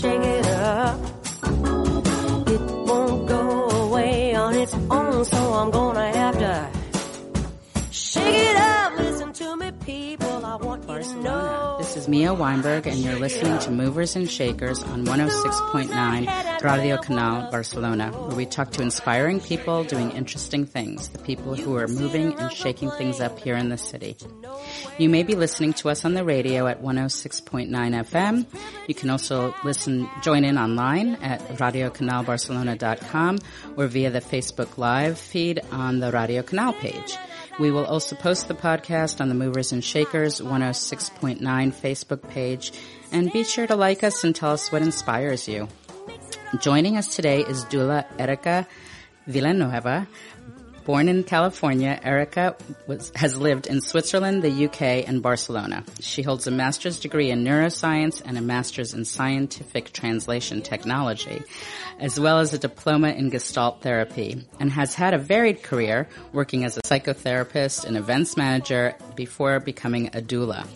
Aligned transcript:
shake 0.00 0.22
it 0.22 0.46
up. 0.46 0.98
It 2.48 2.60
won't 2.88 3.28
go 3.28 3.68
away 3.68 4.34
on 4.34 4.54
its 4.54 4.72
own, 4.74 5.24
so 5.26 5.36
I'm 5.36 5.70
gonna 5.70 6.16
have 6.16 6.38
to 6.38 6.70
shake 7.92 8.24
it 8.24 8.56
up. 8.56 8.98
Listen 8.98 9.32
to 9.34 9.56
me, 9.56 9.70
people. 9.84 10.46
I 10.46 10.56
want 10.56 10.88
you 10.88 11.02
to 11.02 11.22
know. 11.22 11.76
This 11.78 11.98
is 11.98 12.08
Mia 12.08 12.32
Weinberg, 12.32 12.86
and 12.86 12.96
you're 12.96 13.18
listening 13.18 13.58
to 13.58 13.70
Movers 13.70 14.16
and 14.16 14.30
Shakers 14.30 14.82
on 14.82 15.04
106.9 15.04 16.62
Radio 16.62 16.96
Canal 16.96 17.50
Barcelona, 17.50 18.10
where 18.10 18.36
we 18.36 18.46
talk 18.46 18.70
to 18.72 18.82
inspiring 18.82 19.38
people 19.38 19.84
doing 19.84 20.12
interesting 20.12 20.64
things, 20.64 21.10
the 21.10 21.18
people 21.18 21.54
who 21.54 21.76
are 21.76 21.88
moving 21.88 22.38
and 22.38 22.50
shaking 22.50 22.90
things 22.92 23.20
up 23.20 23.38
here 23.38 23.56
in 23.56 23.68
the 23.68 23.78
city. 23.78 24.16
You 24.98 25.08
may 25.08 25.22
be 25.22 25.34
listening 25.34 25.72
to 25.74 25.88
us 25.88 26.04
on 26.04 26.12
the 26.12 26.24
radio 26.24 26.66
at 26.66 26.82
106.9 26.82 27.70
FM. 27.70 28.46
You 28.86 28.94
can 28.94 29.08
also 29.08 29.54
listen, 29.64 30.10
join 30.22 30.44
in 30.44 30.58
online 30.58 31.14
at 31.22 31.40
radiocanalbarcelona.com 31.56 33.38
or 33.76 33.86
via 33.86 34.10
the 34.10 34.20
Facebook 34.20 34.76
Live 34.76 35.18
feed 35.18 35.60
on 35.72 36.00
the 36.00 36.12
Radio 36.12 36.42
Canal 36.42 36.74
page. 36.74 37.16
We 37.58 37.70
will 37.70 37.86
also 37.86 38.14
post 38.14 38.48
the 38.48 38.54
podcast 38.54 39.20
on 39.22 39.28
the 39.28 39.34
Movers 39.34 39.72
and 39.72 39.82
Shakers 39.82 40.40
106.9 40.40 41.40
Facebook 41.40 42.28
page 42.28 42.72
and 43.10 43.32
be 43.32 43.44
sure 43.44 43.66
to 43.66 43.76
like 43.76 44.04
us 44.04 44.22
and 44.22 44.36
tell 44.36 44.52
us 44.52 44.70
what 44.70 44.82
inspires 44.82 45.48
you. 45.48 45.68
Joining 46.60 46.96
us 46.98 47.14
today 47.14 47.40
is 47.40 47.64
Doula 47.64 48.04
Erica 48.18 48.66
Villanueva. 49.26 50.08
Born 50.84 51.08
in 51.08 51.24
California, 51.24 52.00
Erica 52.02 52.56
was, 52.86 53.12
has 53.14 53.36
lived 53.36 53.66
in 53.66 53.80
Switzerland, 53.80 54.42
the 54.42 54.66
UK, 54.66 55.06
and 55.06 55.22
Barcelona. 55.22 55.84
She 56.00 56.22
holds 56.22 56.46
a 56.46 56.50
master's 56.50 56.98
degree 56.98 57.30
in 57.30 57.44
neuroscience 57.44 58.22
and 58.24 58.38
a 58.38 58.40
master's 58.40 58.94
in 58.94 59.04
scientific 59.04 59.92
translation 59.92 60.62
technology, 60.62 61.42
as 61.98 62.18
well 62.18 62.38
as 62.38 62.54
a 62.54 62.58
diploma 62.58 63.10
in 63.10 63.28
Gestalt 63.28 63.82
therapy, 63.82 64.44
and 64.58 64.72
has 64.72 64.94
had 64.94 65.12
a 65.12 65.18
varied 65.18 65.62
career 65.62 66.08
working 66.32 66.64
as 66.64 66.76
a 66.76 66.80
psychotherapist 66.82 67.84
and 67.84 67.96
events 67.96 68.36
manager 68.36 68.96
before 69.14 69.60
becoming 69.60 70.08
a 70.08 70.22
doula. 70.22 70.66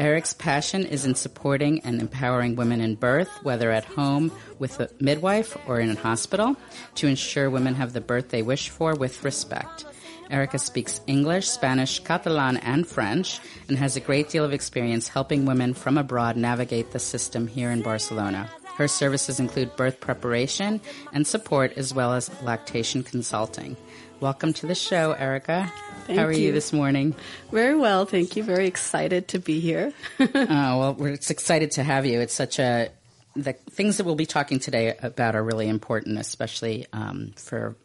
Eric's 0.00 0.32
passion 0.32 0.86
is 0.86 1.04
in 1.04 1.14
supporting 1.14 1.80
and 1.80 2.00
empowering 2.00 2.56
women 2.56 2.80
in 2.80 2.94
birth, 2.94 3.28
whether 3.42 3.70
at 3.70 3.84
home 3.84 4.32
with 4.58 4.80
a 4.80 4.88
midwife 4.98 5.58
or 5.68 5.78
in 5.78 5.90
a 5.90 5.94
hospital, 5.94 6.56
to 6.94 7.06
ensure 7.06 7.50
women 7.50 7.74
have 7.74 7.92
the 7.92 8.00
birth 8.00 8.30
they 8.30 8.40
wish 8.40 8.70
for 8.70 8.94
with 8.94 9.22
respect. 9.22 9.84
Erica 10.30 10.58
speaks 10.58 11.02
English, 11.06 11.50
Spanish, 11.50 12.00
Catalan, 12.00 12.56
and 12.56 12.86
French, 12.86 13.40
and 13.68 13.76
has 13.76 13.94
a 13.94 14.00
great 14.00 14.30
deal 14.30 14.42
of 14.42 14.54
experience 14.54 15.06
helping 15.06 15.44
women 15.44 15.74
from 15.74 15.98
abroad 15.98 16.34
navigate 16.34 16.92
the 16.92 16.98
system 16.98 17.46
here 17.46 17.70
in 17.70 17.82
Barcelona. 17.82 18.48
Her 18.80 18.88
services 18.88 19.38
include 19.38 19.76
birth 19.76 20.00
preparation 20.00 20.80
and 21.12 21.26
support, 21.26 21.74
as 21.76 21.92
well 21.92 22.14
as 22.14 22.30
lactation 22.42 23.02
consulting. 23.02 23.76
Welcome 24.20 24.54
to 24.54 24.66
the 24.66 24.74
show, 24.74 25.12
Erica. 25.12 25.70
Thank 26.06 26.18
How 26.18 26.24
are 26.24 26.32
you. 26.32 26.46
you. 26.46 26.52
this 26.52 26.72
morning? 26.72 27.14
Very 27.52 27.74
well, 27.74 28.06
thank 28.06 28.36
you. 28.36 28.42
Very 28.42 28.66
excited 28.66 29.28
to 29.28 29.38
be 29.38 29.60
here. 29.60 29.92
Oh, 30.18 30.26
well, 30.32 30.94
we're 30.94 31.12
excited 31.12 31.72
to 31.72 31.82
have 31.82 32.06
you. 32.06 32.20
It's 32.20 32.32
such 32.32 32.58
a 32.58 32.88
the 33.36 33.52
things 33.52 33.98
that 33.98 34.04
we'll 34.04 34.14
be 34.14 34.24
talking 34.24 34.60
today 34.60 34.96
about 35.02 35.34
are 35.36 35.44
really 35.44 35.68
important, 35.68 36.18
especially 36.18 36.86
um, 36.94 37.34
for 37.36 37.76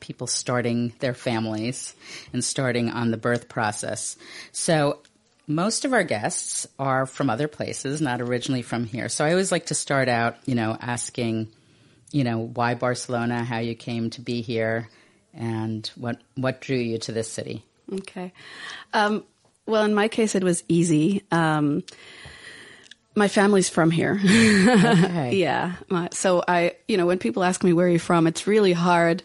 people 0.00 0.26
starting 0.26 0.94
their 1.00 1.12
families 1.12 1.94
and 2.32 2.42
starting 2.42 2.88
on 2.88 3.10
the 3.10 3.18
birth 3.18 3.50
process. 3.50 4.16
So. 4.52 5.00
Most 5.46 5.84
of 5.84 5.92
our 5.92 6.04
guests 6.04 6.66
are 6.78 7.06
from 7.06 7.28
other 7.28 7.48
places, 7.48 8.00
not 8.00 8.20
originally 8.20 8.62
from 8.62 8.84
here. 8.84 9.08
So 9.08 9.24
I 9.24 9.30
always 9.30 9.52
like 9.52 9.66
to 9.66 9.74
start 9.74 10.08
out, 10.08 10.36
you 10.46 10.54
know, 10.54 10.76
asking, 10.80 11.48
you 12.10 12.24
know, 12.24 12.38
why 12.38 12.74
Barcelona, 12.74 13.44
how 13.44 13.58
you 13.58 13.74
came 13.74 14.10
to 14.10 14.20
be 14.20 14.40
here, 14.40 14.88
and 15.34 15.86
what 15.96 16.20
what 16.36 16.60
drew 16.60 16.76
you 16.76 16.98
to 16.98 17.12
this 17.12 17.30
city. 17.30 17.64
okay. 17.92 18.32
Um, 18.92 19.24
well, 19.66 19.84
in 19.84 19.94
my 19.94 20.08
case, 20.08 20.34
it 20.34 20.44
was 20.44 20.62
easy. 20.68 21.22
Um, 21.30 21.82
my 23.14 23.28
family's 23.28 23.68
from 23.68 23.90
here. 23.90 24.20
Okay. 24.22 25.36
yeah. 25.36 25.76
My, 25.88 26.08
so 26.12 26.42
I, 26.46 26.74
you 26.88 26.96
know, 26.96 27.06
when 27.06 27.18
people 27.18 27.44
ask 27.44 27.62
me 27.62 27.72
where 27.72 27.88
you're 27.88 28.00
from, 28.00 28.26
it's 28.26 28.46
really 28.46 28.72
hard 28.72 29.22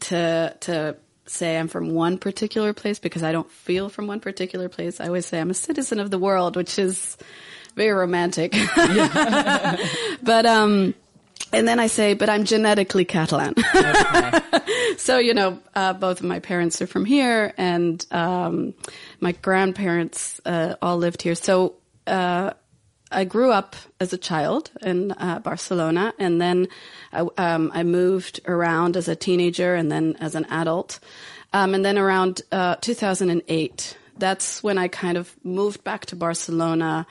to 0.00 0.56
to 0.60 0.96
say 1.26 1.58
I'm 1.58 1.68
from 1.68 1.90
one 1.90 2.18
particular 2.18 2.72
place 2.72 2.98
because 2.98 3.22
I 3.22 3.32
don't 3.32 3.50
feel 3.50 3.88
from 3.88 4.06
one 4.06 4.20
particular 4.20 4.68
place. 4.68 5.00
I 5.00 5.06
always 5.06 5.26
say 5.26 5.40
I'm 5.40 5.50
a 5.50 5.54
citizen 5.54 6.00
of 6.00 6.10
the 6.10 6.18
world, 6.18 6.56
which 6.56 6.78
is 6.78 7.16
very 7.74 7.92
romantic. 7.92 8.52
but 10.22 10.46
um 10.46 10.94
and 11.52 11.68
then 11.68 11.78
I 11.78 11.86
say, 11.86 12.14
but 12.14 12.28
I'm 12.28 12.44
genetically 12.44 13.04
Catalan. 13.04 13.54
so, 14.96 15.18
you 15.18 15.34
know, 15.34 15.60
uh, 15.74 15.92
both 15.92 16.20
of 16.20 16.26
my 16.26 16.40
parents 16.40 16.82
are 16.82 16.86
from 16.86 17.04
here 17.04 17.54
and 17.56 18.04
um, 18.10 18.74
my 19.20 19.32
grandparents 19.32 20.40
uh, 20.44 20.74
all 20.82 20.96
lived 20.96 21.22
here. 21.22 21.36
So 21.36 21.74
uh, 22.06 22.54
I 23.14 23.24
grew 23.24 23.50
up 23.52 23.76
as 24.00 24.12
a 24.12 24.18
child 24.18 24.70
in 24.82 25.12
uh, 25.12 25.38
Barcelona 25.38 26.12
and 26.18 26.40
then 26.40 26.68
I, 27.12 27.26
um, 27.38 27.70
I 27.74 27.82
moved 27.84 28.40
around 28.46 28.96
as 28.96 29.08
a 29.08 29.16
teenager 29.16 29.74
and 29.74 29.90
then 29.90 30.16
as 30.20 30.34
an 30.34 30.44
adult. 30.50 31.00
Um, 31.52 31.74
and 31.74 31.84
then 31.84 31.98
around 31.98 32.42
uh, 32.50 32.76
2008, 32.80 33.96
that's 34.18 34.62
when 34.62 34.76
I 34.78 34.88
kind 34.88 35.16
of 35.16 35.34
moved 35.44 35.84
back 35.84 36.06
to 36.06 36.16
Barcelona 36.16 37.06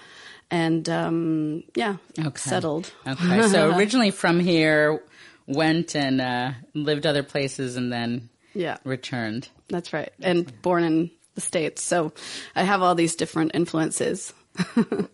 and 0.52 0.88
um, 0.90 1.64
yeah, 1.76 1.96
Okay. 2.20 2.38
settled. 2.38 2.92
Okay, 3.08 3.42
so 3.48 3.72
originally 3.78 4.12
from 4.12 4.40
here, 4.40 5.02
went 5.48 5.96
and 5.96 6.22
uh, 6.22 6.52
lived 6.74 7.06
other 7.06 7.24
places, 7.24 7.76
and 7.76 7.92
then 7.92 8.30
Yeah. 8.54 8.78
returned. 8.84 9.50
That's 9.70 9.94
right. 9.94 10.12
And 10.22 10.62
born 10.62 10.84
in 10.84 11.12
the 11.36 11.42
States. 11.42 11.82
So 11.82 12.14
I 12.56 12.64
have 12.64 12.82
all 12.82 12.96
these 12.96 13.16
different 13.16 13.52
influences. 13.56 14.34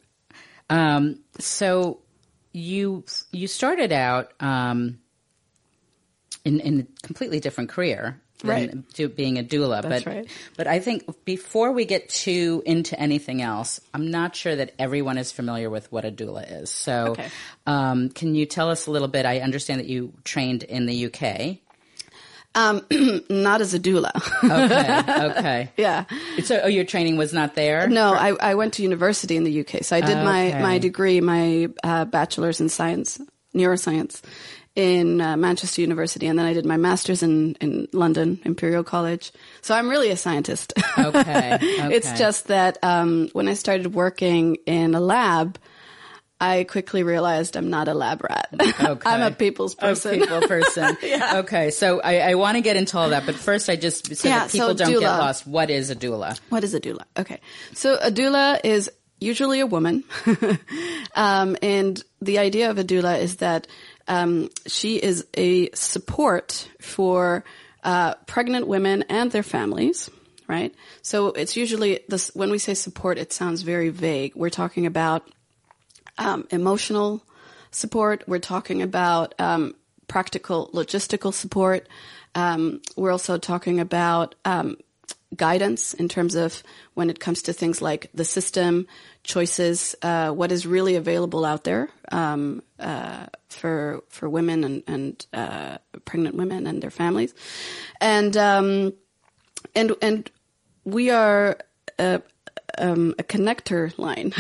Um, 0.70 1.20
so 1.40 2.00
you 2.54 3.04
you 3.32 3.48
started 3.48 3.92
out 3.92 4.32
um, 4.40 5.00
in 6.46 6.60
in 6.60 6.80
a 6.82 7.06
completely 7.08 7.40
different 7.40 7.70
career. 7.70 8.22
Than 8.42 8.86
Right. 8.96 9.18
being 9.18 9.38
a 9.38 9.44
doula, 9.44 9.82
That's 9.82 10.06
but 10.06 10.10
right. 10.14 10.28
but 10.56 10.66
I 10.66 10.80
think 10.80 11.26
before 11.26 11.74
we 11.74 11.84
get 11.84 12.08
too 12.08 12.64
into 12.66 12.98
anything 12.98 13.42
else, 13.42 13.82
I'm 13.94 14.12
not 14.12 14.34
sure 14.34 14.56
that 14.56 14.76
everyone 14.80 15.18
is 15.18 15.34
familiar 15.34 15.70
with 15.70 15.92
what 15.92 16.06
a 16.06 16.12
doula 16.12 16.62
is. 16.62 16.70
So, 16.70 17.08
Okay. 17.12 17.28
um, 17.68 18.08
can 18.08 18.36
you 18.36 18.46
tell 18.46 18.70
us 18.70 18.88
a 18.88 18.92
little 18.92 19.10
bit? 19.10 19.26
I 19.26 19.40
understand 19.42 19.82
that 19.82 19.88
you 19.88 20.14
trained 20.24 20.64
in 20.64 20.86
the 20.86 21.08
UK. 21.08 21.58
Um, 22.56 22.86
not 23.30 23.62
as 23.62 23.74
a 23.74 23.80
doula. 23.80 24.12
Okay, 24.44 25.24
okay. 25.40 25.72
yeah. 25.78 26.06
So, 26.44 26.60
oh, 26.64 26.68
your 26.68 26.84
training 26.84 27.16
was 27.18 27.32
not 27.34 27.56
there. 27.56 27.88
No, 27.88 28.14
I, 28.14 28.30
I 28.42 28.56
went 28.56 28.74
to 28.76 28.84
university 28.84 29.38
in 29.38 29.44
the 29.44 29.60
UK. 29.62 29.84
So 29.84 29.96
I 29.96 30.02
did 30.02 30.18
my, 30.18 30.48
Okay. 30.48 30.62
my 30.62 30.78
degree, 30.80 31.22
my 31.22 31.70
uh, 31.84 32.06
bachelor's 32.06 32.60
in 32.60 32.70
science, 32.70 33.22
neuroscience 33.56 34.22
in 34.76 35.22
uh, 35.22 35.36
Manchester 35.38 35.82
University. 35.82 36.26
And 36.28 36.40
then 36.40 36.46
I 36.46 36.54
did 36.54 36.66
my 36.66 36.78
master's 36.78 37.22
in, 37.22 37.56
in 37.56 37.88
London, 37.94 38.40
Imperial 38.46 38.84
College. 38.84 39.32
So 39.62 39.76
I'm 39.76 39.90
really 39.90 40.10
a 40.10 40.18
scientist. 40.18 40.74
Okay, 40.98 41.58
It's 41.62 42.12
just 42.14 42.48
that 42.48 42.78
um, 42.84 43.30
when 43.34 43.48
I 43.48 43.54
started 43.54 43.94
working 43.94 44.56
in 44.66 44.96
a 44.96 45.00
lab, 45.00 45.60
I 46.42 46.64
quickly 46.64 47.04
realized 47.04 47.58
I'm 47.58 47.70
not 47.70 47.88
a 47.88 47.94
lab 47.94 48.24
rat. 48.24 48.50
I'm 49.06 49.22
a 49.22 49.32
people's 49.32 49.74
A 49.74 49.78
person. 49.78 50.20
people 50.20 50.42
person. 50.48 50.98
Okay, 51.40 51.70
so 51.72 52.00
I, 52.02 52.32
I 52.32 52.36
want 52.36 52.56
to 52.56 52.62
get 52.62 52.78
into 52.78 52.98
all 52.98 53.10
that, 53.10 53.26
but 53.26 53.36
first 53.36 53.70
I 53.70 53.76
just 53.76 54.16
so 54.16 54.28
Yeah, 54.28 54.40
that 54.40 54.52
people 54.52 54.70
so 54.70 54.74
don't 54.74 55.00
get 55.00 55.02
lost. 55.02 55.46
What 55.46 55.70
is 55.70 55.90
a 55.90 55.96
doula? 55.96 56.40
What 56.50 56.64
is 56.64 56.74
a 56.74 56.80
doula? 56.80 57.04
Okay. 57.18 57.42
So 57.74 57.96
a 57.96 58.12
doula 58.12 58.60
is 58.64 58.90
usually 59.20 59.60
a 59.60 59.66
woman. 59.66 60.04
um, 61.16 61.58
and 61.62 62.02
the 62.22 62.40
idea 62.40 62.70
of 62.70 62.78
a 62.78 62.84
doula 62.84 63.20
is 63.20 63.38
that 63.38 63.68
um, 64.08 64.50
she 64.66 64.96
is 64.96 65.26
a 65.34 65.70
support 65.72 66.70
for 66.82 67.44
uh, 67.84 68.16
pregnant 68.28 68.68
women 68.68 69.04
and 69.10 69.30
their 69.32 69.44
families. 69.44 70.10
Right. 70.48 70.74
So 71.04 71.28
it's 71.28 71.56
usually 71.56 72.00
this, 72.08 72.32
when 72.34 72.50
we 72.50 72.58
say 72.58 72.74
support, 72.74 73.20
it 73.20 73.32
sounds 73.32 73.62
very 73.62 73.90
vague. 73.90 74.36
We're 74.36 74.50
talking 74.50 74.88
about 74.88 75.30
um, 76.20 76.48
emotional 76.52 77.24
support. 77.72 78.24
We're 78.28 78.40
talking 78.40 78.82
about 78.82 79.34
um, 79.40 79.76
practical 80.08 80.70
logistical 80.74 81.34
support. 81.34 81.88
Um, 82.36 82.82
we're 82.96 83.12
also 83.12 83.38
talking 83.38 83.80
about 83.80 84.36
um, 84.46 84.78
guidance 85.36 85.94
in 85.94 86.10
terms 86.10 86.36
of 86.36 86.64
when 86.94 87.10
it 87.10 87.20
comes 87.20 87.44
to 87.44 87.54
things 87.54 87.82
like 87.82 88.10
the 88.14 88.26
system, 88.26 88.88
choices, 89.24 89.96
uh, 90.02 90.32
what 90.32 90.52
is 90.52 90.66
really 90.66 90.96
available 90.96 91.46
out 91.46 91.64
there 91.64 91.90
um, 92.12 92.62
uh, 92.80 93.28
for 93.48 94.04
for 94.10 94.30
women 94.30 94.64
and, 94.64 94.84
and 94.88 95.26
uh, 95.34 95.78
pregnant 96.06 96.36
women 96.36 96.68
and 96.68 96.82
their 96.82 96.92
families, 96.92 97.34
and 98.02 98.36
um, 98.38 98.94
and 99.76 99.96
and 100.02 100.30
we 100.84 101.10
are 101.10 101.58
um, 102.78 103.16
a 103.20 103.24
connector 103.24 103.96
line 103.98 104.34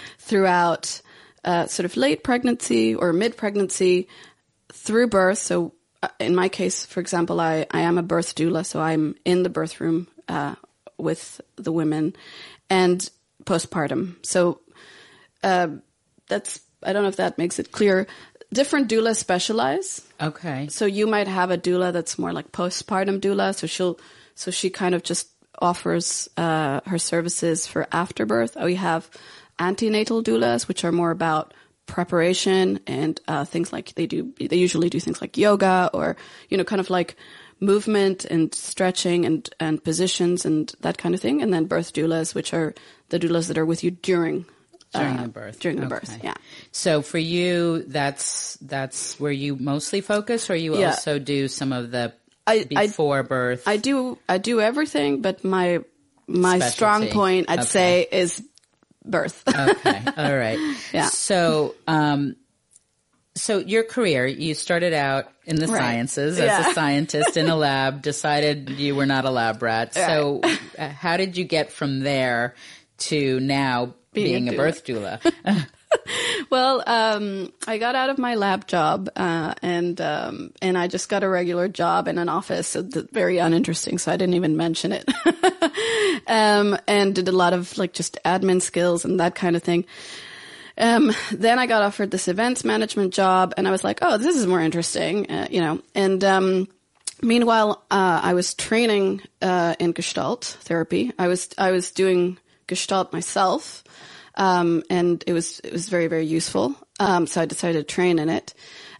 throughout 0.18 1.00
uh, 1.44 1.66
sort 1.66 1.84
of 1.84 1.96
late 1.96 2.22
pregnancy 2.22 2.94
or 2.94 3.12
mid 3.12 3.36
pregnancy 3.36 4.08
through 4.72 5.08
birth. 5.08 5.38
So, 5.38 5.74
uh, 6.02 6.08
in 6.18 6.34
my 6.34 6.48
case, 6.48 6.84
for 6.86 7.00
example, 7.00 7.40
I, 7.40 7.66
I 7.70 7.80
am 7.80 7.98
a 7.98 8.02
birth 8.02 8.34
doula, 8.34 8.64
so 8.64 8.80
I'm 8.80 9.14
in 9.24 9.42
the 9.42 9.50
birth 9.50 9.80
room 9.80 10.08
uh, 10.28 10.54
with 10.98 11.40
the 11.56 11.72
women 11.72 12.14
and 12.70 13.08
postpartum. 13.44 14.24
So, 14.24 14.60
uh, 15.42 15.68
that's, 16.28 16.60
I 16.82 16.92
don't 16.92 17.02
know 17.02 17.08
if 17.08 17.16
that 17.16 17.38
makes 17.38 17.58
it 17.58 17.72
clear. 17.72 18.06
Different 18.52 18.88
doulas 18.88 19.16
specialize. 19.16 20.02
Okay. 20.20 20.68
So 20.68 20.86
you 20.86 21.06
might 21.06 21.28
have 21.28 21.50
a 21.50 21.58
doula 21.58 21.92
that's 21.92 22.18
more 22.18 22.32
like 22.32 22.52
postpartum 22.52 23.20
doula. 23.20 23.54
So 23.54 23.66
she'll, 23.66 23.98
so 24.34 24.50
she 24.50 24.70
kind 24.70 24.94
of 24.94 25.02
just 25.02 25.28
offers 25.58 26.28
uh, 26.36 26.80
her 26.86 26.98
services 26.98 27.66
for 27.66 27.86
afterbirth. 27.92 28.56
We 28.56 28.74
have 28.74 29.08
antenatal 29.58 30.22
doulas, 30.22 30.68
which 30.68 30.84
are 30.84 30.92
more 30.92 31.10
about 31.10 31.54
preparation 31.86 32.80
and 32.86 33.20
uh, 33.28 33.44
things 33.44 33.72
like 33.72 33.94
they 33.94 34.06
do. 34.06 34.32
They 34.38 34.56
usually 34.56 34.88
do 34.88 35.00
things 35.00 35.20
like 35.20 35.36
yoga 35.36 35.90
or 35.92 36.16
you 36.48 36.56
know, 36.56 36.64
kind 36.64 36.80
of 36.80 36.90
like 36.90 37.16
movement 37.60 38.24
and 38.24 38.52
stretching 38.54 39.24
and 39.24 39.48
and 39.60 39.82
positions 39.82 40.44
and 40.44 40.72
that 40.80 40.98
kind 40.98 41.14
of 41.14 41.20
thing. 41.20 41.42
And 41.42 41.52
then 41.52 41.66
birth 41.66 41.92
doulas, 41.92 42.34
which 42.34 42.52
are 42.54 42.74
the 43.10 43.18
doulas 43.18 43.48
that 43.48 43.58
are 43.58 43.66
with 43.66 43.84
you 43.84 43.90
during 43.90 44.46
During 44.94 45.18
uh, 45.18 45.22
the 45.22 45.28
birth. 45.28 45.58
During 45.60 45.76
the 45.80 45.86
Okay. 45.86 45.94
birth, 46.00 46.18
yeah. 46.22 46.34
So 46.70 47.02
for 47.02 47.18
you, 47.18 47.82
that's 47.86 48.58
that's 48.60 49.18
where 49.20 49.32
you 49.32 49.56
mostly 49.56 50.00
focus, 50.02 50.50
or 50.50 50.56
you 50.56 50.78
Yeah. 50.78 50.90
also 50.90 51.18
do 51.18 51.48
some 51.48 51.72
of 51.72 51.90
the 51.90 52.12
I- 52.46 52.66
I- 52.76 52.86
before 52.86 53.22
birth. 53.22 53.62
I 53.66 53.76
do 53.76 54.18
I 54.28 54.38
do 54.38 54.60
everything, 54.60 55.20
but 55.22 55.44
my 55.44 55.80
my 56.28 56.56
Specialty. 56.58 56.72
strong 56.76 57.06
point 57.08 57.46
I'd 57.48 57.60
Okay. 57.60 57.68
say 57.68 58.08
is 58.10 58.42
birth. 59.04 59.42
okay, 59.48 60.02
all 60.16 60.36
right. 60.36 60.58
Yeah. 60.92 61.06
So, 61.06 61.74
um, 61.86 62.36
so 63.34 63.58
your 63.58 63.82
career, 63.82 64.26
you 64.26 64.54
started 64.54 64.92
out 64.92 65.26
in 65.46 65.56
the 65.56 65.66
Right. 65.66 65.78
sciences 65.78 66.38
as 66.38 66.44
Yeah. 66.46 66.70
a 66.70 66.74
scientist 66.74 67.36
in 67.36 67.48
a 67.48 67.56
lab. 67.56 68.02
Decided 68.02 68.68
you 68.70 68.94
were 68.94 69.06
not 69.06 69.24
a 69.24 69.30
lab 69.30 69.62
rat. 69.62 69.94
So, 69.94 70.40
uh, 70.78 70.88
how 70.88 71.16
did 71.16 71.36
you 71.36 71.44
get 71.44 71.72
from 71.72 72.00
there 72.00 72.54
to 72.98 73.40
now 73.40 73.94
being, 74.12 74.44
Being 74.44 74.48
a 74.50 74.52
a 74.52 74.56
birth 74.56 74.84
doula? 74.84 75.66
well, 76.50 76.82
um, 76.86 77.52
I 77.66 77.78
got 77.78 77.94
out 77.94 78.10
of 78.10 78.18
my 78.18 78.34
lab 78.34 78.66
job, 78.66 79.08
uh, 79.16 79.54
and 79.62 80.00
um, 80.00 80.52
and 80.60 80.76
I 80.76 80.88
just 80.88 81.08
got 81.08 81.22
a 81.22 81.28
regular 81.28 81.68
job 81.68 82.08
in 82.08 82.18
an 82.18 82.28
office. 82.28 82.74
Very 82.74 83.38
uninteresting. 83.38 83.98
So 83.98 84.12
I 84.12 84.16
didn't 84.16 84.34
even 84.34 84.56
mention 84.56 84.92
it. 84.92 85.08
um, 86.26 86.76
and 86.86 87.14
did 87.14 87.28
a 87.28 87.32
lot 87.32 87.52
of 87.52 87.76
like 87.78 87.92
just 87.92 88.18
admin 88.24 88.62
skills 88.62 89.04
and 89.04 89.20
that 89.20 89.34
kind 89.34 89.56
of 89.56 89.62
thing. 89.62 89.84
Um, 90.78 91.12
then 91.30 91.58
I 91.58 91.66
got 91.66 91.82
offered 91.82 92.10
this 92.10 92.28
events 92.28 92.64
management 92.64 93.12
job, 93.12 93.54
and 93.56 93.68
I 93.68 93.70
was 93.70 93.84
like, 93.84 93.98
"Oh, 94.02 94.18
this 94.18 94.36
is 94.36 94.46
more 94.46 94.60
interesting," 94.60 95.30
uh, 95.30 95.48
you 95.50 95.60
know. 95.60 95.80
And 95.94 96.22
um, 96.24 96.68
meanwhile, 97.22 97.84
uh, 97.90 98.20
I 98.22 98.34
was 98.34 98.54
training 98.54 99.22
uh, 99.40 99.74
in 99.78 99.92
Gestalt 99.92 100.56
therapy. 100.60 101.12
I 101.18 101.28
was 101.28 101.50
I 101.58 101.72
was 101.72 101.90
doing 101.90 102.38
Gestalt 102.66 103.12
myself, 103.12 103.84
um, 104.34 104.82
and 104.90 105.22
it 105.26 105.32
was 105.32 105.60
it 105.60 105.72
was 105.72 105.88
very 105.88 106.06
very 106.06 106.26
useful. 106.26 106.76
Um, 107.00 107.26
so 107.26 107.40
I 107.40 107.46
decided 107.46 107.86
to 107.86 107.94
train 107.94 108.18
in 108.18 108.28
it, 108.28 108.54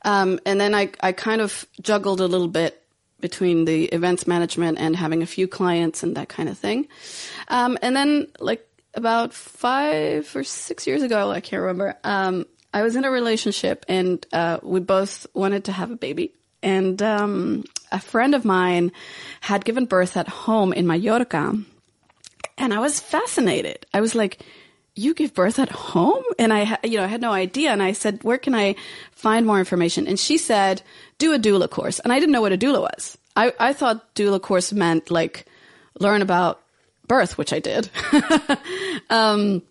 um, 0.05 0.41
and 0.47 0.61
then 0.61 0.75
I 0.75 0.91
I 1.01 1.13
kind 1.13 1.41
of 1.41 1.67
juggled 1.81 2.21
a 2.21 2.27
little 2.27 2.49
bit 2.49 2.83
between 3.21 3.65
the 3.65 3.85
events 3.87 4.27
management 4.27 4.79
and 4.79 4.97
having 4.97 5.23
a 5.23 5.27
few 5.27 5.49
clients 5.49 6.03
and 6.03 6.17
that 6.17 6.29
kind 6.29 6.49
of 6.49 6.59
thing. 6.59 6.89
Um, 7.49 7.79
and 7.81 7.97
then 7.97 8.27
like 8.41 8.67
about 8.95 9.33
five 9.33 10.35
or 10.37 10.45
six 10.45 10.87
years 10.87 11.03
ago, 11.03 11.31
I 11.31 11.41
can't 11.41 11.63
remember. 11.63 11.97
Um, 12.05 12.47
I 12.75 12.83
was 12.83 12.97
in 12.97 13.05
a 13.05 13.11
relationship 13.11 13.87
and 13.89 14.27
uh, 14.33 14.59
we 14.63 14.81
both 14.81 15.27
wanted 15.35 15.65
to 15.65 15.73
have 15.73 15.91
a 15.91 15.97
baby. 15.97 16.35
And 16.63 17.03
um, 17.03 17.65
a 17.91 17.99
friend 17.99 18.35
of 18.35 18.45
mine 18.45 18.93
had 19.41 19.65
given 19.65 19.87
birth 19.87 20.17
at 20.17 20.29
home 20.29 20.73
in 20.73 20.87
Mallorca, 20.87 21.59
and 22.57 22.73
I 22.73 22.79
was 22.79 23.01
fascinated. 23.01 23.85
I 23.93 24.01
was 24.01 24.15
like, 24.15 24.39
"You 24.95 25.15
give 25.15 25.35
birth 25.35 25.59
at 25.59 25.71
home?" 25.71 26.25
And 26.39 26.53
I, 26.53 26.79
you 26.85 26.99
know, 26.99 27.05
I 27.05 27.09
had 27.09 27.21
no 27.21 27.33
idea. 27.33 27.71
And 27.71 27.83
I 27.83 27.93
said, 27.93 28.23
"Where 28.23 28.39
can 28.39 28.55
I 28.55 28.77
find 29.13 29.47
more 29.47 29.59
information?" 29.59 30.07
And 30.07 30.19
she 30.19 30.39
said, 30.39 30.83
"Do 31.19 31.33
a 31.33 31.39
doula 31.39 31.69
course." 31.69 31.99
And 31.99 32.13
I 32.13 32.19
didn't 32.19 32.33
know 32.33 32.41
what 32.41 32.53
a 32.53 32.59
doula 32.59 32.81
was. 32.81 33.19
I, 33.37 33.53
I 33.59 33.73
thought 33.73 34.15
doula 34.15 34.41
course 34.41 34.73
meant 34.73 35.11
like 35.11 35.47
learn 35.99 36.23
about 36.23 36.61
birth, 37.07 37.39
which 37.39 37.53
I 37.53 37.59
did. 37.59 37.91
um, 39.11 39.63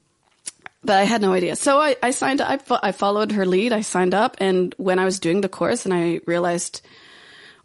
but 0.84 0.98
I 0.98 1.04
had 1.04 1.22
no 1.22 1.34
idea. 1.34 1.56
So 1.56 1.80
I, 1.80 1.96
I 2.02 2.12
signed 2.12 2.42
up, 2.42 2.72
I, 2.72 2.90
I 2.90 2.92
followed 2.92 3.32
her 3.34 3.46
lead. 3.46 3.72
I 3.72 3.82
signed 3.82 4.14
up. 4.14 4.38
And 4.40 4.74
when 4.78 5.00
I 5.00 5.06
was 5.06 5.20
doing 5.20 5.42
the 5.42 5.50
course 5.50 5.86
and 5.86 5.94
I 5.94 6.22
realized 6.26 6.82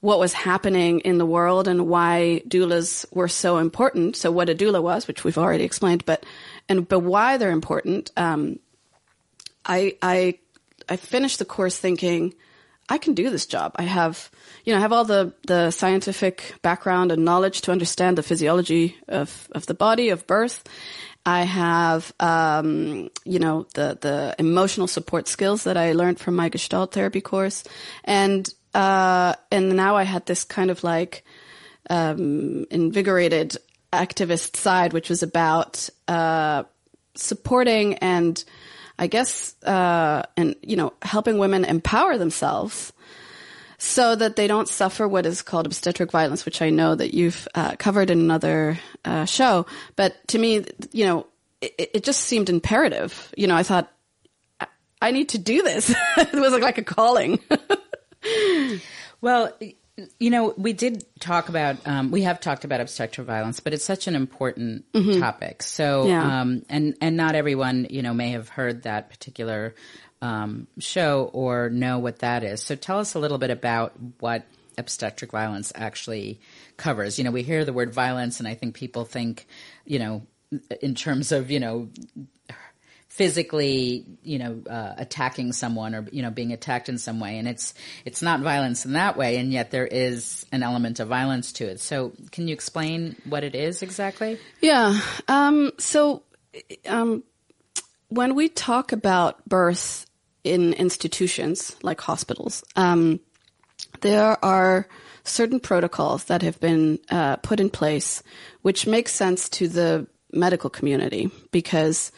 what 0.01 0.19
was 0.19 0.33
happening 0.33 1.01
in 1.01 1.19
the 1.19 1.27
world 1.27 1.67
and 1.67 1.89
why 1.89 2.43
doulas 2.47 3.07
were 3.15 3.29
so 3.29 3.57
important. 3.59 4.17
So 4.17 4.31
what 4.31 4.51
a 4.51 4.55
doula 4.55 4.83
was, 4.83 5.09
which 5.09 5.25
we've 5.25 5.39
already 5.39 5.65
explained, 5.65 6.05
but, 6.05 6.25
and, 6.69 6.89
but 6.89 7.01
why 7.01 7.37
they're 7.37 7.51
important. 7.51 8.11
Um, 8.17 8.59
I, 9.65 9.97
I, 10.03 10.39
I 10.89 10.97
finished 10.97 11.39
the 11.39 11.45
course 11.45 11.77
thinking, 11.79 12.35
I 12.89 12.99
can 12.99 13.15
do 13.15 13.31
this 13.31 13.47
job. 13.47 13.73
I 13.77 13.83
have, 13.83 14.31
you 14.65 14.73
know, 14.73 14.79
I 14.79 14.81
have 14.81 14.93
all 14.93 15.05
the, 15.05 15.33
the 15.47 15.73
scientific 15.73 16.55
background 16.63 17.11
and 17.11 17.25
knowledge 17.25 17.63
to 17.63 17.73
understand 17.73 18.17
the 18.17 18.23
physiology 18.23 18.97
of, 19.09 19.49
of 19.53 19.67
the 19.67 19.75
body, 19.75 20.11
of 20.11 20.27
birth. 20.27 20.63
I 21.25 21.43
have, 21.43 22.13
um, 22.21 23.11
you 23.25 23.41
know, 23.41 23.67
the, 23.75 23.99
the 24.01 24.37
emotional 24.39 24.87
support 24.87 25.27
skills 25.27 25.65
that 25.65 25.77
I 25.77 25.93
learned 25.93 26.21
from 26.21 26.37
my 26.37 26.49
Gestalt 26.49 26.93
therapy 26.93 27.21
course. 27.21 27.65
And, 28.05 28.49
uh, 28.73 29.35
and 29.51 29.75
now 29.75 29.97
I 29.97 30.05
had 30.05 30.27
this 30.27 30.45
kind 30.45 30.71
of 30.71 30.85
like, 30.85 31.25
um, 31.91 32.67
invigorated 32.71 33.57
activist 33.97 34.57
side, 34.57 34.93
which 34.93 35.09
was 35.09 35.23
about, 35.23 35.89
uh, 36.09 36.65
supporting 37.15 37.95
and, 37.95 38.43
I 38.99 39.07
guess, 39.07 39.55
uh, 39.65 40.23
and, 40.37 40.55
you 40.63 40.77
know, 40.77 40.93
helping 41.03 41.39
women 41.39 41.65
empower 41.65 42.19
themselves 42.19 42.93
so 43.79 44.15
that 44.17 44.37
they 44.37 44.47
don't 44.47 44.69
suffer 44.69 45.07
what 45.07 45.27
is 45.27 45.43
called 45.43 45.67
obstetric 45.67 46.11
violence, 46.11 46.45
which 46.47 46.63
I 46.63 46.71
know 46.71 46.95
that 46.95 47.13
you've 47.15 47.47
uh, 47.55 47.77
covered 47.77 48.11
in 48.11 48.21
another 48.21 48.79
uh, 49.05 49.25
show. 49.27 49.67
But 49.97 50.15
to 50.29 50.39
me, 50.39 50.65
you 50.93 51.05
know, 51.05 51.27
it, 51.61 51.91
it 51.95 52.05
just 52.05 52.23
seemed 52.23 52.49
imperative. 52.49 53.33
You 53.37 53.47
know, 53.49 53.57
I 53.57 53.63
thought, 53.63 53.93
I- 54.61 54.67
I 55.03 55.11
need 55.11 55.29
to 55.31 55.39
do 55.39 55.63
this. 55.63 55.91
it 56.17 56.33
was 56.35 56.53
like, 56.53 56.63
like 56.63 56.79
a 56.79 56.85
calling. 56.85 57.39
Well, 59.21 59.53
you 60.19 60.31
know, 60.31 60.53
we 60.57 60.73
did 60.73 61.05
talk 61.21 61.49
about, 61.49 61.77
um, 61.87 62.11
we 62.11 62.23
have 62.23 62.41
talked 62.41 62.65
about 62.65 62.81
obstetric 62.81 63.27
violence, 63.27 63.61
but 63.61 63.73
it's 63.73 63.85
such 63.85 64.07
an 64.07 64.15
important 64.15 64.85
topic. 65.21 65.63
So, 65.63 66.03
Mm-hmm. 66.05 66.09
Yeah. 66.09 66.41
um, 66.41 66.63
and, 66.69 66.97
and 67.01 67.17
not 67.17 67.35
everyone, 67.35 67.87
you 67.89 68.03
know, 68.03 68.13
may 68.13 68.31
have 68.33 68.49
heard 68.49 68.83
that 68.83 69.09
particular, 69.09 69.75
um, 70.23 70.67
show 70.79 71.31
or 71.33 71.71
know 71.71 71.99
what 71.99 72.19
that 72.21 72.43
is. 72.45 72.63
So 72.63 72.75
tell 72.75 72.99
us 72.99 73.15
a 73.15 73.19
little 73.19 73.39
bit 73.39 73.51
about 73.51 73.93
what 74.21 74.45
obstetric 74.79 75.31
violence 75.31 75.73
actually 75.75 76.41
covers. 76.77 77.19
You 77.19 77.25
know, 77.25 77.31
we 77.31 77.43
hear 77.43 77.65
the 77.65 77.73
word 77.73 77.93
violence 77.93 78.39
and 78.39 78.49
I 78.49 78.55
think 78.55 78.75
people 78.75 79.05
think, 79.05 79.47
you 79.85 79.99
know, 79.99 80.23
in 80.81 80.95
terms 80.95 81.33
of, 81.33 81.51
you 81.51 81.61
know, 81.61 81.89
physically, 83.17 84.05
you 84.23 84.39
know, 84.39 84.63
uh, 84.69 84.93
attacking 84.99 85.53
someone 85.53 85.95
or 85.95 86.07
you 86.13 86.21
know 86.21 86.31
being 86.31 86.53
attacked 86.53 86.91
in 86.91 86.99
some 86.99 87.19
way, 87.19 87.39
and 87.39 87.49
it's 87.49 87.73
it's 88.05 88.21
not 88.21 88.41
violence 88.41 88.85
in 88.85 88.93
that 88.93 89.17
way, 89.17 89.39
and 89.39 89.51
yet 89.51 89.71
there 89.71 89.87
is 89.87 90.45
an 90.53 90.63
element 90.63 91.01
of 91.01 91.09
violence 91.09 91.53
to 91.53 91.65
it. 91.65 91.81
So, 91.81 92.13
can 92.31 92.47
you 92.47 92.53
explain 92.53 93.17
what 93.25 93.43
it 93.43 93.55
is 93.55 93.83
exactly? 93.83 94.39
Yeah. 94.61 95.01
Um, 95.29 95.73
so, 95.79 96.25
um, 96.87 97.25
when 98.09 98.35
we 98.35 98.51
talk 98.51 98.93
about 98.93 99.49
birth 99.49 100.07
in 100.45 100.75
institutions 100.75 101.75
like 101.83 102.03
hospitals, 102.03 102.65
um, 102.77 103.21
there 104.03 104.45
are 104.45 104.87
certain 105.25 105.59
protocols 105.59 106.25
that 106.25 106.43
have 106.43 106.61
been 106.61 106.99
uh, 107.11 107.37
put 107.37 107.61
in 107.61 107.71
place, 107.71 108.23
which 108.61 108.87
make 108.87 109.09
sense 109.09 109.49
to 109.49 109.69
the 109.69 110.07
medical 110.33 110.69
community 110.69 111.31
because, 111.51 112.13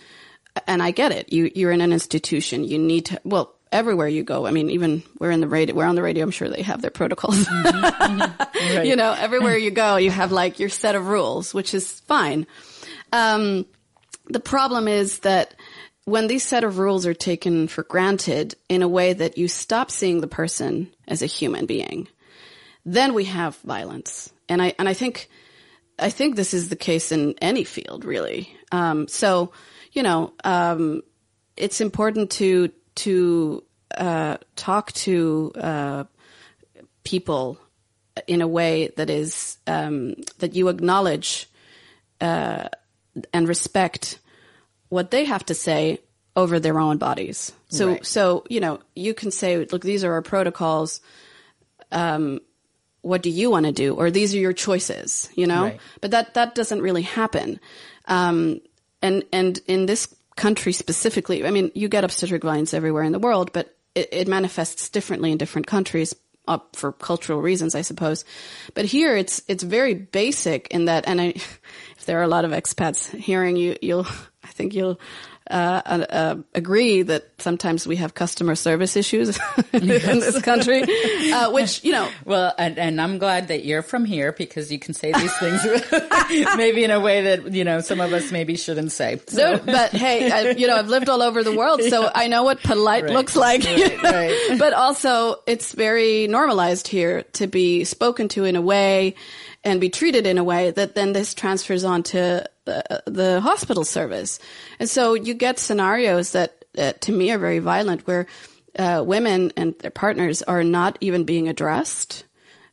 and 0.66 0.82
I 0.82 0.90
get 0.90 1.12
it. 1.12 1.32
You 1.32 1.50
you're 1.54 1.72
in 1.72 1.80
an 1.80 1.92
institution. 1.92 2.64
You 2.64 2.78
need 2.78 3.06
to 3.06 3.20
well. 3.24 3.54
Everywhere 3.70 4.08
you 4.08 4.22
go, 4.22 4.46
I 4.46 4.50
mean, 4.50 4.70
even 4.70 5.02
we're 5.18 5.30
in 5.30 5.42
the 5.42 5.46
radio, 5.46 5.74
we're 5.74 5.84
on 5.84 5.94
the 5.94 6.00
radio. 6.00 6.24
I'm 6.24 6.30
sure 6.30 6.48
they 6.48 6.62
have 6.62 6.80
their 6.80 6.90
protocols. 6.90 7.46
You 8.82 8.96
know, 8.96 9.12
everywhere 9.12 9.56
you 9.56 9.70
go, 9.70 9.96
you 9.96 10.10
have 10.10 10.32
like 10.32 10.58
your 10.58 10.68
set 10.68 10.94
of 10.94 11.06
rules, 11.06 11.54
which 11.54 11.74
is 11.74 12.00
fine. 12.00 12.46
Um, 13.12 13.66
the 14.26 14.40
problem 14.40 14.88
is 14.88 15.20
that 15.20 15.54
when 16.04 16.26
these 16.26 16.42
set 16.42 16.64
of 16.64 16.78
rules 16.78 17.06
are 17.06 17.14
taken 17.14 17.68
for 17.68 17.82
granted 17.82 18.56
in 18.68 18.82
a 18.82 18.88
way 18.88 19.12
that 19.12 19.38
you 19.38 19.48
stop 19.48 19.90
seeing 19.90 20.20
the 20.20 20.26
person 20.26 20.90
as 21.06 21.22
a 21.22 21.26
human 21.26 21.66
being, 21.66 22.08
then 22.84 23.14
we 23.14 23.24
have 23.24 23.56
violence. 23.58 24.32
And 24.48 24.62
I 24.62 24.74
and 24.78 24.88
I 24.88 24.94
think 24.94 25.28
I 25.98 26.10
think 26.10 26.36
this 26.36 26.54
is 26.54 26.68
the 26.68 26.76
case 26.76 27.12
in 27.12 27.34
any 27.40 27.64
field, 27.64 28.04
really. 28.04 28.54
Um, 28.70 29.08
so, 29.08 29.52
you 29.92 30.02
know, 30.02 30.32
um, 30.44 31.02
it's 31.56 31.80
important 31.80 32.30
to 32.32 32.70
to 32.96 33.62
uh, 33.96 34.36
talk 34.56 34.92
to 34.92 35.52
uh, 35.56 36.04
people 37.04 37.58
in 38.26 38.42
a 38.42 38.48
way 38.48 38.88
that 38.96 39.10
is 39.10 39.58
um, 39.66 40.14
that 40.38 40.54
you 40.54 40.68
acknowledge 40.68 41.48
uh, 42.20 42.68
and 43.32 43.48
respect 43.48 44.18
what 44.88 45.10
they 45.10 45.24
have 45.24 45.44
to 45.46 45.54
say 45.54 45.98
over 46.34 46.60
their 46.60 46.78
own 46.78 46.98
bodies. 46.98 47.52
So, 47.68 47.88
Right. 47.88 48.06
so 48.06 48.44
you 48.48 48.60
know, 48.60 48.80
you 48.94 49.14
can 49.14 49.30
say, 49.30 49.64
"Look, 49.64 49.82
these 49.82 50.04
are 50.04 50.12
our 50.12 50.22
protocols. 50.22 51.00
Um, 51.90 52.40
what 53.02 53.22
do 53.22 53.30
you 53.30 53.50
want 53.50 53.66
to 53.66 53.72
do?" 53.72 53.94
Or 53.94 54.10
these 54.10 54.34
are 54.34 54.38
your 54.38 54.52
choices. 54.52 55.28
You 55.34 55.46
know, 55.46 55.64
Right. 55.64 55.80
but 56.00 56.10
that 56.10 56.34
that 56.34 56.54
doesn't 56.54 56.82
really 56.82 57.02
happen. 57.02 57.60
Um, 58.06 58.60
and 59.02 59.24
and 59.32 59.58
in 59.66 59.86
this 59.86 60.14
country 60.36 60.72
specifically, 60.72 61.44
I 61.44 61.50
mean, 61.50 61.70
you 61.74 61.88
get 61.88 62.04
obstetric 62.04 62.42
violence 62.42 62.72
everywhere 62.72 63.02
in 63.02 63.12
the 63.12 63.18
world, 63.18 63.52
but 63.52 63.76
it, 63.94 64.08
it 64.12 64.28
manifests 64.28 64.88
differently 64.88 65.32
in 65.32 65.38
different 65.38 65.66
countries. 65.66 66.14
Up 66.46 66.76
for 66.76 66.92
cultural 66.92 67.42
reasons, 67.42 67.74
I 67.74 67.82
suppose, 67.82 68.24
but 68.72 68.86
here 68.86 69.14
it's 69.14 69.42
it's 69.48 69.62
very 69.62 69.92
basic 69.92 70.68
in 70.68 70.86
that. 70.86 71.06
And 71.06 71.20
I, 71.20 71.24
if 71.98 72.06
there 72.06 72.18
are 72.20 72.22
a 72.22 72.28
lot 72.28 72.46
of 72.46 72.52
expats 72.52 73.14
hearing 73.14 73.56
you, 73.56 73.76
you'll 73.82 74.06
I 74.42 74.46
think 74.46 74.72
you'll 74.72 74.98
uh, 75.50 75.82
uh, 75.86 76.06
uh, 76.10 76.36
agree 76.54 77.02
that 77.02 77.28
sometimes 77.38 77.86
we 77.86 77.96
have 77.96 78.14
customer 78.14 78.54
service 78.54 78.96
issues 78.96 79.38
in 79.72 79.86
this 79.86 80.40
country, 80.42 80.82
uh, 81.32 81.50
which 81.52 81.82
you 81.84 81.92
know 81.92 82.08
Well, 82.24 82.52
and, 82.58 82.78
and 82.78 83.00
I'm 83.00 83.18
glad 83.18 83.48
that 83.48 83.64
you're 83.64 83.82
from 83.82 84.04
here 84.04 84.32
because 84.32 84.70
you 84.72 84.78
can 84.78 84.94
say 84.94 85.12
these 85.12 85.34
things 85.38 85.64
maybe 86.56 86.84
in 86.84 86.90
a 86.90 87.00
way 87.00 87.22
that, 87.22 87.52
you 87.52 87.64
know, 87.64 87.80
some 87.80 88.00
of 88.00 88.12
us 88.12 88.30
maybe 88.32 88.56
shouldn't 88.56 88.92
say. 88.92 89.20
So, 89.26 89.52
No, 89.54 89.58
but 89.58 89.90
hey, 89.92 90.30
I, 90.30 90.50
you 90.50 90.66
know, 90.66 90.76
I've 90.76 90.88
lived 90.88 91.08
all 91.08 91.22
over 91.22 91.42
the 91.42 91.56
world, 91.56 91.82
so 91.82 92.10
I 92.14 92.26
know 92.28 92.42
what 92.42 92.60
polite 92.62 93.04
Right. 93.04 93.12
looks 93.12 93.36
like. 93.36 93.64
you 93.64 93.88
know? 94.02 94.10
right. 94.10 94.58
But 94.58 94.72
also, 94.72 95.36
it's 95.46 95.72
very 95.72 96.26
normalized 96.26 96.88
here 96.88 97.22
to 97.34 97.46
be 97.46 97.84
spoken 97.84 98.28
to 98.28 98.44
in 98.44 98.56
a 98.56 98.60
way 98.62 99.14
and 99.64 99.80
be 99.80 99.88
treated 99.90 100.26
in 100.26 100.38
a 100.38 100.44
way 100.44 100.70
that 100.70 100.94
then 100.94 101.12
this 101.12 101.34
transfers 101.34 101.84
on 101.84 102.02
to 102.04 102.48
the, 103.06 103.40
hospital 103.40 103.84
service. 103.84 104.38
And 104.78 104.88
so 104.88 105.14
you 105.14 105.34
get 105.34 105.58
scenarios 105.58 106.32
that, 106.32 106.64
uh, 106.76 106.92
to 107.00 107.12
me, 107.12 107.30
are 107.30 107.38
very 107.38 107.58
violent 107.58 108.06
where 108.06 108.26
uh, 108.78 109.02
women 109.04 109.52
and 109.56 109.78
their 109.78 109.90
partners 109.90 110.42
are 110.42 110.64
not 110.64 110.98
even 111.00 111.24
being 111.24 111.48
addressed. 111.48 112.24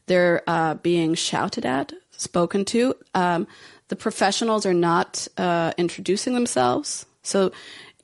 They're 0.08 0.44
uh, 0.48 0.76
being 0.76 1.16
shouted 1.16 1.66
at, 1.66 1.94
spoken 2.12 2.66
to. 2.66 2.96
Um, 3.14 3.48
the 3.88 3.96
professionals 3.96 4.66
are 4.66 4.74
not 4.74 5.28
uh, 5.38 5.72
introducing 5.78 6.34
themselves. 6.34 7.06
So, 7.24 7.52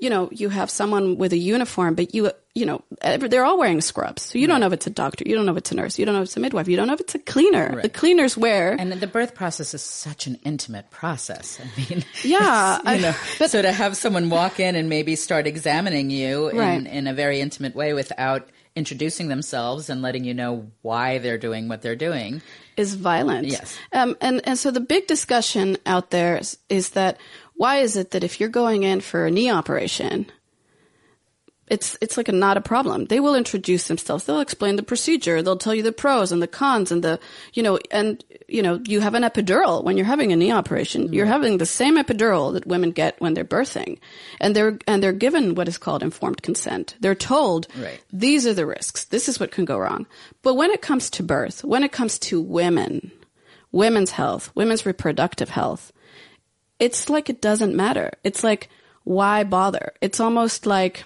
you 0.01 0.10
know, 0.10 0.27
you 0.31 0.50
have 0.50 0.70
someone 0.70 1.17
with 1.17 1.31
a 1.31 1.38
uniform, 1.38 1.93
but 1.96 2.13
you, 2.13 2.31
you 2.55 2.65
know, 2.65 2.81
they're 3.01 3.46
all 3.46 3.58
wearing 3.58 3.79
scrubs. 3.81 4.24
So 4.24 4.38
you 4.39 4.48
don't 4.48 4.60
know 4.60 4.65
if 4.67 4.74
it's 4.74 4.88
a 4.88 4.89
doctor, 4.89 5.24
you 5.27 5.36
don't 5.36 5.46
know 5.46 5.53
if 5.53 5.60
it's 5.60 5.72
a 5.72 5.75
nurse, 5.75 5.98
you 6.00 6.05
don't 6.05 6.15
know 6.15 6.22
if 6.22 6.25
it's 6.29 6.36
a 6.38 6.39
midwife, 6.39 6.67
you 6.67 6.75
don't 6.75 6.88
know 6.88 6.93
if 6.93 7.00
it's 7.00 7.15
a 7.15 7.20
cleaner. 7.20 7.81
The 7.81 7.88
cleaners 7.89 8.36
wear. 8.36 8.74
And 8.77 8.91
the 8.91 9.08
birth 9.08 9.36
process 9.36 9.74
is 9.74 9.84
such 9.84 10.27
an 10.27 10.39
intimate 10.43 10.89
process. 10.91 11.60
I 11.62 11.79
mean, 11.79 12.03
Yeah, 12.24 12.77
you 12.98 13.08
I- 13.08 13.15
but- 13.39 13.51
so 13.51 13.62
to 13.62 13.72
have 13.72 13.96
someone 13.96 14.29
walk 14.29 14.60
in 14.60 14.75
and 14.75 14.89
maybe 14.89 15.15
start 15.15 15.46
examining 15.48 16.10
you 16.10 16.50
Right. 16.51 16.74
in, 16.79 16.88
in 16.88 17.08
a 17.08 17.13
very 17.13 17.39
intimate 17.39 17.75
way 17.75 17.93
without 17.93 18.50
introducing 18.75 19.27
themselves 19.27 19.89
and 19.89 20.01
letting 20.01 20.24
you 20.24 20.34
know 20.34 20.72
why 20.81 21.17
they're 21.17 21.38
doing 21.38 21.67
what 21.67 21.81
they're 21.81 21.96
doing. 21.96 22.41
is 22.77 22.96
violent. 22.96 23.46
Yes. 23.48 23.77
Um, 23.91 24.15
and, 24.22 24.39
and 24.48 24.58
so 24.58 24.72
the 24.72 24.79
big 24.79 25.08
discussion 25.08 25.77
out 25.86 26.10
there 26.12 26.38
is, 26.38 26.58
is 26.70 26.91
that 26.91 27.17
why 27.62 27.75
is 27.77 27.96
it 27.96 28.10
that 28.12 28.24
if 28.24 28.39
you're 28.39 28.50
going 28.50 28.82
in 28.82 29.01
for 29.01 29.27
a 29.27 29.32
knee 29.32 29.51
operation, 29.51 30.25
it's 31.68 31.96
it's 32.01 32.18
like 32.18 32.27
a 32.27 32.32
not 32.32 32.58
a 32.58 32.62
problem. 32.62 33.06
They 33.06 33.20
will 33.20 33.36
introduce 33.36 33.88
themselves. 33.88 34.25
They'll 34.25 34.39
explain 34.48 34.77
the 34.77 34.89
procedure. 34.91 35.44
They'll 35.44 35.63
tell 35.65 35.75
you 35.75 35.84
the 35.84 35.91
pros 36.03 36.32
and 36.32 36.41
the 36.41 36.48
cons 36.48 36.91
and 36.91 37.03
the 37.03 37.20
you 37.53 37.62
know 37.62 37.77
and 37.91 38.25
you 38.48 38.63
know 38.63 38.82
you 38.91 39.00
have 39.00 39.13
an 39.13 39.22
epidural 39.22 39.84
when 39.84 39.96
you're 39.96 40.13
having 40.15 40.32
a 40.34 40.36
knee 40.36 40.51
operation. 40.51 41.13
You're 41.13 41.27
having 41.38 41.60
the 41.60 41.68
same 41.68 41.98
epidural 41.98 42.51
that 42.53 42.65
women 42.65 42.91
get 42.91 43.22
when 43.22 43.36
they're 43.36 43.53
birthing, 43.58 44.00
and 44.41 44.56
they're 44.56 44.80
and 44.88 45.03
they're 45.03 45.13
given 45.25 45.53
what 45.53 45.68
is 45.68 45.77
called 45.77 46.01
informed 46.01 46.41
consent. 46.41 46.96
They're 47.00 47.13
told 47.36 47.68
Right. 47.77 48.01
these 48.12 48.48
are 48.48 48.56
the 48.56 48.65
risks. 48.65 49.06
This 49.06 49.30
is 49.30 49.39
what 49.39 49.51
can 49.51 49.65
go 49.65 49.77
wrong. 49.77 50.08
But 50.41 50.56
when 50.56 50.72
it 50.72 50.82
comes 50.82 51.12
to 51.12 51.22
birth, 51.24 51.63
when 51.63 51.84
it 51.84 51.91
comes 51.91 52.18
to 52.27 52.41
women, 52.41 53.12
women's 53.72 54.12
health, 54.12 54.50
women's 54.56 54.84
reproductive 54.88 55.50
health, 55.50 55.94
it's 56.82 57.10
like 57.10 57.30
it 57.30 57.40
doesn't 57.42 57.76
matter. 57.76 58.12
It's 58.26 58.44
like 58.44 58.68
why 59.06 59.44
bother? 59.46 59.94
It's 60.02 60.20
almost 60.20 60.66
like 60.66 61.04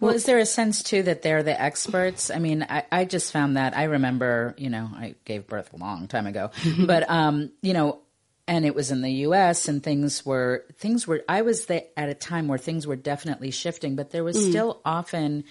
Well, 0.00 0.14
is 0.14 0.24
there 0.24 0.38
a 0.38 0.46
sense 0.46 0.82
too 0.82 1.02
that 1.04 1.22
they're 1.22 1.42
the 1.42 1.60
experts? 1.60 2.30
I 2.30 2.38
mean, 2.38 2.64
I, 2.68 2.84
I 2.90 3.04
just 3.04 3.32
found 3.32 3.56
that 3.56 3.76
I 3.76 3.84
remember, 3.84 4.54
you 4.58 4.70
know, 4.70 4.88
I 4.94 5.14
gave 5.24 5.46
birth 5.46 5.72
a 5.72 5.76
long 5.76 6.08
time 6.08 6.26
ago, 6.26 6.50
mm-hmm. 6.62 6.86
but 6.86 7.08
um, 7.10 7.50
you 7.60 7.72
know, 7.74 8.00
and 8.46 8.66
it 8.66 8.74
was 8.74 8.90
in 8.90 9.00
the 9.00 9.10
U.S. 9.28 9.68
and 9.68 9.82
things 9.82 10.24
were 10.26 10.64
things 10.76 11.06
were. 11.06 11.24
I 11.28 11.42
was 11.42 11.66
the, 11.66 11.86
at 11.98 12.08
a 12.08 12.14
time 12.14 12.48
where 12.48 12.58
things 12.58 12.86
were 12.86 12.96
definitely 12.96 13.50
shifting, 13.50 13.96
but 13.96 14.10
there 14.10 14.24
was 14.24 14.36
mm. 14.36 14.50
still 14.50 14.80
often, 14.84 15.44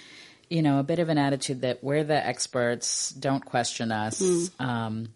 you 0.49 0.61
know, 0.61 0.79
a 0.79 0.83
bit 0.83 0.99
of 0.99 1.09
an 1.09 1.17
attitude 1.17 1.61
that 1.61 1.83
we're 1.83 2.03
the 2.03 2.23
experts, 2.25 3.09
don't 3.11 3.43
question 3.43 3.91
us. 3.91 4.21
Mm. 4.21 4.61
Um, 4.63 5.13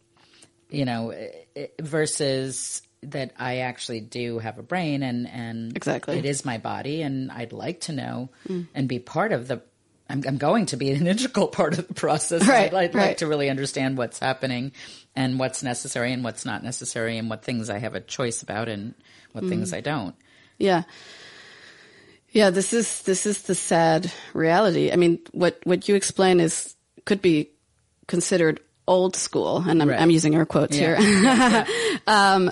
you 0.71 0.85
know, 0.85 1.11
i- 1.11 1.45
i- 1.55 1.69
versus 1.79 2.81
that 3.03 3.31
I 3.37 3.57
actually 3.59 3.99
do 4.01 4.39
have 4.39 4.57
a 4.57 4.63
brain 4.63 5.03
and 5.03 5.27
and 5.27 5.75
Exactly. 5.75 6.17
it 6.17 6.25
is 6.25 6.43
my 6.45 6.57
body, 6.57 7.01
and 7.03 7.31
I'd 7.31 7.53
like 7.53 7.81
to 7.81 7.91
know 7.91 8.29
and 8.73 8.87
be 8.87 8.99
part 8.99 9.31
of 9.31 9.47
the. 9.47 9.61
I'm, 10.09 10.23
I'm 10.25 10.37
going 10.37 10.67
to 10.67 10.77
be 10.77 10.91
an 10.91 11.05
integral 11.15 11.47
part 11.49 11.77
of 11.77 11.87
the 11.87 11.93
process. 11.93 12.47
Right, 12.47 12.73
I'd, 12.73 12.91
I'd 12.91 12.95
right. 12.95 13.07
like 13.07 13.17
to 13.17 13.27
really 13.27 13.49
understand 13.49 13.97
what's 13.97 14.19
happening 14.19 14.71
and 15.17 15.37
what's 15.37 15.63
necessary 15.63 16.13
and 16.13 16.23
what's 16.23 16.45
not 16.45 16.63
necessary, 16.63 17.17
and 17.17 17.29
what 17.29 17.43
things 17.43 17.69
I 17.69 17.77
have 17.79 17.93
a 17.93 17.99
choice 18.01 18.41
about 18.41 18.69
and 18.69 18.93
what 19.33 19.43
things 19.45 19.73
I 19.73 19.81
don't. 19.81 20.15
Yeah. 20.57 20.83
Yeah, 22.31 22.49
this 22.49 22.73
is 22.73 23.01
this 23.03 23.25
is 23.25 23.43
the 23.43 23.55
sad 23.55 24.11
reality. 24.33 24.91
I 24.91 24.95
mean, 24.95 25.19
what 25.31 25.59
what 25.63 25.87
you 25.87 25.95
explain 25.95 26.39
is 26.39 26.75
could 27.05 27.21
be 27.21 27.51
considered 28.07 28.59
old 28.87 29.15
school, 29.15 29.57
and 29.67 29.81
I'm, 29.81 29.89
Right. 29.89 29.99
I'm 29.99 30.09
using 30.09 30.35
air 30.35 30.45
quotes 30.45 30.77
Yeah. 30.77 31.65
here. 31.65 31.97
um, 32.07 32.51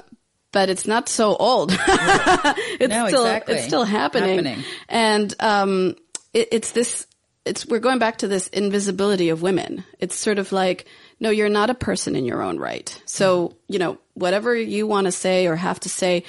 but 0.55 0.69
it's 0.69 0.87
not 0.87 1.09
so 1.09 1.35
old. 1.35 1.71
it's 1.77 2.89
No, 2.89 3.07
still 3.07 3.25
exactly. 3.25 3.55
it's 3.55 3.65
still 3.67 3.83
happening, 3.83 4.37
Happening. 4.45 4.63
and 4.89 5.35
um, 5.39 5.95
it, 6.33 6.47
it's 6.51 6.71
this. 6.71 7.05
It's 7.45 7.65
we're 7.67 7.79
going 7.79 7.99
back 7.99 8.19
to 8.19 8.27
this 8.27 8.47
invisibility 8.47 9.29
of 9.29 9.41
women. 9.43 9.83
It's 9.99 10.15
sort 10.15 10.39
of 10.39 10.51
like 10.51 10.85
no, 11.19 11.29
you're 11.29 11.49
not 11.49 11.69
a 11.69 11.75
person 11.75 12.15
in 12.15 12.25
your 12.25 12.41
own 12.41 12.57
right. 12.57 12.89
So 13.05 13.57
you 13.67 13.77
know 13.79 13.97
whatever 14.13 14.55
you 14.55 14.87
want 14.87 15.05
to 15.05 15.11
say 15.11 15.45
or 15.47 15.55
have 15.55 15.79
to 15.81 15.89
say. 15.89 16.23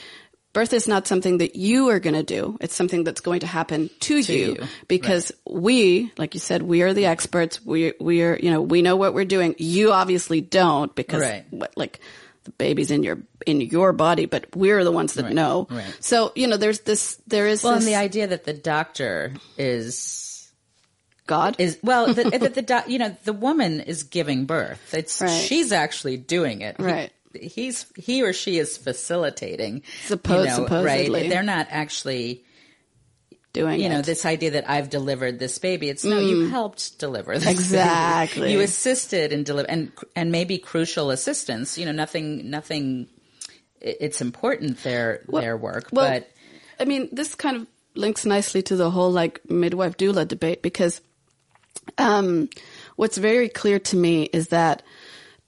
Birth 0.52 0.72
is 0.72 0.88
not 0.88 1.06
something 1.06 1.36
that 1.38 1.54
you 1.54 1.90
are 1.90 2.00
going 2.00 2.14
to 2.16 2.22
do. 2.22 2.56
It's 2.62 2.74
something 2.74 3.04
that's 3.04 3.20
going 3.20 3.40
to 3.40 3.46
happen 3.46 3.90
to, 4.00 4.16
you, 4.16 4.54
you. 4.54 4.56
because 4.88 5.30
we, 5.46 6.10
like 6.16 6.32
you 6.32 6.40
said, 6.40 6.62
we 6.62 6.80
are 6.80 6.94
the 6.94 7.04
experts. 7.04 7.60
We 7.62 7.92
we 8.00 8.22
are, 8.22 8.38
you 8.42 8.50
know, 8.50 8.62
we 8.62 8.80
know 8.80 8.96
what 8.96 9.12
we're 9.12 9.26
doing. 9.26 9.54
You 9.58 9.92
obviously 9.92 10.40
don't 10.40 10.94
because 10.94 11.20
Right. 11.20 11.44
what, 11.50 11.76
like 11.76 12.00
the 12.46 12.52
baby's 12.52 12.90
in 12.90 13.02
your 13.02 13.18
in 13.46 13.60
your 13.60 13.92
body, 13.92 14.26
but 14.26 14.56
we're 14.56 14.82
the 14.82 14.90
ones 14.92 15.14
that 15.14 15.24
Right, 15.26 15.34
know. 15.34 15.66
right. 15.70 15.96
So 16.00 16.32
you 16.34 16.46
know, 16.46 16.56
there's 16.56 16.80
this. 16.80 17.20
There 17.26 17.46
is 17.46 17.62
Well, 17.62 17.74
this 17.74 17.84
and 17.84 17.92
the 17.92 17.96
idea 17.96 18.26
that 18.28 18.44
the 18.44 18.54
doctor 18.54 19.32
is 19.58 20.50
God. 21.26 21.56
is 21.58 21.78
well 21.82 22.06
that 22.14 22.40
the, 22.40 22.48
the, 22.48 22.62
doc 22.62 22.88
you 22.88 22.98
know 22.98 23.14
the 23.24 23.32
woman 23.32 23.80
is 23.80 24.04
giving 24.04 24.46
birth. 24.46 24.94
It's 24.94 25.20
Right. 25.20 25.28
she's 25.30 25.72
actually 25.72 26.16
doing 26.16 26.62
it. 26.62 26.76
He- 26.78 26.82
Right. 26.84 27.12
he's 27.38 27.84
he 27.96 28.22
or 28.22 28.32
she 28.32 28.58
is 28.58 28.76
facilitating. 28.78 29.82
Suppo- 30.06 30.40
you 30.40 30.46
know, 30.48 30.54
supposedly. 30.64 31.10
right? 31.22 31.28
They're 31.30 31.42
not 31.42 31.66
actually. 31.70 32.44
Doing 33.56 33.80
You 33.80 33.88
know, 33.88 34.02
this 34.02 34.26
idea 34.26 34.52
that 34.52 34.68
I've 34.68 34.90
delivered 34.90 35.38
this 35.38 35.58
baby. 35.58 35.88
It's 35.88 36.04
no, 36.04 36.20
you 36.20 36.48
helped 36.48 36.98
deliver 36.98 37.34
this. 37.34 37.44
baby. 37.44 37.56
Mm. 37.56 37.60
Exactly. 37.60 38.52
You 38.52 38.60
assisted 38.60 39.32
in 39.32 39.44
deliver 39.44 39.68
and 39.68 39.92
and 40.14 40.30
maybe 40.30 40.58
crucial 40.58 41.10
assistance. 41.10 41.78
You 41.78 41.86
know, 41.86 41.92
nothing 41.92 42.50
nothing. 42.50 43.08
It's 43.80 44.20
important 44.20 44.82
their 44.82 45.22
their 45.28 45.56
work, 45.56 45.88
well, 45.92 46.08
but 46.08 46.30
I 46.78 46.84
mean, 46.84 47.08
this 47.12 47.34
kind 47.34 47.56
of 47.56 47.66
links 47.94 48.24
nicely 48.24 48.62
to 48.62 48.76
the 48.76 48.90
whole 48.90 49.10
like 49.10 49.48
midwife 49.50 49.96
doula 49.96 50.28
debate 50.28 50.62
because 50.62 51.00
um, 51.98 52.48
what's 52.96 53.16
very 53.16 53.48
clear 53.48 53.78
to 53.78 53.96
me 53.96 54.24
is 54.24 54.48
that 54.48 54.82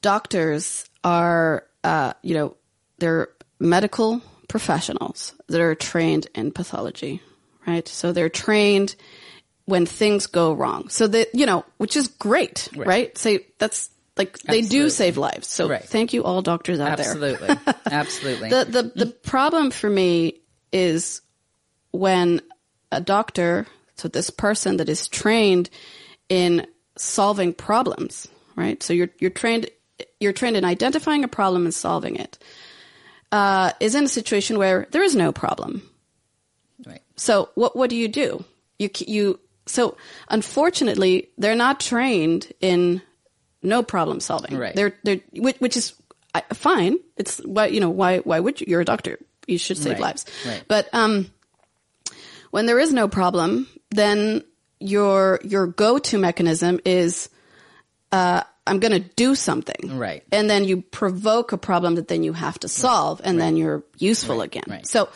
doctors 0.00 0.88
are, 1.04 1.64
uh, 1.84 2.12
you 2.22 2.34
know, 2.34 2.56
they're 2.98 3.28
medical 3.60 4.22
professionals 4.48 5.34
that 5.48 5.60
are 5.60 5.74
trained 5.74 6.26
in 6.34 6.52
pathology, 6.52 7.20
right? 7.68 7.86
So 7.86 8.12
they're 8.12 8.28
trained 8.28 8.96
when 9.66 9.84
things 9.86 10.26
go 10.26 10.52
wrong. 10.52 10.88
So 10.88 11.06
that, 11.06 11.34
you 11.34 11.46
know, 11.46 11.64
which 11.76 11.96
is 11.96 12.08
great, 12.08 12.68
right? 12.74 13.16
So 13.18 13.38
that's, 13.58 13.90
like 14.16 14.38
they 14.40 14.62
do 14.62 14.90
save 14.90 15.16
lives. 15.16 15.46
So 15.46 15.68
Right. 15.68 15.84
thank 15.84 16.12
you 16.12 16.24
all 16.24 16.42
doctors 16.42 16.80
out 16.80 16.96
there. 16.96 17.06
Absolutely. 17.06 17.56
Absolutely. 17.90 18.50
The 18.50 18.64
the 18.64 19.04
the 19.04 19.06
problem 19.06 19.70
for 19.70 19.88
me 19.88 20.40
is 20.72 21.22
when 21.92 22.40
a 22.90 23.00
doctor, 23.00 23.66
so 23.94 24.08
this 24.08 24.30
person 24.30 24.78
that 24.78 24.88
is 24.88 25.06
trained 25.06 25.70
in 26.28 26.66
solving 26.96 27.52
problems, 27.52 28.26
right? 28.56 28.82
So 28.82 28.92
you're 28.92 29.10
you're 29.20 29.30
trained 29.30 29.70
you're 30.18 30.32
trained 30.32 30.56
in 30.56 30.64
identifying 30.64 31.22
a 31.22 31.28
problem 31.28 31.64
and 31.64 31.74
solving 31.74 32.16
it. 32.16 32.38
Uh, 33.30 33.70
is 33.78 33.94
in 33.94 34.04
a 34.04 34.08
situation 34.08 34.58
where 34.58 34.88
there 34.90 35.04
is 35.04 35.14
no 35.14 35.30
problem. 35.30 35.87
Right. 37.18 37.20
So 37.20 37.50
what 37.54 37.76
what 37.76 37.90
do 37.90 37.96
you 37.96 38.08
do? 38.08 38.44
You 38.78 38.90
you 38.98 39.40
so 39.66 39.96
unfortunately 40.28 41.28
they're 41.38 41.56
not 41.56 41.80
trained 41.80 42.52
in 42.60 43.02
no 43.62 43.82
problem 43.82 44.20
solving. 44.20 44.56
Right. 44.56 44.74
They're 44.74 44.94
they're 45.04 45.20
which, 45.34 45.76
is 45.76 45.94
fine. 46.52 46.98
It's 47.16 47.38
why 47.38 47.66
you 47.66 47.80
know 47.80 47.90
why 47.90 48.18
why 48.18 48.40
would 48.40 48.60
you? 48.60 48.66
You're 48.68 48.80
a 48.80 48.84
doctor. 48.84 49.18
You 49.46 49.58
should 49.58 49.78
save 49.78 49.94
Right. 49.94 50.00
lives. 50.02 50.26
Right. 50.46 50.62
But 50.68 50.88
um, 50.92 51.30
when 52.50 52.66
there 52.66 52.78
is 52.78 52.92
no 52.92 53.08
problem, 53.08 53.66
then 53.90 54.42
your 54.80 55.40
your 55.42 55.66
go 55.66 55.98
to 55.98 56.18
mechanism 56.18 56.80
is 56.84 57.28
uh, 58.12 58.42
I'm 58.66 58.80
going 58.80 58.92
to 58.92 59.00
do 59.00 59.34
something. 59.34 59.98
Right. 59.98 60.22
And 60.30 60.48
then 60.48 60.64
you 60.64 60.82
provoke 60.82 61.52
a 61.52 61.58
problem 61.58 61.96
that 61.96 62.08
then 62.08 62.22
you 62.22 62.34
have 62.34 62.58
to 62.60 62.68
solve, 62.68 63.20
and 63.24 63.40
then 63.40 63.56
you're 63.56 63.82
useful 63.96 64.42
again. 64.42 64.64
Right. 64.68 64.86
So 64.86 65.08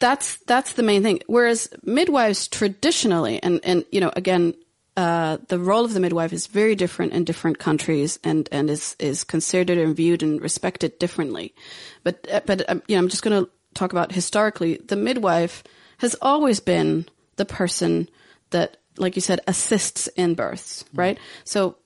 that's 0.00 0.36
that's 0.38 0.72
the 0.72 0.82
main 0.82 1.02
thing. 1.02 1.20
Whereas 1.26 1.68
midwives 1.84 2.48
traditionally, 2.48 3.40
and 3.42 3.60
and 3.62 3.84
you 3.92 4.00
know, 4.00 4.10
again, 4.16 4.54
uh, 4.96 5.38
the 5.48 5.58
role 5.58 5.84
of 5.84 5.94
the 5.94 6.00
midwife 6.00 6.32
is 6.32 6.46
very 6.46 6.74
different 6.74 7.12
in 7.12 7.24
different 7.24 7.58
countries, 7.58 8.18
and 8.24 8.48
and 8.50 8.68
is 8.68 8.96
is 8.98 9.22
considered 9.22 9.78
and 9.78 9.94
viewed 9.94 10.22
and 10.22 10.40
respected 10.40 10.98
differently. 10.98 11.54
But 12.02 12.26
uh, 12.32 12.40
but 12.44 12.68
um, 12.68 12.82
you 12.88 12.96
know, 12.96 13.02
I'm 13.02 13.08
just 13.08 13.22
going 13.22 13.44
to 13.44 13.50
talk 13.74 13.92
about 13.92 14.12
historically. 14.12 14.78
The 14.78 14.96
midwife 14.96 15.62
has 15.98 16.16
always 16.20 16.60
been 16.60 17.06
the 17.36 17.44
person 17.44 18.08
that, 18.50 18.78
like 18.96 19.16
you 19.16 19.22
said, 19.22 19.40
assists 19.46 20.08
in 20.08 20.34
births, 20.34 20.84
right? 20.94 21.18
So 21.44 21.76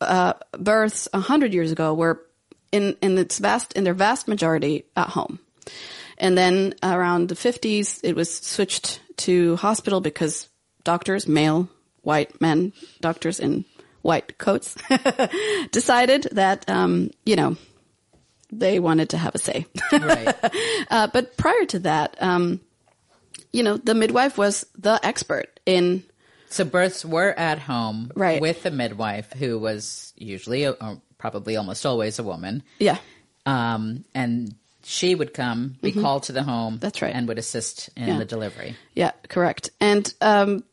uh, 0.00 0.34
births 0.58 1.08
a 1.12 1.20
hundred 1.20 1.54
years 1.54 1.72
ago 1.72 1.94
were 1.94 2.20
in 2.72 2.96
in 3.00 3.16
its 3.16 3.38
vast 3.38 3.72
in 3.74 3.84
their 3.84 3.94
vast 3.94 4.28
majority 4.28 4.84
at 4.96 5.08
home. 5.08 5.38
And 6.20 6.36
then 6.38 6.74
around 6.82 7.28
the 7.30 7.34
50s, 7.34 7.98
it 8.04 8.14
was 8.14 8.32
switched 8.32 9.00
to 9.24 9.56
hospital 9.56 10.00
because 10.00 10.48
doctors, 10.84 11.26
male, 11.26 11.68
white 12.02 12.40
men, 12.40 12.72
doctors 13.00 13.40
in 13.40 13.64
white 14.02 14.36
coats, 14.38 14.76
decided 15.72 16.28
that, 16.32 16.68
um, 16.68 17.10
you 17.24 17.36
know, 17.36 17.56
they 18.52 18.78
wanted 18.78 19.10
to 19.10 19.18
have 19.18 19.34
a 19.34 19.38
say. 19.38 19.66
Right. 19.92 20.34
uh, 20.90 21.06
but 21.12 21.36
prior 21.36 21.64
to 21.66 21.78
that, 21.80 22.16
um, 22.20 22.60
you 23.52 23.62
know, 23.62 23.76
the 23.76 23.94
midwife 23.94 24.36
was 24.38 24.66
the 24.78 25.00
expert 25.02 25.58
in 25.66 26.02
So 26.48 26.64
births 26.64 27.04
were 27.04 27.32
at 27.38 27.58
home 27.58 28.10
Right. 28.14 28.40
with 28.42 28.62
the 28.62 28.70
midwife, 28.70 29.32
who 29.32 29.58
was 29.58 30.12
usually, 30.16 30.66
uh, 30.66 30.96
probably 31.18 31.56
almost 31.56 31.86
always 31.86 32.18
a 32.18 32.22
woman. 32.22 32.62
yeah, 32.78 32.98
Um, 33.46 34.04
and 34.14 34.54
she 34.90 35.14
would 35.14 35.32
come, 35.32 35.76
be 35.80 35.92
called 35.92 36.24
to 36.24 36.32
the 36.32 36.42
home. 36.42 36.74
Mm-hmm. 36.74 36.80
That's 36.80 37.00
right. 37.00 37.14
And 37.14 37.28
would 37.28 37.38
assist 37.38 37.90
in 37.96 38.08
Yeah. 38.08 38.18
the 38.18 38.24
delivery. 38.24 38.74
Yeah, 38.96 39.12
correct. 39.28 39.70
And 39.80 40.12
um, 40.20 40.64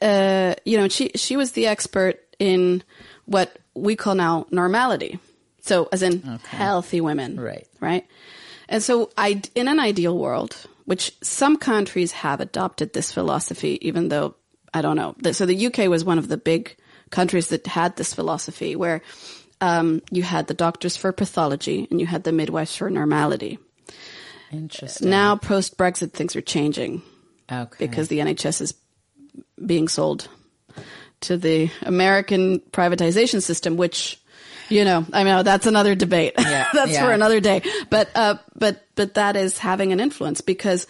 uh, 0.00 0.54
you 0.64 0.78
know, 0.78 0.88
she 0.88 1.10
she 1.14 1.36
was 1.36 1.52
the 1.52 1.66
expert 1.66 2.16
in 2.38 2.82
what 3.26 3.58
we 3.74 3.96
call 3.96 4.14
now 4.14 4.46
normality. 4.50 5.18
So, 5.60 5.88
as 5.92 6.02
in 6.02 6.22
healthy 6.48 7.00
women, 7.00 7.38
Right. 7.40 7.66
Right. 7.80 8.06
And 8.68 8.82
so, 8.82 9.10
I 9.18 9.42
in 9.54 9.68
an 9.68 9.78
ideal 9.78 10.16
world, 10.18 10.56
which 10.86 11.12
some 11.22 11.56
countries 11.58 12.12
have 12.12 12.40
adopted 12.40 12.92
this 12.92 13.12
philosophy, 13.12 13.78
even 13.86 14.08
though 14.08 14.34
I 14.72 14.80
don't 14.82 14.96
know. 14.96 15.14
So, 15.32 15.44
the 15.46 15.66
UK 15.66 15.88
was 15.90 16.02
one 16.04 16.18
of 16.18 16.28
the 16.28 16.36
big 16.38 16.76
countries 17.10 17.48
that 17.48 17.66
had 17.66 17.96
this 17.96 18.14
philosophy, 18.14 18.74
where 18.74 19.00
um, 19.64 20.02
you 20.10 20.22
had 20.22 20.46
the 20.46 20.54
doctors 20.54 20.94
for 20.94 21.10
pathology 21.10 21.88
and 21.90 21.98
you 21.98 22.06
had 22.06 22.22
the 22.22 22.32
midwives 22.32 22.76
for 22.76 22.90
normality. 22.90 23.58
Interesting. 24.52 25.08
Now, 25.08 25.36
post 25.36 25.78
Brexit, 25.78 26.12
things 26.12 26.36
are 26.36 26.42
changing 26.42 27.00
okay. 27.50 27.86
because 27.86 28.08
the 28.08 28.18
NHS 28.18 28.60
is 28.60 28.74
being 29.64 29.88
sold 29.88 30.28
to 31.22 31.38
the 31.38 31.70
American 31.80 32.60
privatization 32.72 33.40
system, 33.40 33.78
which, 33.78 34.20
you 34.68 34.84
know, 34.84 35.06
I 35.14 35.24
mean, 35.24 35.44
that's 35.44 35.66
another 35.66 35.94
debate. 35.94 36.34
Yeah, 36.38 36.68
that's 36.74 36.92
yeah. 36.92 37.02
for 37.02 37.12
another 37.12 37.40
day. 37.40 37.62
But, 37.88 38.10
uh, 38.14 38.34
but, 38.54 38.84
but 38.96 39.14
that 39.14 39.34
is 39.34 39.56
having 39.56 39.92
an 39.92 40.00
influence 40.00 40.42
because 40.42 40.86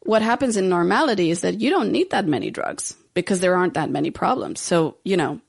what 0.00 0.22
happens 0.22 0.56
in 0.56 0.70
normality 0.70 1.30
is 1.30 1.42
that 1.42 1.60
you 1.60 1.68
don't 1.68 1.92
need 1.92 2.10
that 2.10 2.26
many 2.26 2.50
drugs 2.50 2.96
because 3.12 3.40
there 3.40 3.54
aren't 3.54 3.74
that 3.74 3.90
many 3.90 4.10
problems. 4.10 4.60
So, 4.60 4.96
you 5.04 5.18
know, 5.18 5.42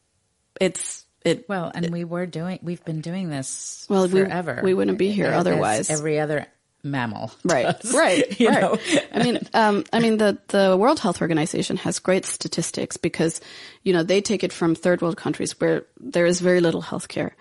it's, 0.59 0.98
it, 1.25 1.47
Well, 1.49 1.71
and 1.73 1.89
we 1.89 2.03
were 2.03 2.25
doing, 2.25 2.59
we've 2.61 2.83
been 2.85 3.01
doing 3.01 3.29
this 3.29 3.85
Well, 3.89 4.07
we- 4.07 4.21
forever. 4.23 4.61
we 4.63 4.73
wouldn't 4.73 4.97
be 4.97 5.11
here 5.11 5.27
As 5.27 5.39
otherwise. 5.39 5.89
Every 5.89 6.19
other 6.19 6.45
mammal. 6.81 7.29
Right, 7.43 7.77
does, 7.81 7.93
right, 7.93 8.23
right. 8.39 8.61
know? 8.61 8.77
I 9.13 9.23
mean, 9.23 9.39
um, 9.53 9.83
I 9.91 9.99
mean, 9.99 10.17
the 10.17 10.37
the 10.47 10.77
World 10.79 10.99
Health 10.99 11.21
Organization 11.21 11.75
has 11.77 11.99
great 11.99 12.25
statistics 12.25 12.95
because, 12.95 13.41
you 13.83 13.91
know, 13.91 14.01
they 14.03 14.21
take 14.21 14.43
it 14.45 14.53
from 14.53 14.75
third 14.75 15.01
world 15.01 15.17
countries 15.17 15.59
where 15.59 15.83
there 15.99 16.25
is 16.25 16.39
very 16.39 16.61
little 16.61 16.81
healthcare, 16.81 17.31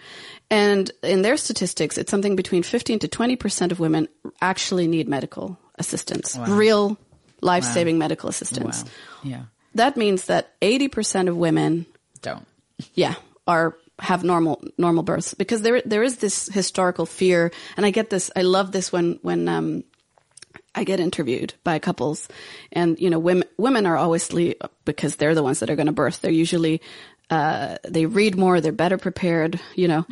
and 0.51 0.91
in 1.05 1.23
their 1.23 1.37
statistics, 1.37 1.99
it's 1.99 2.11
something 2.11 2.35
between 2.35 2.65
fifteen 2.65 2.99
to 2.99 3.07
twenty 3.07 3.37
percent 3.37 3.71
of 3.71 3.79
women 3.79 4.09
actually 4.41 4.89
need 4.89 5.07
medical 5.09 5.57
assistance, 5.77 6.37
real 6.49 6.97
life 7.41 7.63
saving 7.63 7.97
medical 7.99 8.29
assistance. 8.29 8.83
Wow. 8.83 8.91
Yeah. 9.23 9.43
That 9.77 9.97
means 9.97 10.25
that 10.25 10.51
eighty 10.63 10.89
percent 10.89 11.29
of 11.29 11.37
women 11.37 11.87
Don't. 12.23 12.45
yeah, 12.95 13.15
are 13.49 13.77
have 13.99 14.23
normal 14.23 14.63
normal 14.77 15.03
births 15.03 15.35
because 15.35 15.63
there 15.63 15.83
there 15.85 16.05
is 16.05 16.19
this 16.19 16.47
historical 16.47 17.07
fear, 17.07 17.51
and 17.77 17.85
I 17.85 17.91
get 17.91 18.11
this. 18.11 18.31
I 18.37 18.43
love 18.43 18.71
this 18.71 18.93
when 18.93 19.19
when 19.23 19.49
um, 19.49 19.85
I 20.75 20.85
get 20.85 21.01
interviewed 21.01 21.55
by 21.65 21.81
couples, 21.81 22.29
and 22.71 22.99
you 23.01 23.11
know, 23.11 23.19
women 23.19 23.49
women 23.57 23.87
are 23.87 23.97
obviously 23.97 24.55
because 24.85 25.17
they're 25.17 25.35
the 25.35 25.43
ones 25.43 25.59
that 25.61 25.71
are 25.71 25.77
going 25.77 25.87
to 25.87 25.93
birth. 25.93 26.21
They're 26.21 26.31
usually 26.31 26.81
uh, 27.31 27.77
they 27.87 28.07
read 28.07 28.37
more, 28.37 28.61
they're 28.61 28.73
better 28.73 28.99
prepared, 28.99 29.61
you 29.75 29.89
know, 29.89 30.07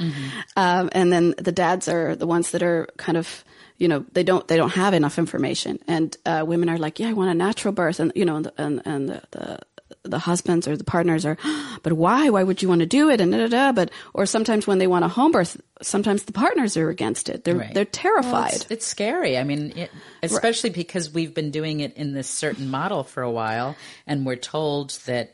um, 0.56 0.90
and 0.92 1.12
then 1.12 1.34
the 1.38 1.52
dads 1.52 1.88
are 1.88 2.14
the 2.16 2.26
ones 2.26 2.50
that 2.50 2.62
are 2.62 2.88
kind 2.96 3.16
of 3.16 3.44
you 3.78 3.88
know 3.88 4.04
they 4.12 4.22
don't 4.22 4.48
they 4.48 4.56
don't 4.56 4.72
have 4.74 4.94
enough 4.94 5.18
information, 5.18 5.78
and 5.86 6.16
uh, 6.26 6.44
women 6.46 6.68
are 6.68 6.78
like, 6.78 6.98
yeah, 6.98 7.08
I 7.08 7.12
want 7.12 7.30
a 7.30 7.34
natural 7.34 7.72
birth, 7.72 8.00
and 8.00 8.12
you 8.14 8.24
know, 8.24 8.36
and 8.36 8.50
and, 8.58 8.82
and 8.84 9.08
the, 9.08 9.22
the 9.30 9.58
the 10.06 10.18
husbands 10.18 10.66
or 10.68 10.76
the 10.76 10.84
partners 10.84 11.24
are, 11.26 11.36
but 11.82 11.92
why? 11.92 12.30
Why 12.30 12.42
would 12.42 12.62
you 12.62 12.68
want 12.68 12.80
to 12.80 12.86
do 12.86 13.10
it? 13.10 13.20
And 13.20 13.32
da, 13.32 13.38
da, 13.38 13.48
da. 13.48 13.72
But 13.72 13.90
or 14.14 14.26
sometimes 14.26 14.66
when 14.66 14.78
they 14.78 14.86
want 14.86 15.04
a 15.04 15.08
home 15.08 15.32
birth, 15.32 15.60
sometimes 15.82 16.24
the 16.24 16.32
partners 16.32 16.76
are 16.76 16.88
against 16.88 17.28
it. 17.28 17.44
They're 17.44 17.56
Right. 17.56 17.74
they're 17.74 17.84
terrified. 17.84 18.32
Well, 18.32 18.46
it's, 18.54 18.66
it's 18.70 18.86
scary. 18.86 19.36
I 19.38 19.44
mean, 19.44 19.72
it, 19.76 19.90
especially 20.22 20.70
because 20.70 21.12
we've 21.12 21.34
been 21.34 21.50
doing 21.50 21.80
it 21.80 21.96
in 21.96 22.12
this 22.14 22.28
certain 22.28 22.70
model 22.70 23.04
for 23.04 23.22
a 23.22 23.30
while, 23.30 23.76
and 24.06 24.24
we're 24.26 24.36
told 24.36 24.90
that 25.06 25.32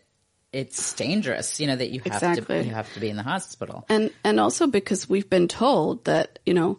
it's 0.53 0.93
dangerous. 0.95 1.59
You 1.61 1.67
know 1.69 1.77
that 1.77 1.91
you 1.91 2.01
have 2.01 2.15
Exactly. 2.23 2.61
to 2.63 2.65
you 2.69 2.75
have 2.75 2.93
to 2.95 3.01
be 3.01 3.09
in 3.09 3.17
the 3.17 3.23
hospital. 3.23 3.85
and 3.89 4.11
and 4.25 4.39
also 4.39 4.67
because 4.67 5.09
we've 5.09 5.31
been 5.31 5.49
told 5.49 6.05
that 6.05 6.39
you 6.45 6.53
know 6.55 6.79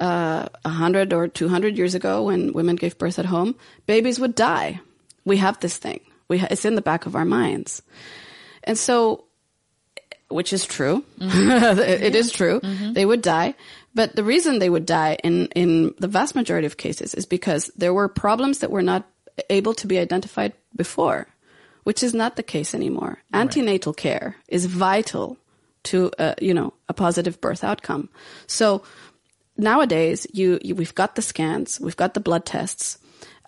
uh, 0.00 0.48
a 0.64 0.68
hundred 0.68 1.12
or 1.12 1.28
two 1.28 1.48
hundred 1.48 1.78
years 1.78 1.94
ago, 1.94 2.24
when 2.24 2.52
women 2.52 2.74
gave 2.76 2.98
birth 2.98 3.18
at 3.20 3.26
home, 3.26 3.54
babies 3.86 4.18
would 4.18 4.34
die. 4.34 4.80
We 5.24 5.36
have 5.36 5.60
this 5.60 5.76
thing. 5.76 6.00
We 6.28 6.38
ha- 6.38 6.48
it's 6.50 6.64
in 6.64 6.74
the 6.74 6.82
back 6.82 7.06
of 7.06 7.14
our 7.16 7.24
minds, 7.24 7.82
and 8.64 8.78
so, 8.78 9.24
which 10.28 10.52
is 10.52 10.64
true. 10.66 11.04
It- 11.20 12.02
it 12.08 12.14
is 12.14 12.30
true. 12.32 12.60
They 12.94 13.04
would 13.04 13.22
die, 13.22 13.54
but 13.94 14.16
the 14.16 14.24
reason 14.24 14.58
they 14.58 14.70
would 14.70 14.86
die 14.86 15.18
in 15.24 15.46
in 15.54 15.94
the 15.98 16.08
vast 16.08 16.34
majority 16.34 16.66
of 16.66 16.76
cases 16.76 17.14
is 17.14 17.26
because 17.26 17.70
there 17.76 17.92
were 17.94 18.08
problems 18.08 18.58
that 18.60 18.70
were 18.70 18.82
not 18.82 19.04
able 19.50 19.74
to 19.74 19.86
be 19.86 19.98
identified 19.98 20.52
before, 20.76 21.26
which 21.84 22.02
is 22.02 22.12
not 22.14 22.36
the 22.36 22.42
case 22.42 22.74
anymore. 22.74 23.18
Antenatal 23.32 23.92
care 23.94 24.36
is 24.48 24.66
vital 24.66 25.36
to 25.84 26.10
uh, 26.18 26.34
you 26.40 26.54
know 26.54 26.72
a 26.88 26.94
positive 26.94 27.40
birth 27.40 27.64
outcome. 27.64 28.08
So 28.46 28.82
nowadays, 29.56 30.26
you, 30.32 30.58
you 30.62 30.74
we've 30.74 30.94
got 30.94 31.14
the 31.14 31.22
scans, 31.22 31.80
we've 31.80 31.96
got 31.96 32.14
the 32.14 32.20
blood 32.20 32.44
tests, 32.44 32.98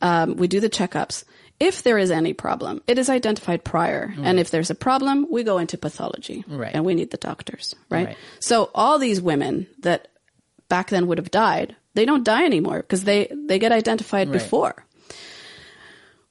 um, 0.02 0.36
we 0.36 0.48
do 0.48 0.60
the 0.60 0.68
checkups. 0.70 1.24
If 1.60 1.82
there 1.84 1.98
is 1.98 2.10
any 2.10 2.32
problem, 2.32 2.82
it 2.86 2.98
is 2.98 3.08
identified 3.08 3.62
prior, 3.64 4.12
and 4.22 4.40
if 4.40 4.50
there's 4.50 4.70
a 4.70 4.74
problem, 4.74 5.26
we 5.30 5.44
go 5.44 5.58
into 5.58 5.78
pathology, 5.78 6.44
Right. 6.48 6.74
and 6.74 6.84
we 6.84 6.94
need 6.94 7.10
the 7.10 7.16
doctors, 7.16 7.74
right? 7.88 8.08
Right. 8.08 8.16
So 8.40 8.70
all 8.74 8.98
these 8.98 9.20
women 9.22 9.66
that 9.80 10.08
back 10.68 10.90
then 10.90 11.06
would 11.06 11.18
have 11.18 11.30
died, 11.30 11.76
they 11.94 12.04
don't 12.04 12.24
die 12.24 12.44
anymore 12.44 12.78
because 12.78 13.04
they 13.04 13.28
they 13.32 13.58
get 13.60 13.70
identified 13.72 14.28
Right. 14.28 14.32
before. 14.34 14.84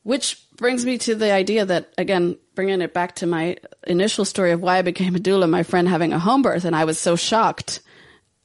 Which 0.03 0.37
brings 0.57 0.85
me 0.85 0.97
to 0.99 1.15
the 1.15 1.31
idea 1.31 1.65
that 1.65 1.93
again, 1.97 2.37
bringing 2.55 2.81
it 2.81 2.93
back 2.93 3.15
to 3.15 3.25
my 3.25 3.55
initial 3.87 4.25
story 4.25 4.51
of 4.51 4.61
why 4.61 4.77
I 4.77 4.81
became 4.81 5.15
a 5.15 5.19
doula, 5.19 5.49
my 5.49 5.63
friend 5.63 5.87
having 5.87 6.11
a 6.11 6.19
home 6.19 6.41
birth, 6.41 6.65
and 6.65 6.75
I 6.75 6.83
was 6.83 6.99
so 6.99 7.15
shocked. 7.15 7.79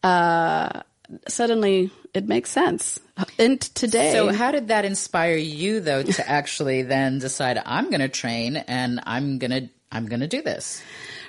Uh, 0.05 0.83
suddenly, 1.27 1.90
it 2.14 2.27
makes 2.27 2.51
sense. 2.51 3.01
And 3.38 3.61
today, 3.61 4.12
So 4.12 4.33
how 4.33 4.53
did 4.53 4.68
that 4.68 4.85
inspire 4.85 5.37
you 5.37 5.81
though 5.81 6.03
to 6.03 6.29
actually 6.31 6.83
then 6.83 7.18
decide 7.18 7.61
I'm 7.64 7.90
going 7.90 8.01
to 8.01 8.09
train 8.09 8.57
and 8.57 9.01
I'm 9.05 9.38
going 9.38 9.51
to 9.51 9.68
I'm 9.90 10.07
going 10.07 10.21
to 10.21 10.27
do 10.29 10.42
this? 10.42 10.83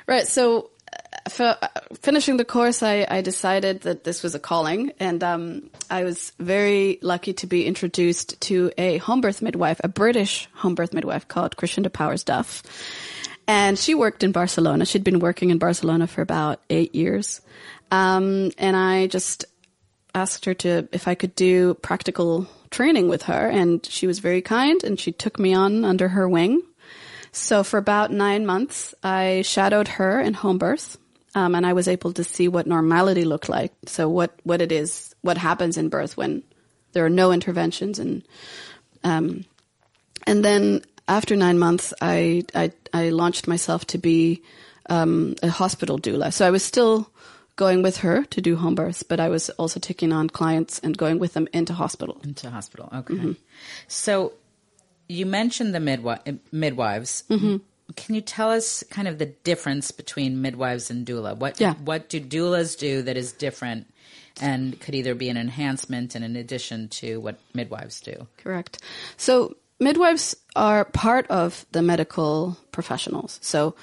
Right. 0.06 0.28
So, 0.28 0.72
uh, 0.92 1.30
for, 1.30 1.58
uh, 1.62 1.68
finishing 2.02 2.38
the 2.38 2.46
course, 2.46 2.84
I, 2.84 3.06
I 3.10 3.22
decided 3.22 3.82
that 3.82 4.04
this 4.04 4.24
was 4.24 4.36
a 4.36 4.40
calling, 4.40 4.92
and 5.00 5.24
um, 5.24 5.70
I 5.90 6.04
was 6.04 6.34
very 6.40 7.00
lucky 7.02 7.34
to 7.34 7.48
be 7.48 7.66
introduced 7.66 8.42
to 8.42 8.72
a 8.78 8.98
home 8.98 9.22
birth 9.22 9.42
midwife, 9.42 9.80
a 9.84 9.88
British 9.88 10.50
home 10.56 10.76
birth 10.76 10.94
midwife 10.94 11.28
called 11.28 11.56
Crescenda 11.56 11.94
Powers 11.94 12.24
Duff. 12.24 12.64
And 13.48 13.80
she 13.80 13.96
worked 13.96 14.24
in 14.24 14.32
Barcelona. 14.32 14.86
She'd 14.86 15.04
been 15.04 15.20
working 15.20 15.50
in 15.50 15.58
Barcelona 15.58 16.06
for 16.06 16.22
about 16.22 16.62
eight 16.70 16.94
years. 16.94 17.42
Um, 17.92 18.52
and 18.58 18.76
I 18.76 19.08
just 19.08 19.46
asked 20.14 20.46
her 20.46 20.54
to 20.56 20.88
if 20.92 21.08
I 21.08 21.16
could 21.16 21.36
do 21.36 21.76
practical 21.76 22.48
training 22.72 23.10
with 23.10 23.24
her, 23.24 23.48
and 23.48 23.86
she 23.86 24.08
was 24.08 24.20
very 24.20 24.42
kind, 24.42 24.84
and 24.84 25.00
she 25.00 25.12
took 25.12 25.40
me 25.40 25.54
on 25.54 25.86
under 25.86 26.10
her 26.10 26.28
wing. 26.28 26.62
So 27.32 27.64
for 27.64 27.78
about 27.78 28.12
nine 28.12 28.46
months, 28.46 28.94
I 29.04 29.44
shadowed 29.44 29.88
her 29.88 30.20
in 30.20 30.34
home 30.34 30.58
birth, 30.58 30.98
um, 31.36 31.56
and 31.56 31.66
I 31.66 31.74
was 31.74 31.88
able 31.88 32.14
to 32.14 32.24
see 32.24 32.48
what 32.48 32.68
normality 32.68 33.24
looked 33.24 33.50
like. 33.50 33.74
So 33.86 34.10
what 34.10 34.32
what 34.44 34.62
it 34.62 34.72
is, 34.72 35.16
what 35.22 35.38
happens 35.38 35.78
in 35.78 35.90
birth 35.90 36.18
when 36.18 36.44
there 36.94 37.06
are 37.06 37.10
no 37.10 37.32
interventions, 37.32 38.00
and 38.00 38.24
um, 39.04 39.46
and 40.26 40.44
then 40.44 40.82
after 41.08 41.36
nine 41.36 41.60
months, 41.60 41.94
I 42.02 42.44
I, 42.56 42.72
I 42.94 43.10
launched 43.10 43.48
myself 43.48 43.86
to 43.88 43.98
be 43.98 44.42
um, 44.90 45.36
a 45.44 45.50
hospital 45.50 46.00
doula. 46.00 46.34
So 46.34 46.46
I 46.48 46.52
was 46.52 46.64
still 46.64 47.12
going 47.60 47.84
with 47.84 47.98
her 47.98 48.24
to 48.36 48.40
do 48.42 48.56
home 48.56 48.74
births, 48.76 49.04
but 49.04 49.20
I 49.20 49.28
was 49.30 49.50
also 49.62 49.80
taking 49.80 50.12
on 50.14 50.30
clients 50.30 50.80
and 50.80 50.98
going 50.98 51.20
with 51.20 51.34
them 51.34 51.48
into 51.52 51.74
hospital. 51.74 52.16
Into 52.24 52.50
hospital. 52.50 52.88
Okay. 53.00 53.14
Mm-hmm. 53.16 53.32
So 53.88 54.34
you 55.08 55.26
mentioned 55.26 55.76
the 55.76 55.80
midwi- 55.80 56.40
midwives. 56.52 57.24
Mm-hmm. 57.30 57.58
Can 57.96 58.16
you 58.16 58.22
tell 58.22 58.50
us 58.52 58.84
kind 58.90 59.08
of 59.08 59.18
the 59.18 59.26
difference 59.44 59.92
between 59.92 60.42
midwives 60.42 60.90
and 60.92 61.06
doula? 61.06 61.36
What 61.36 61.60
Yeah. 61.60 61.74
what 61.90 62.08
do 62.08 62.22
doulas 62.22 62.78
do 62.80 63.02
that 63.04 63.18
is 63.18 63.34
different 63.34 63.88
and 64.40 64.80
could 64.80 64.96
either 64.96 65.16
be 65.16 65.28
an 65.30 65.38
enhancement 65.38 66.16
and 66.16 66.24
an 66.24 66.36
addition 66.38 66.88
to 67.02 67.20
what 67.20 67.36
midwives 67.54 68.00
do? 68.00 68.28
Correct. 68.38 68.82
So 69.18 69.58
midwives 69.80 70.36
are 70.56 70.86
part 70.86 71.28
of 71.28 71.66
the 71.72 71.82
medical 71.82 72.58
professionals. 72.72 73.40
So, 73.42 73.76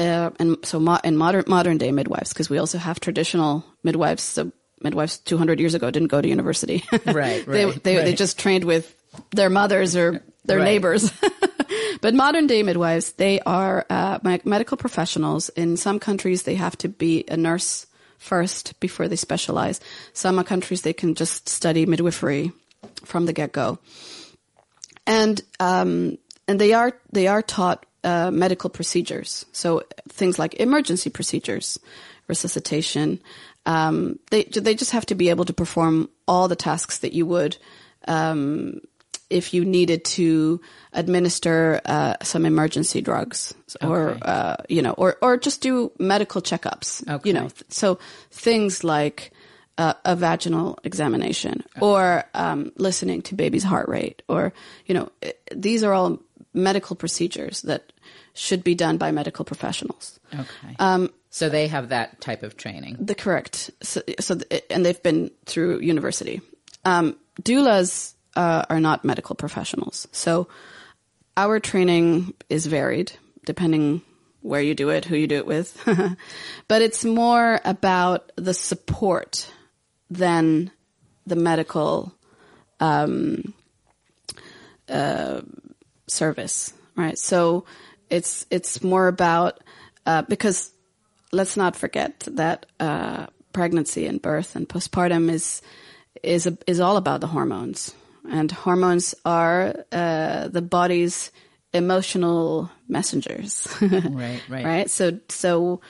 uh, 0.00 0.30
and 0.38 0.56
so 0.64 0.80
mo- 0.80 1.00
in 1.04 1.16
modern 1.16 1.44
modern 1.46 1.78
day 1.78 1.92
midwives, 1.92 2.32
because 2.32 2.50
we 2.50 2.58
also 2.58 2.78
have 2.78 3.00
traditional 3.00 3.64
midwives. 3.82 4.22
So 4.22 4.52
midwives 4.80 5.18
200 5.18 5.60
years 5.60 5.74
ago 5.74 5.90
didn't 5.90 6.08
go 6.08 6.20
to 6.20 6.28
university. 6.28 6.82
Right, 7.06 7.44
they 7.46 7.64
right, 7.66 7.82
they, 7.82 7.94
they 7.96 8.04
right. 8.04 8.16
just 8.16 8.38
trained 8.38 8.64
with 8.64 8.94
their 9.32 9.50
mothers 9.50 9.96
or 9.96 10.22
their 10.44 10.58
Right. 10.58 10.64
neighbors. 10.64 11.12
but 12.00 12.14
modern 12.14 12.46
day 12.46 12.62
midwives, 12.62 13.12
they 13.12 13.40
are 13.40 13.84
uh, 13.90 14.18
medical 14.44 14.76
professionals. 14.76 15.50
In 15.50 15.76
some 15.76 15.98
countries, 15.98 16.44
they 16.44 16.54
have 16.54 16.76
to 16.78 16.88
be 16.88 17.24
a 17.28 17.36
nurse 17.36 17.86
first 18.18 18.78
before 18.80 19.08
they 19.08 19.16
specialize. 19.16 19.80
Some 20.12 20.42
countries, 20.44 20.82
they 20.82 20.92
can 20.94 21.14
just 21.14 21.48
study 21.48 21.86
midwifery 21.86 22.52
from 23.04 23.26
the 23.26 23.32
get 23.32 23.52
go 23.52 23.78
and 25.06 25.42
um, 25.58 26.18
and 26.46 26.60
they 26.60 26.72
are 26.72 26.92
they 27.12 27.26
are 27.26 27.42
taught 27.42 27.84
uh, 28.04 28.30
medical 28.30 28.70
procedures. 28.70 29.44
So 29.52 29.82
things 30.08 30.38
like 30.38 30.54
emergency 30.54 31.10
procedures, 31.10 31.78
resuscitation. 32.28 33.20
Um, 33.66 34.18
they 34.30 34.44
they 34.44 34.74
just 34.74 34.92
have 34.92 35.06
to 35.06 35.14
be 35.14 35.28
able 35.30 35.44
to 35.44 35.52
perform 35.52 36.08
all 36.26 36.48
the 36.48 36.56
tasks 36.56 36.98
that 36.98 37.12
you 37.12 37.26
would 37.26 37.56
um, 38.08 38.80
if 39.28 39.52
you 39.54 39.64
needed 39.64 40.04
to 40.04 40.60
administer 40.92 41.80
uh, 41.84 42.14
some 42.22 42.46
emergency 42.46 43.00
drugs 43.00 43.54
or 43.82 44.10
Okay. 44.10 44.20
uh, 44.22 44.56
you 44.68 44.82
know 44.82 44.92
or 44.92 45.16
or 45.22 45.36
just 45.36 45.60
do 45.60 45.92
medical 45.98 46.40
checkups. 46.40 47.06
Okay. 47.08 47.28
You 47.28 47.34
know, 47.34 47.48
so 47.68 47.98
things 48.30 48.82
like 48.82 49.30
uh, 49.78 49.94
a 50.04 50.16
vaginal 50.16 50.78
examination 50.84 51.62
or 51.80 52.24
um, 52.34 52.72
listening 52.76 53.22
to 53.22 53.34
baby's 53.34 53.62
heart 53.64 53.88
rate 53.88 54.22
or 54.28 54.52
you 54.86 54.94
know 54.94 55.08
these 55.54 55.82
are 55.84 55.92
all 55.92 56.18
medical 56.52 56.96
procedures 56.96 57.62
that 57.62 57.92
should 58.34 58.64
be 58.64 58.74
done 58.74 58.96
by 58.96 59.10
medical 59.10 59.44
professionals. 59.44 60.18
Okay. 60.32 60.76
so 61.30 61.48
they 61.48 61.68
have 61.68 61.90
that 61.90 62.20
type 62.20 62.42
of 62.42 62.56
training. 62.56 62.96
the 63.00 63.14
correct. 63.14 63.70
So, 63.82 64.02
so 64.18 64.36
th- 64.36 64.64
and 64.70 64.84
they've 64.84 65.02
been 65.02 65.30
through 65.46 65.80
university. 65.80 66.40
Um, 66.84 67.16
doulas 67.42 68.14
uh, 68.36 68.64
are 68.68 68.80
not 68.80 69.04
medical 69.04 69.36
professionals. 69.36 70.08
So 70.12 70.48
our 71.36 71.60
training 71.60 72.34
is 72.48 72.66
varied 72.66 73.12
depending 73.44 74.02
where 74.42 74.60
you 74.60 74.74
do 74.74 74.88
it 74.90 75.04
who 75.04 75.16
you 75.16 75.26
do 75.26 75.36
it 75.36 75.46
with. 75.46 75.76
But 76.68 76.82
it's 76.82 77.04
more 77.04 77.60
about 77.64 78.32
the 78.36 78.54
support 78.54 79.50
than 80.08 80.70
the 81.26 81.36
medical 81.36 82.14
um, 82.80 83.54
uh, 84.88 85.42
service 86.10 86.72
right 86.96 87.18
so 87.18 87.64
it's 88.10 88.46
it's 88.50 88.82
more 88.82 89.08
about 89.08 89.60
uh, 90.06 90.22
because 90.22 90.72
let's 91.32 91.56
not 91.56 91.76
forget 91.76 92.20
that 92.32 92.66
uh, 92.80 93.26
pregnancy 93.52 94.06
and 94.06 94.20
birth 94.20 94.56
and 94.56 94.68
postpartum 94.68 95.30
is 95.30 95.62
is 96.22 96.46
a, 96.46 96.58
is 96.66 96.80
all 96.80 96.96
about 96.96 97.20
the 97.20 97.26
hormones, 97.26 97.94
and 98.28 98.50
hormones 98.50 99.14
are 99.24 99.74
uh, 99.92 100.48
the 100.48 100.62
body's 100.62 101.30
emotional 101.72 102.70
messengers. 102.88 103.68
Right, 103.80 104.42
right. 104.48 104.64
right. 104.64 104.90
So 104.90 105.20
so. 105.28 105.80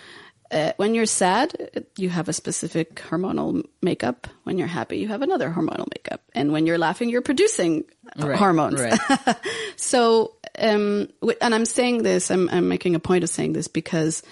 Uh, 0.50 0.72
when 0.78 0.94
you're 0.94 1.06
sad, 1.06 1.86
you 1.96 2.08
have 2.08 2.28
a 2.28 2.32
specific 2.32 2.96
hormonal 2.96 3.62
makeup. 3.82 4.26
When 4.42 4.58
you're 4.58 4.66
happy, 4.66 4.98
you 4.98 5.06
have 5.08 5.22
another 5.22 5.48
hormonal 5.50 5.86
makeup. 5.94 6.22
And 6.34 6.50
when 6.52 6.66
you're 6.66 6.78
laughing, 6.78 7.08
you're 7.08 7.22
producing 7.22 7.84
Right, 8.16 8.36
hormones. 8.36 8.80
right. 8.80 8.98
So, 9.76 10.34
um, 10.58 11.08
and 11.40 11.54
I'm 11.54 11.64
saying 11.64 12.02
this, 12.02 12.30
I'm, 12.30 12.48
I'm 12.50 12.68
making 12.68 12.94
a 12.96 13.00
point 13.00 13.22
of 13.24 13.30
saying 13.30 13.52
this 13.52 13.68
because 13.68 14.22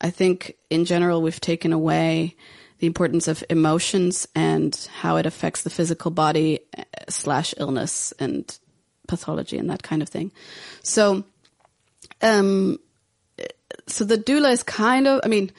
I 0.00 0.10
think 0.10 0.56
in 0.70 0.84
general 0.84 1.20
we've 1.22 1.40
taken 1.40 1.72
away 1.72 2.36
the 2.78 2.86
importance 2.86 3.26
of 3.28 3.42
emotions 3.50 4.26
and 4.34 4.74
how 5.00 5.16
it 5.16 5.26
affects 5.26 5.62
the 5.62 5.70
physical 5.70 6.10
body 6.10 6.60
uh, 6.78 6.82
slash 7.08 7.52
illness 7.56 8.12
and 8.20 8.58
pathology 9.08 9.58
and 9.58 9.70
that 9.70 9.82
kind 9.82 10.02
of 10.02 10.08
thing. 10.08 10.30
So, 10.82 11.24
um, 12.22 12.78
so 13.86 14.04
the 14.04 14.18
doula 14.18 14.52
is 14.52 14.62
kind 14.62 15.06
of, 15.06 15.20
I 15.24 15.28
mean, 15.28 15.50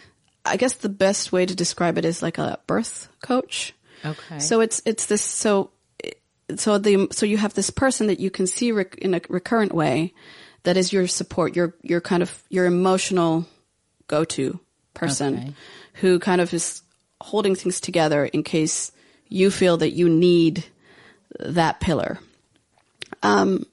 I 0.45 0.58
guess 0.58 0.75
the 0.75 0.89
best 0.89 1.32
way 1.32 1.45
to 1.45 1.56
describe 1.56 1.97
it 1.97 2.06
is 2.06 2.21
like 2.21 2.38
a 2.38 2.60
birth 2.67 3.10
coach. 3.21 3.73
Okay. 4.04 4.39
So 4.39 4.62
it's 4.62 4.82
it's 4.86 5.08
this 5.08 5.21
so 5.21 5.71
so 6.56 6.78
the 6.78 7.08
so 7.12 7.25
you 7.25 7.38
have 7.38 7.54
this 7.56 7.69
person 7.71 8.08
that 8.08 8.19
you 8.19 8.30
can 8.30 8.45
see 8.45 8.71
rec- 8.71 8.99
in 8.99 9.15
a 9.15 9.21
recurrent 9.30 9.73
way 9.73 10.13
that 10.63 10.78
is 10.78 10.93
your 10.93 11.08
support, 11.08 11.56
your 11.56 11.73
your 11.82 12.01
kind 12.01 12.21
of 12.21 12.43
your 12.49 12.65
emotional 12.65 13.45
go 14.08 14.23
to 14.23 14.60
person 14.93 15.36
Okay. 15.36 15.54
who 15.95 16.19
kind 16.19 16.41
of 16.41 16.54
is 16.54 16.84
holding 17.21 17.56
things 17.56 17.80
together 17.80 18.25
in 18.25 18.43
case 18.43 18.91
you 19.30 19.49
feel 19.49 19.78
that 19.78 19.93
you 19.93 20.08
need 20.08 20.63
that 21.39 21.80
pillar. 21.80 22.19
Um, 23.23 23.65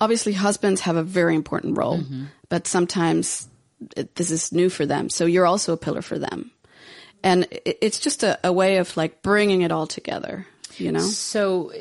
obviously, 0.00 0.34
husbands 0.34 0.82
have 0.82 0.96
a 0.96 1.02
very 1.02 1.34
important 1.34 1.78
role, 1.78 2.02
but 2.50 2.66
sometimes 2.66 3.48
this 4.14 4.30
is 4.30 4.52
new 4.52 4.68
for 4.68 4.86
them. 4.86 5.08
So 5.08 5.26
you're 5.26 5.46
also 5.46 5.72
a 5.72 5.76
pillar 5.76 6.02
for 6.02 6.18
them, 6.18 6.50
and 7.22 7.46
it's 7.50 7.98
just 7.98 8.22
a, 8.22 8.38
a 8.44 8.52
way 8.52 8.78
of 8.78 8.96
like 8.96 9.22
bringing 9.22 9.62
it 9.62 9.72
all 9.72 9.86
together. 9.86 10.46
You 10.76 10.92
know, 10.92 11.00
So, 11.00 11.72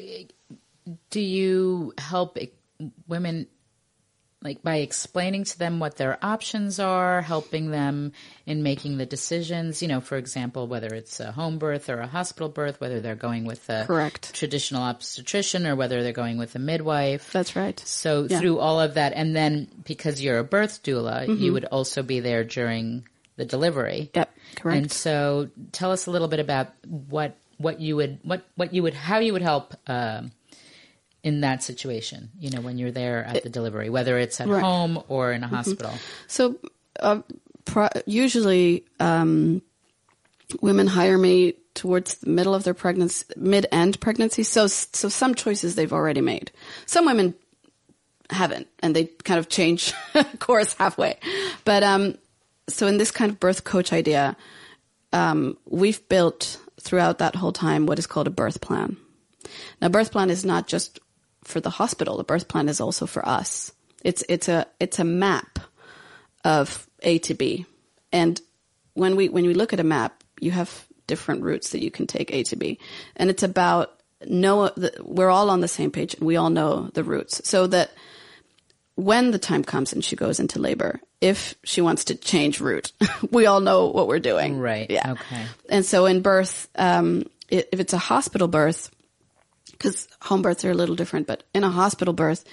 do 1.09 1.21
you 1.21 1.93
help 1.97 2.37
women 3.07 3.47
like 4.41 4.63
by 4.63 4.77
explaining 4.77 5.43
to 5.43 5.59
them 5.59 5.79
what 5.79 5.97
their 5.97 6.17
options 6.23 6.79
are, 6.79 7.21
helping 7.21 7.71
them 7.71 8.13
in 8.45 8.63
making 8.63 8.97
the 8.97 9.05
decisions? 9.05 9.81
You 9.81 9.87
know, 9.89 9.99
for 10.01 10.15
example, 10.17 10.67
whether 10.67 10.87
it's 10.93 11.19
a 11.19 11.31
home 11.31 11.57
birth 11.57 11.89
or 11.89 11.99
a 11.99 12.07
hospital 12.07 12.47
birth, 12.49 12.79
whether 12.79 13.01
they're 13.01 13.15
going 13.15 13.43
with 13.45 13.69
a 13.69 13.83
Correct. 13.85 14.33
traditional 14.33 14.81
obstetrician 14.83 15.67
or 15.67 15.75
whether 15.75 16.03
they're 16.03 16.13
going 16.13 16.37
with 16.37 16.55
a 16.55 16.59
midwife. 16.59 17.31
that's 17.33 17.55
right. 17.55 17.77
So 17.85 18.27
Yeah. 18.29 18.39
through 18.39 18.59
all 18.59 18.79
of 18.79 18.93
that, 18.93 19.11
and 19.13 19.35
then 19.35 19.67
because 19.85 20.21
you're 20.21 20.39
a 20.39 20.43
birth 20.43 20.83
doula, 20.83 21.27
Mm-hmm. 21.27 21.43
you 21.43 21.51
would 21.53 21.65
also 21.65 22.01
be 22.03 22.19
there 22.21 22.43
during 22.45 23.03
the 23.35 23.45
delivery. 23.45 24.09
Yep, 24.13 24.29
correct. 24.55 24.77
And 24.77 24.91
so, 24.91 25.49
tell 25.71 25.91
us 25.91 26.05
a 26.07 26.11
little 26.11 26.27
bit 26.29 26.39
about 26.39 26.67
what 26.87 27.35
what 27.57 27.81
you 27.81 27.97
would 27.97 28.19
what 28.23 28.41
what 28.55 28.73
you 28.73 28.83
would 28.83 28.93
how 28.93 29.19
you 29.19 29.33
would 29.33 29.41
help 29.41 29.73
um, 29.87 30.31
in 31.23 31.41
that 31.41 31.61
situation, 31.63 32.29
you 32.39 32.49
know, 32.49 32.61
when 32.61 32.77
you're 32.77 32.91
there 32.91 33.25
at 33.25 33.43
the 33.43 33.49
delivery, 33.49 33.89
whether 33.89 34.17
it's 34.17 34.39
at 34.39 34.47
Right. 34.47 34.61
home 34.63 35.03
or 35.09 35.31
in 35.31 35.43
a 35.43 35.47
hospital. 35.47 35.91
So, 36.27 36.55
uh, 36.99 37.21
pro- 37.65 37.89
usually, 38.05 38.85
um, 38.99 39.61
women 40.61 40.87
hire 40.87 41.17
me 41.17 41.53
towards 41.75 42.15
the 42.15 42.29
middle 42.29 42.55
of 42.55 42.63
their 42.63 42.73
pregnancy, 42.73 43.25
mid-end 43.35 43.99
pregnancy. 43.99 44.43
So, 44.43 44.67
so 44.67 45.09
some 45.09 45.35
choices 45.35 45.75
they've 45.75 45.93
already 45.93 46.21
made. 46.21 46.51
Some 46.85 47.05
women 47.05 47.35
haven't, 48.29 48.67
and 48.79 48.95
they 48.95 49.05
kind 49.05 49.39
of 49.39 49.49
change 49.49 49.93
course 50.39 50.73
halfway. 50.75 51.17
But 51.65 51.83
um, 51.83 52.15
so 52.67 52.87
in 52.87 52.97
this 52.97 53.11
kind 53.11 53.31
of 53.31 53.39
birth 53.39 53.63
coach 53.63 53.91
idea, 53.93 54.35
um, 55.13 55.57
we've 55.65 56.07
built 56.09 56.59
throughout 56.79 57.17
that 57.19 57.35
whole 57.35 57.51
time 57.51 57.85
what 57.85 57.99
is 57.99 58.07
called 58.07 58.27
a 58.27 58.31
birth 58.31 58.61
plan. 58.61 58.97
Now, 59.81 59.89
birth 59.89 60.11
plan 60.11 60.29
is 60.29 60.45
not 60.45 60.67
just 60.67 60.99
for 61.43 61.59
the 61.59 61.69
hospital. 61.69 62.17
The 62.17 62.23
birth 62.23 62.47
plan 62.47 62.69
is 62.69 62.81
also 62.81 63.05
for 63.05 63.27
us. 63.27 63.71
It's 64.03 64.23
it's 64.29 64.47
a 64.47 64.65
it's 64.79 64.99
a 64.99 65.03
map 65.03 65.59
of 66.43 66.87
A 67.01 67.19
to 67.19 67.33
B, 67.33 67.65
and 68.11 68.39
when 68.93 69.15
we 69.15 69.29
when 69.29 69.45
we 69.45 69.53
look 69.53 69.73
at 69.73 69.79
a 69.79 69.83
map, 69.83 70.23
you 70.39 70.51
have 70.51 70.85
different 71.07 71.43
routes 71.43 71.71
that 71.71 71.83
you 71.83 71.91
can 71.91 72.07
take 72.07 72.31
A 72.31 72.43
to 72.43 72.55
B, 72.55 72.79
and 73.15 73.29
it's 73.29 73.43
about 73.43 73.93
know 74.25 74.71
we're 75.01 75.29
all 75.29 75.49
on 75.49 75.61
the 75.61 75.67
same 75.67 75.91
page 75.91 76.13
and 76.13 76.25
we 76.25 76.35
all 76.37 76.49
know 76.49 76.89
the 76.93 77.03
routes, 77.03 77.41
so 77.47 77.67
that 77.67 77.91
when 78.95 79.31
the 79.31 79.39
time 79.39 79.63
comes 79.63 79.93
and 79.93 80.03
she 80.03 80.15
goes 80.15 80.39
into 80.39 80.59
labor, 80.59 80.99
if 81.21 81.55
she 81.63 81.81
wants 81.81 82.05
to 82.05 82.15
change 82.15 82.59
route, 82.59 82.91
we 83.31 83.45
all 83.45 83.61
know 83.61 83.87
what 83.87 84.07
we're 84.07 84.19
doing. 84.19 84.59
Right. 84.59 84.89
Yeah. 84.89 85.13
Okay. 85.13 85.45
And 85.69 85.85
so 85.85 86.05
in 86.05 86.21
birth, 86.21 86.67
um, 86.75 87.23
if 87.49 87.79
it's 87.79 87.93
a 87.93 87.97
hospital 87.97 88.47
birth, 88.47 88.91
because 89.79 90.07
home 90.21 90.43
births 90.43 90.63
are 90.65 90.71
a 90.71 90.75
little 90.75 90.95
different, 90.95 91.25
but 91.25 91.43
in 91.55 91.63
a 91.63 91.69
hospital 91.69 92.13
birth, 92.13 92.43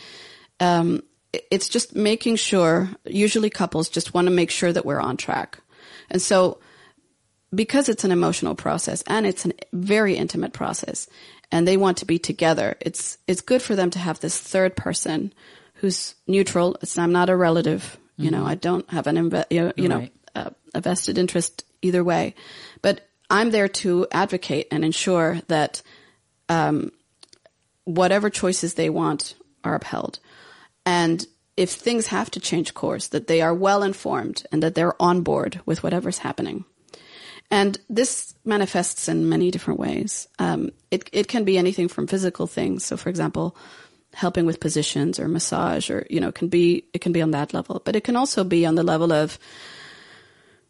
um, 0.61 1.03
it's 1.51 1.69
just 1.69 1.95
making 1.95 2.37
sure, 2.37 2.89
usually 3.05 3.51
couples 3.51 3.91
just 3.91 4.15
want 4.15 4.27
to 4.29 4.33
make 4.33 4.51
sure 4.51 4.73
that 4.73 4.87
we're 4.87 5.01
on 5.01 5.19
track. 5.19 5.59
And 6.09 6.23
so 6.23 6.59
because 7.55 7.89
it's 7.89 8.05
an 8.05 8.13
emotional 8.13 8.55
process 8.55 9.03
and 9.07 9.27
it's 9.27 9.45
a 9.45 9.53
very 9.73 10.15
intimate 10.17 10.53
process 10.53 11.09
and 11.53 11.67
they 11.67 11.77
want 11.77 11.99
to 11.99 12.07
be 12.07 12.19
together, 12.19 12.77
it's, 12.81 13.19
it's 13.27 13.41
good 13.43 13.61
for 13.61 13.77
them 13.77 13.91
to 13.91 13.99
have 13.99 14.21
this 14.21 14.39
third 14.39 14.77
person 14.77 15.33
who's 15.75 16.15
neutral. 16.27 16.77
It's, 16.81 16.97
I'm 16.97 17.13
not 17.13 17.29
a 17.29 17.37
relative. 17.37 17.99
You 18.19 18.31
know, 18.31 18.47
I 18.47 18.55
don't 18.55 18.89
have 18.91 19.07
an, 19.07 19.17
inve- 19.17 19.45
you 19.51 19.61
know, 19.65 19.73
you 19.77 19.89
know 19.89 19.99
Right. 19.99 20.13
a, 20.35 20.53
a 20.75 20.81
vested 20.81 21.19
interest 21.19 21.65
either 21.83 22.03
way, 22.03 22.35
but 22.81 23.07
I'm 23.29 23.51
there 23.51 23.69
to 23.69 24.07
advocate 24.11 24.69
and 24.71 24.83
ensure 24.85 25.43
that 25.49 25.83
um, 26.49 26.93
whatever 27.87 28.29
choices 28.29 28.75
they 28.75 28.91
want 28.91 29.35
are 29.65 29.75
upheld. 29.75 30.19
And 30.85 31.27
if 31.57 31.71
things 31.71 32.09
have 32.09 32.31
to 32.33 32.41
change 32.41 32.75
course, 32.75 33.09
that 33.09 33.29
they 33.29 33.41
are 33.41 33.55
well 33.55 33.83
informed 33.83 34.45
and 34.53 34.63
that 34.63 34.75
they're 34.75 35.01
on 35.01 35.23
board 35.23 35.61
with 35.65 35.83
whatever's 35.83 36.19
happening. 36.19 36.65
And 37.51 37.79
this 37.89 38.35
manifests 38.45 39.09
in 39.09 39.29
many 39.29 39.51
different 39.51 39.81
ways. 39.81 40.29
Um, 40.39 40.71
it, 40.91 41.09
it 41.13 41.29
can 41.29 41.45
be 41.45 41.57
anything 41.57 41.89
from 41.89 42.09
physical 42.09 42.47
things. 42.47 42.85
So, 42.85 42.97
for 42.97 43.09
example, 43.09 43.57
helping 44.13 44.47
with 44.47 44.61
positions 44.61 45.21
or 45.21 45.29
massage, 45.29 45.89
or 45.89 46.07
you 46.11 46.21
know, 46.21 46.33
can 46.33 46.49
be 46.49 46.85
it 46.93 47.01
can 47.01 47.13
be 47.13 47.23
on 47.23 47.31
that 47.31 47.55
level. 47.55 47.81
But 47.85 47.95
it 47.95 48.03
can 48.03 48.17
also 48.17 48.43
be 48.43 48.67
on 48.67 48.75
the 48.75 48.83
level 48.83 49.13
of 49.13 49.39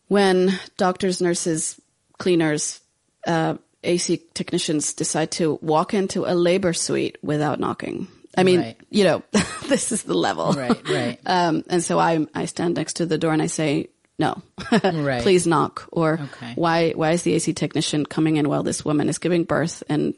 when 0.08 0.58
doctors, 0.76 1.20
nurses, 1.22 1.80
cleaners, 2.18 2.80
uh, 3.26 3.56
AC 3.82 4.20
technicians 4.34 4.92
decide 4.94 5.30
to 5.32 5.58
walk 5.62 5.94
into 5.94 6.24
a 6.24 6.34
labor 6.34 6.72
suite 6.72 7.18
without 7.22 7.60
knocking. 7.60 8.08
I 8.36 8.42
mean, 8.42 8.60
Right. 8.60 8.76
you 8.90 9.04
know, 9.04 9.22
this 9.68 9.92
is 9.92 10.02
the 10.02 10.14
level. 10.14 10.52
Right, 10.52 10.82
right. 10.88 11.18
Um, 11.26 11.64
and 11.68 11.82
so 11.82 11.98
I, 11.98 12.26
I 12.34 12.44
stand 12.46 12.76
next 12.76 12.94
to 12.96 13.06
the 13.06 13.18
door 13.18 13.32
and 13.32 13.40
I 13.42 13.46
say, 13.46 13.88
no, 14.18 14.42
Right. 14.82 15.22
please 15.22 15.46
knock. 15.46 15.88
Or 15.92 16.14
Okay. 16.20 16.52
why, 16.54 16.90
why 16.92 17.12
is 17.12 17.22
the 17.22 17.34
AC 17.34 17.52
technician 17.54 18.04
coming 18.06 18.36
in 18.36 18.48
while 18.48 18.62
this 18.62 18.84
woman 18.84 19.08
is 19.08 19.18
giving 19.18 19.44
birth 19.44 19.82
and 19.88 20.14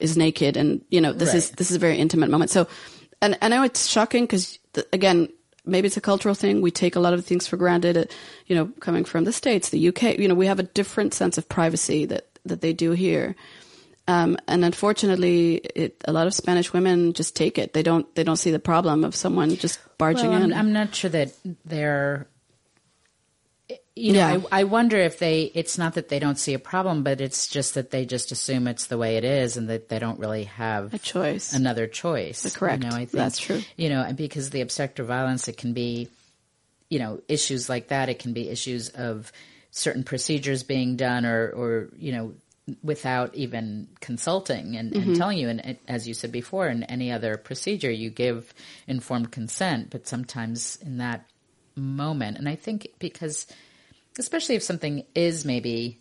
is 0.00 0.16
naked? 0.16 0.56
And, 0.56 0.84
you 0.90 1.00
know, 1.00 1.12
this 1.12 1.32
is, 1.34 1.50
this 1.52 1.70
is 1.70 1.76
a 1.76 1.80
very 1.80 1.98
intimate 1.98 2.30
moment. 2.30 2.50
So, 2.50 2.66
and 3.20 3.38
I 3.40 3.48
know 3.48 3.62
it's 3.62 3.86
shocking 3.86 4.24
because 4.24 4.58
again, 4.92 5.28
maybe 5.64 5.86
it's 5.86 5.96
a 5.96 6.00
cultural 6.02 6.34
thing. 6.34 6.60
We 6.60 6.70
take 6.70 6.96
a 6.96 7.00
lot 7.00 7.14
of 7.14 7.24
things 7.24 7.46
for 7.46 7.56
granted, 7.56 7.96
uh, 7.96 8.04
you 8.46 8.56
know, 8.56 8.66
coming 8.80 9.04
from 9.04 9.24
the 9.24 9.32
States, 9.32 9.68
the 9.68 9.88
UK, 9.88 10.18
you 10.18 10.28
know, 10.28 10.34
we 10.34 10.46
have 10.46 10.58
a 10.58 10.64
different 10.64 11.14
sense 11.14 11.38
of 11.38 11.48
privacy 11.48 12.04
that, 12.06 12.26
that 12.44 12.60
they 12.60 12.72
do 12.72 12.92
here. 12.92 13.34
Um, 14.08 14.36
and 14.48 14.64
unfortunately, 14.64 15.54
it, 15.56 16.02
a 16.06 16.12
lot 16.12 16.26
of 16.26 16.34
Spanish 16.34 16.72
women 16.72 17.12
just 17.12 17.36
take 17.36 17.56
it. 17.56 17.72
They 17.72 17.82
don't. 17.84 18.12
They 18.16 18.24
don't 18.24 18.36
see 18.36 18.50
the 18.50 18.58
problem 18.58 19.04
of 19.04 19.14
someone 19.14 19.54
just 19.56 19.78
barging 19.96 20.30
Well, 20.30 20.38
I'm, 20.42 20.50
in. 20.50 20.52
I'm 20.52 20.72
not 20.72 20.94
sure 20.94 21.10
that 21.10 21.32
they're. 21.64 22.26
You 23.94 24.14
know, 24.14 24.18
Yeah. 24.18 24.40
I, 24.50 24.60
I 24.60 24.64
wonder 24.64 24.96
if 24.96 25.18
they. 25.20 25.52
It's 25.54 25.78
not 25.78 25.94
that 25.94 26.08
they 26.08 26.18
don't 26.18 26.38
see 26.38 26.52
a 26.54 26.58
problem, 26.58 27.04
but 27.04 27.20
it's 27.20 27.46
just 27.46 27.74
that 27.74 27.90
they 27.90 28.04
just 28.04 28.32
assume 28.32 28.66
it's 28.66 28.86
the 28.86 28.98
way 28.98 29.18
it 29.18 29.24
is, 29.24 29.56
and 29.56 29.68
that 29.70 29.88
they 29.88 30.00
don't 30.00 30.18
really 30.18 30.44
have 30.44 30.92
A 30.94 30.98
choice. 30.98 31.52
another 31.52 31.86
choice. 31.86 32.56
Correct. 32.56 32.82
You 32.82 32.90
know, 32.90 32.96
I 32.96 33.00
think 33.00 33.12
That's 33.12 33.38
true. 33.38 33.62
You 33.76 33.88
know, 33.88 34.02
and 34.02 34.16
because 34.16 34.50
the 34.50 34.62
obstetric 34.62 35.06
violence, 35.06 35.46
it 35.46 35.56
can 35.58 35.74
be, 35.74 36.08
you 36.88 36.98
know, 36.98 37.20
issues 37.28 37.68
like 37.68 37.88
that. 37.88 38.08
It 38.08 38.18
can 38.18 38.32
be 38.32 38.48
issues 38.48 38.88
of 38.88 39.30
certain 39.72 40.04
procedures 40.04 40.62
being 40.62 40.94
done, 40.96 41.26
or 41.26 41.50
or 41.50 41.88
you 41.96 42.12
know, 42.12 42.34
without 42.84 43.34
even 43.34 43.88
consulting 44.00 44.76
and, 44.76 44.92
Mm-hmm. 44.92 45.08
and 45.10 45.16
telling 45.16 45.38
you. 45.38 45.48
And 45.48 45.76
as 45.88 46.06
you 46.06 46.14
said 46.14 46.30
before, 46.30 46.68
in 46.68 46.84
any 46.84 47.10
other 47.10 47.36
procedure, 47.36 47.90
you 47.90 48.10
give 48.10 48.54
informed 48.86 49.32
consent, 49.32 49.90
but 49.90 50.06
sometimes 50.06 50.78
in 50.80 50.98
that 50.98 51.24
moment, 51.74 52.38
and 52.38 52.48
I 52.48 52.54
think 52.54 52.88
because, 52.98 53.46
especially 54.18 54.54
if 54.54 54.62
something 54.62 55.04
is 55.14 55.44
maybe 55.44 56.00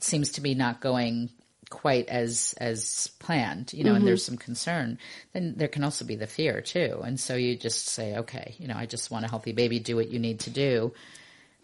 seems 0.00 0.32
to 0.32 0.40
be 0.40 0.54
not 0.54 0.80
going 0.80 1.30
quite 1.68 2.08
as 2.08 2.54
as 2.58 3.08
planned, 3.18 3.72
you 3.72 3.82
know, 3.82 3.94
and 3.94 4.06
there's 4.06 4.24
some 4.24 4.36
concern, 4.36 4.98
then 5.32 5.54
there 5.56 5.68
can 5.68 5.82
also 5.82 6.04
be 6.04 6.14
the 6.14 6.26
fear 6.26 6.60
too. 6.60 7.00
And 7.02 7.18
so 7.18 7.34
you 7.34 7.56
just 7.56 7.86
say, 7.86 8.16
okay, 8.18 8.54
you 8.58 8.68
know, 8.68 8.76
I 8.76 8.86
just 8.86 9.10
want 9.10 9.24
a 9.24 9.28
healthy 9.28 9.52
baby. 9.52 9.80
Do 9.80 9.96
what 9.96 10.10
you 10.10 10.20
need 10.20 10.40
to 10.40 10.50
do. 10.50 10.92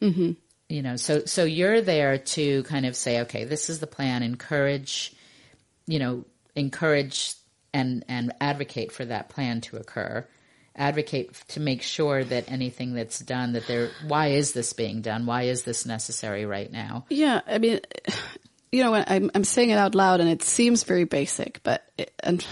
Mm-hmm. 0.03 0.33
You 0.69 0.83
know, 0.83 0.97
so 0.97 1.25
so 1.27 1.45
you're 1.45 1.81
there 1.81 2.19
to 2.19 2.63
kind 2.65 2.87
of 2.87 2.97
say, 2.97 3.21
okay, 3.23 3.45
this 3.45 3.71
is 3.71 3.79
the 3.79 3.87
plan. 3.87 4.23
Encourage, 4.23 5.15
you 5.87 5.99
know, 5.99 6.25
encourage 6.55 7.35
and 7.73 8.05
and 8.09 8.33
advocate 8.41 8.93
for 8.93 9.05
that 9.05 9.29
plan 9.29 9.61
to 9.63 9.77
occur. 9.77 10.27
Advocate 10.75 11.35
to 11.49 11.61
make 11.61 11.83
sure 11.83 12.25
that 12.25 12.51
anything 12.51 12.95
that's 12.95 13.19
done 13.19 13.53
that 13.53 13.67
there. 13.67 13.91
Why 14.07 14.29
is 14.29 14.53
this 14.53 14.73
being 14.73 15.03
done? 15.03 15.27
Why 15.27 15.43
is 15.43 15.63
this 15.63 15.85
necessary 15.85 16.47
right 16.47 16.73
now? 16.73 17.05
Yeah, 17.11 17.43
I 17.47 17.59
mean, 17.59 17.81
you 18.73 18.83
know, 18.83 18.93
when 18.93 19.05
I'm, 19.07 19.31
I'm 19.35 19.45
saying 19.45 19.71
it 19.71 19.79
out 19.79 19.95
loud, 19.95 20.21
and 20.21 20.31
it 20.31 20.43
seems 20.43 20.85
very 20.85 21.05
basic, 21.05 21.63
but 21.63 21.85
it, 21.99 22.15
and 22.21 22.45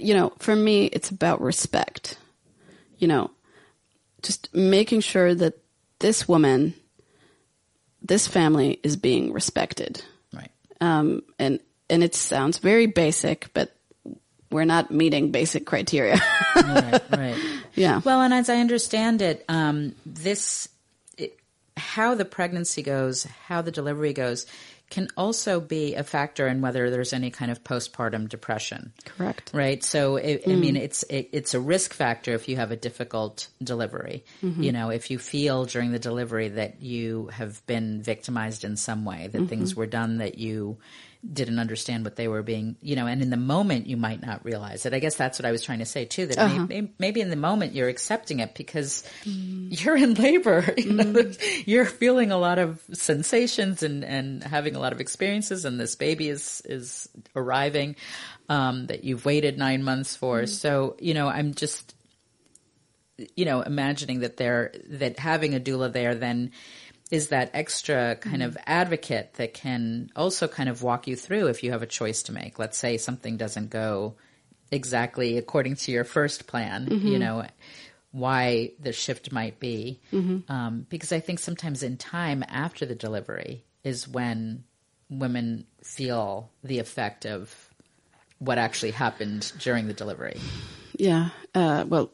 you 0.00 0.14
know, 0.14 0.32
for 0.38 0.56
me, 0.56 0.86
it's 0.86 1.10
about 1.10 1.40
respect. 1.40 2.18
You 2.98 3.06
know, 3.06 3.30
just 4.22 4.52
making 4.52 5.00
sure 5.00 5.32
that 5.34 5.63
this 6.04 6.28
woman, 6.28 6.74
this 8.02 8.28
family, 8.28 8.78
is 8.82 8.94
being 8.94 9.32
respected. 9.32 10.04
Right. 10.34 10.50
Um, 10.78 11.22
and 11.38 11.60
and 11.88 12.04
it 12.04 12.14
sounds 12.14 12.58
very 12.58 12.84
basic, 12.84 13.48
but 13.54 13.74
we're 14.50 14.66
not 14.66 14.90
meeting 14.90 15.30
basic 15.30 15.64
criteria. 15.64 16.20
right, 16.56 17.02
right. 17.10 17.36
yeah. 17.74 18.02
Well, 18.04 18.20
and 18.20 18.34
as 18.34 18.50
I 18.50 18.56
understand 18.58 19.22
it, 19.22 19.46
um, 19.48 19.94
this 20.04 20.68
it, 21.16 21.38
how 21.78 22.14
the 22.14 22.26
pregnancy 22.26 22.82
goes, 22.82 23.24
how 23.46 23.62
the 23.62 23.72
delivery 23.72 24.12
goes, 24.12 24.44
can 24.90 25.08
also 25.16 25.60
be 25.60 25.94
a 25.94 26.04
factor 26.04 26.46
in 26.46 26.60
whether 26.60 26.90
there's 26.90 27.12
any 27.12 27.30
kind 27.30 27.50
of 27.50 27.64
postpartum 27.64 28.28
depression. 28.28 28.92
Correct. 29.04 29.50
Right. 29.54 29.82
So, 29.82 30.16
it, 30.16 30.42
I 30.46 30.50
mm. 30.50 30.60
mean, 30.60 30.76
it's 30.76 31.02
it, 31.04 31.30
it's 31.32 31.54
a 31.54 31.60
risk 31.60 31.92
factor 31.92 32.34
if 32.34 32.48
you 32.48 32.56
have 32.56 32.70
a 32.70 32.76
difficult 32.76 33.48
delivery. 33.62 34.24
Mm-hmm. 34.42 34.62
You 34.62 34.72
know, 34.72 34.90
if 34.90 35.10
you 35.10 35.18
feel 35.18 35.64
during 35.64 35.92
the 35.92 35.98
delivery 35.98 36.48
that 36.50 36.82
you 36.82 37.28
have 37.32 37.64
been 37.66 38.02
victimized 38.02 38.64
in 38.64 38.76
some 38.76 39.04
way, 39.04 39.28
that 39.28 39.38
mm-hmm. 39.38 39.46
things 39.46 39.74
were 39.74 39.86
done 39.86 40.18
that 40.18 40.38
you 40.38 40.78
didn't 41.32 41.58
understand 41.58 42.04
what 42.04 42.16
they 42.16 42.28
were 42.28 42.42
being, 42.42 42.76
you 42.82 42.96
know, 42.96 43.06
and 43.06 43.22
in 43.22 43.30
the 43.30 43.36
moment 43.36 43.86
you 43.86 43.96
might 43.96 44.20
not 44.20 44.44
realize 44.44 44.84
it. 44.84 44.92
I 44.92 44.98
guess 44.98 45.14
that's 45.14 45.38
what 45.38 45.46
I 45.46 45.52
was 45.52 45.62
trying 45.62 45.78
to 45.78 45.86
say 45.86 46.04
too. 46.04 46.26
That 46.26 46.38
uh-huh. 46.38 46.66
maybe, 46.68 46.92
maybe 46.98 47.20
in 47.20 47.30
the 47.30 47.36
moment 47.36 47.74
you're 47.74 47.88
accepting 47.88 48.40
it 48.40 48.54
because 48.54 49.04
you're 49.24 49.96
in 49.96 50.14
labor. 50.14 50.64
You 50.84 50.92
know, 50.92 51.04
mm-hmm. 51.04 51.70
you're 51.70 51.86
feeling 51.86 52.30
a 52.30 52.36
lot 52.36 52.58
of 52.58 52.82
sensations 52.92 53.82
and 53.82 54.04
and 54.04 54.42
having 54.42 54.76
a 54.76 54.80
lot 54.80 54.92
of 54.92 55.00
experiences, 55.00 55.64
and 55.64 55.80
this 55.80 55.94
baby 55.94 56.28
is 56.28 56.62
is 56.66 57.08
arriving 57.34 57.96
um, 58.48 58.86
that 58.86 59.04
you've 59.04 59.24
waited 59.24 59.56
nine 59.56 59.82
months 59.82 60.14
for. 60.14 60.40
Mm-hmm. 60.40 60.46
So 60.46 60.96
you 60.98 61.14
know, 61.14 61.28
I'm 61.28 61.54
just 61.54 61.94
you 63.36 63.44
know 63.44 63.62
imagining 63.62 64.20
that 64.20 64.36
they're 64.36 64.72
that 64.88 65.18
having 65.18 65.54
a 65.54 65.60
doula 65.60 65.92
there 65.92 66.14
then 66.14 66.50
is 67.10 67.28
that 67.28 67.50
extra 67.54 68.16
kind 68.16 68.42
of 68.42 68.56
advocate 68.66 69.34
that 69.34 69.54
can 69.54 70.10
also 70.16 70.48
kind 70.48 70.68
of 70.68 70.82
walk 70.82 71.06
you 71.06 71.16
through 71.16 71.48
if 71.48 71.62
you 71.62 71.70
have 71.70 71.82
a 71.82 71.86
choice 71.86 72.22
to 72.24 72.32
make. 72.32 72.58
Let's 72.58 72.78
say 72.78 72.96
something 72.96 73.36
doesn't 73.36 73.70
go 73.70 74.14
exactly 74.70 75.38
according 75.38 75.76
to 75.76 75.92
your 75.92 76.04
first 76.04 76.46
plan, 76.46 76.88
you 77.12 77.18
know, 77.18 77.44
why 78.10 78.72
the 78.80 78.92
shift 78.92 79.32
might 79.32 79.60
be. 79.60 80.00
Um, 80.48 80.86
because 80.88 81.12
I 81.12 81.20
think 81.20 81.38
sometimes 81.38 81.82
in 81.82 81.96
time 81.96 82.44
after 82.48 82.86
the 82.86 82.94
delivery 82.94 83.64
is 83.82 84.08
when 84.08 84.64
women 85.10 85.66
feel 85.82 86.50
the 86.62 86.78
effect 86.78 87.26
of 87.26 87.54
what 88.38 88.58
actually 88.58 88.92
happened 88.92 89.52
during 89.58 89.86
the 89.86 89.94
delivery. 89.94 90.40
Yeah. 90.96 91.30
Uh, 91.54 91.84
well, 91.86 92.10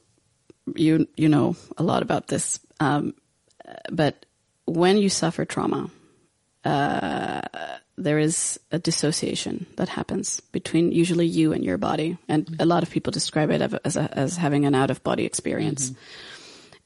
you 0.75 1.07
you 1.17 1.29
know 1.29 1.57
a 1.77 1.83
lot 1.83 2.03
about 2.03 2.29
this, 2.29 2.61
um, 2.81 3.15
but 3.91 4.27
when 4.71 4.99
you 4.99 5.09
suffer 5.09 5.45
trauma, 5.45 5.91
uh, 6.65 7.43
there 7.97 8.19
is 8.19 8.59
a 8.71 8.79
dissociation 8.79 9.67
that 9.77 9.89
happens 9.89 10.41
between 10.53 10.93
usually 10.93 11.27
you 11.27 11.53
and 11.53 11.65
your 11.65 11.79
body, 11.79 12.19
and 12.29 12.57
a 12.59 12.67
lot 12.67 12.83
of 12.83 12.91
people 12.91 13.11
describe 13.11 13.51
it 13.51 13.61
as 13.85 13.97
a, 13.97 14.19
as 14.19 14.37
having 14.37 14.65
an 14.65 14.75
out 14.75 14.91
of 14.91 15.03
body 15.03 15.25
experience, 15.25 15.93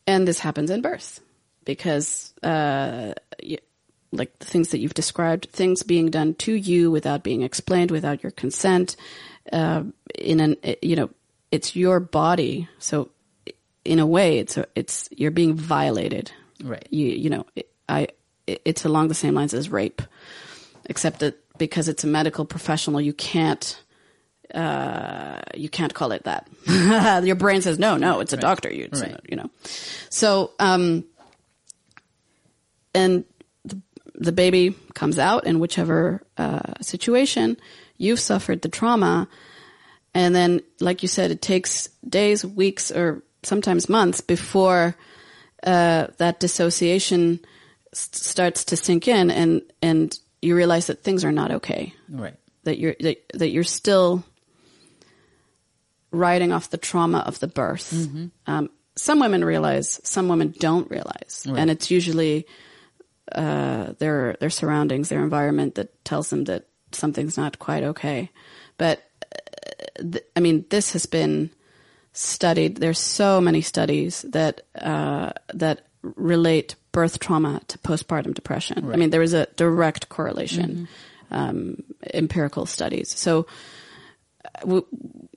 and 0.06 0.26
this 0.26 0.38
happens 0.40 0.70
in 0.70 0.80
birth 0.82 1.20
because. 1.64 2.32
Uh, 2.42 3.14
y- 3.42 3.58
like 4.12 4.38
the 4.38 4.46
things 4.46 4.68
that 4.68 4.78
you've 4.78 4.94
described, 4.94 5.48
things 5.50 5.82
being 5.82 6.08
done 6.08 6.34
to 6.34 6.52
you 6.52 6.88
without 6.88 7.24
being 7.24 7.42
explained, 7.42 7.90
without 7.90 8.22
your 8.22 8.30
consent, 8.30 8.94
uh, 9.52 9.82
in 10.14 10.38
an 10.38 10.54
you 10.82 10.94
know, 10.94 11.10
it's 11.50 11.74
your 11.74 11.98
body. 11.98 12.68
So, 12.78 13.10
in 13.84 13.98
a 13.98 14.06
way, 14.06 14.38
it's 14.38 14.56
a, 14.56 14.66
it's 14.76 15.08
you're 15.10 15.32
being 15.32 15.54
violated. 15.54 16.30
Right. 16.62 16.86
You 16.90 17.08
you 17.08 17.28
know, 17.28 17.44
it, 17.56 17.73
I 17.88 18.08
it's 18.46 18.84
along 18.84 19.08
the 19.08 19.14
same 19.14 19.34
lines 19.34 19.54
as 19.54 19.70
rape, 19.70 20.02
except 20.86 21.20
that 21.20 21.36
because 21.58 21.88
it's 21.88 22.04
a 22.04 22.06
medical 22.06 22.44
professional, 22.44 23.00
you 23.00 23.12
can't. 23.12 23.80
Uh, 24.54 25.40
you 25.56 25.68
can't 25.68 25.94
call 25.94 26.12
it 26.12 26.24
that. 26.24 26.46
Your 27.24 27.34
brain 27.34 27.60
says 27.62 27.78
no, 27.78 27.96
no. 27.96 28.20
It's 28.20 28.32
a 28.32 28.36
doctor. 28.36 28.72
You, 28.72 28.88
Right. 28.92 29.18
you 29.28 29.36
know. 29.36 29.50
So, 30.10 30.52
um, 30.60 31.04
and 32.94 33.24
the, 33.64 33.80
the 34.14 34.32
baby 34.32 34.76
comes 34.94 35.18
out 35.18 35.46
in 35.46 35.58
whichever 35.58 36.22
uh, 36.36 36.74
situation 36.80 37.56
you've 37.96 38.20
suffered 38.20 38.62
the 38.62 38.68
trauma 38.68 39.28
and 40.14 40.34
then 40.34 40.60
like 40.80 41.02
you 41.02 41.08
said 41.08 41.30
it 41.30 41.40
takes 41.42 41.88
days 42.08 42.44
weeks 42.44 42.90
or 42.90 43.22
sometimes 43.42 43.88
months 43.88 44.20
before 44.20 44.96
uh, 45.64 46.06
that 46.18 46.40
dissociation 46.40 47.40
starts 47.96 48.64
to 48.66 48.76
sink 48.76 49.08
in 49.08 49.30
and 49.30 49.62
and 49.82 50.18
you 50.42 50.54
realize 50.56 50.86
that 50.88 51.02
things 51.02 51.24
are 51.24 51.32
not 51.32 51.50
okay 51.50 51.94
Right. 52.08 52.34
that 52.64 52.78
you're 52.78 52.94
that, 53.00 53.16
that 53.34 53.50
you're 53.50 53.64
still 53.64 54.24
riding 56.10 56.52
off 56.52 56.70
the 56.70 56.78
trauma 56.78 57.18
of 57.18 57.38
the 57.40 57.48
birth. 57.48 57.92
Um, 58.46 58.70
some 58.96 59.18
women 59.18 59.44
realize, 59.44 60.00
some 60.04 60.28
women 60.28 60.54
don't 60.58 60.88
realize, 60.90 61.44
and 61.46 61.70
it's 61.70 61.90
usually 61.90 62.46
uh, 63.32 63.92
their 63.98 64.36
their 64.38 64.50
surroundings, 64.50 65.08
their 65.08 65.22
environment 65.22 65.74
that 65.74 66.04
tells 66.04 66.30
them 66.30 66.44
that 66.44 66.68
something's 66.92 67.36
not 67.36 67.58
quite 67.58 67.82
okay. 67.82 68.30
But 68.78 69.02
uh, 69.34 70.02
th- 70.12 70.24
I 70.36 70.40
mean, 70.40 70.64
this 70.70 70.92
has 70.92 71.06
been 71.06 71.50
studied. 72.12 72.76
There's 72.76 73.00
so 73.00 73.40
many 73.40 73.62
studies 73.62 74.22
that 74.28 74.60
uh, 74.80 75.32
that 75.54 75.86
relate 76.02 76.76
birth 76.94 77.18
trauma 77.18 77.60
to 77.68 77.76
postpartum 77.78 78.32
depression. 78.34 78.90
I 78.92 78.96
mean, 78.96 79.10
there 79.10 79.22
is 79.28 79.34
a 79.34 79.46
direct 79.56 80.08
correlation, 80.08 80.88
um, 81.30 81.82
empirical 82.14 82.64
studies. 82.66 83.10
So, 83.10 83.46
uh, 84.44 84.60
w- 84.60 84.86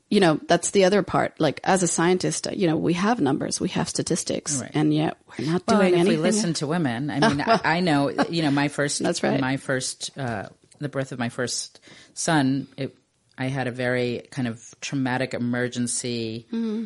you 0.09 0.19
know, 0.21 0.39
that's 0.47 0.71
the 0.71 0.85
other 0.85 1.01
part. 1.03 1.39
Like, 1.39 1.59
as 1.63 1.83
a 1.83 1.87
scientist, 1.87 2.47
uh, 2.47 2.51
you 2.53 2.67
know, 2.67 2.77
we 2.77 2.93
have 2.93 3.19
numbers, 3.19 3.59
we 3.59 3.69
have 3.69 3.89
statistics, 3.89 4.61
Right. 4.61 4.71
and 4.73 4.93
yet 4.93 5.17
we're 5.27 5.45
not 5.51 5.63
Well, 5.67 5.77
doing 5.79 5.93
and 5.93 6.01
if 6.01 6.07
anything. 6.07 6.17
we 6.23 6.29
listen 6.29 6.53
to 6.61 6.67
women, 6.67 7.09
I 7.09 7.19
mean, 7.19 7.41
I, 7.47 7.59
I 7.77 7.79
know, 7.81 8.09
you 8.29 8.41
know, 8.43 8.51
my 8.51 8.67
first, 8.69 9.01
That's 9.03 9.23
right. 9.23 9.39
my 9.41 9.57
first, 9.57 10.17
uh, 10.17 10.47
the 10.79 10.89
birth 10.89 11.11
of 11.11 11.19
my 11.19 11.29
first 11.29 11.79
son, 12.13 12.67
it, 12.77 12.95
I 13.37 13.47
had 13.47 13.67
a 13.67 13.71
very 13.71 14.27
kind 14.31 14.47
of 14.47 14.63
traumatic 14.81 15.33
emergency 15.33 16.45
Mm-hmm. 16.53 16.85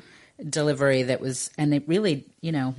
delivery 0.49 1.03
that 1.03 1.19
was, 1.21 1.49
and 1.57 1.73
it 1.73 1.83
really, 1.87 2.25
you 2.41 2.51
know, 2.51 2.73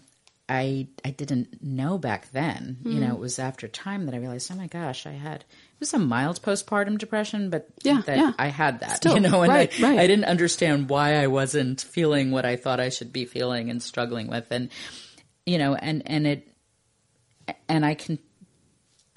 I 0.53 0.87
I 1.05 1.11
didn't 1.11 1.63
know 1.63 1.99
back 1.99 2.31
then. 2.33 2.77
You 2.85 2.91
Mm-hmm. 2.91 3.09
know, 3.09 3.15
it 3.15 3.21
was 3.21 3.39
after 3.39 3.69
time 3.69 4.07
that 4.07 4.15
I 4.15 4.19
realized, 4.19 4.51
oh 4.53 4.57
my 4.57 4.67
gosh, 4.67 5.07
I 5.07 5.13
had 5.13 5.41
it 5.41 5.81
was 5.81 5.95
a 5.95 5.99
mild 5.99 6.43
postpartum 6.43 6.99
depression, 6.99 7.49
but 7.51 7.69
Yeah, 7.83 8.03
that 8.07 8.19
yeah. 8.19 8.33
I 8.39 8.49
had 8.49 8.81
that. 8.81 8.97
Still, 8.99 9.15
you 9.15 9.21
know, 9.21 9.43
and 9.43 9.53
right, 9.53 9.73
I, 9.79 9.83
right. 9.83 9.99
I 10.01 10.07
didn't 10.07 10.27
understand 10.27 10.89
why 10.89 11.15
I 11.15 11.27
wasn't 11.29 11.81
feeling 11.81 12.31
what 12.31 12.45
I 12.45 12.57
thought 12.57 12.81
I 12.81 12.91
should 12.91 13.13
be 13.13 13.25
feeling 13.25 13.71
and 13.71 13.83
struggling 13.83 14.29
with, 14.29 14.47
and 14.51 14.69
you 15.47 15.59
know, 15.59 15.75
and 15.75 16.03
and 16.07 16.27
it, 16.27 16.49
and 17.69 17.85
I 17.85 17.95
can 17.95 18.19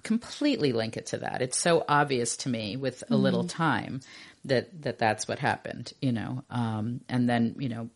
completely 0.03 0.71
link 0.71 0.97
it 0.97 1.07
to 1.07 1.17
that. 1.17 1.41
It's 1.41 1.57
so 1.57 1.83
obvious 1.87 2.37
to 2.37 2.49
me 2.49 2.77
with 2.77 3.03
a 3.09 3.15
little 3.17 3.43
Mm-hmm. 3.43 3.47
time 3.47 4.01
that 4.45 4.81
that 4.83 4.99
that's 4.99 5.27
what 5.27 5.39
happened, 5.39 5.93
you 6.01 6.11
know. 6.11 6.43
Um, 6.49 7.01
and 7.09 7.27
then 7.27 7.55
you 7.59 7.69
know, 7.69 7.89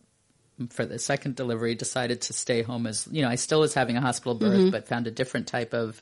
for 0.69 0.85
the 0.85 0.99
second 0.99 1.35
delivery, 1.35 1.75
decided 1.75 2.21
to 2.21 2.33
stay 2.33 2.61
home 2.61 2.87
as 2.87 3.07
you 3.11 3.21
know. 3.21 3.29
I 3.29 3.35
still 3.35 3.61
was 3.61 3.73
having 3.73 3.97
a 3.97 4.01
hospital 4.01 4.35
birth, 4.35 4.59
Mm-hmm. 4.59 4.69
but 4.71 4.87
found 4.87 5.07
a 5.07 5.11
different 5.11 5.47
type 5.47 5.73
of 5.73 6.01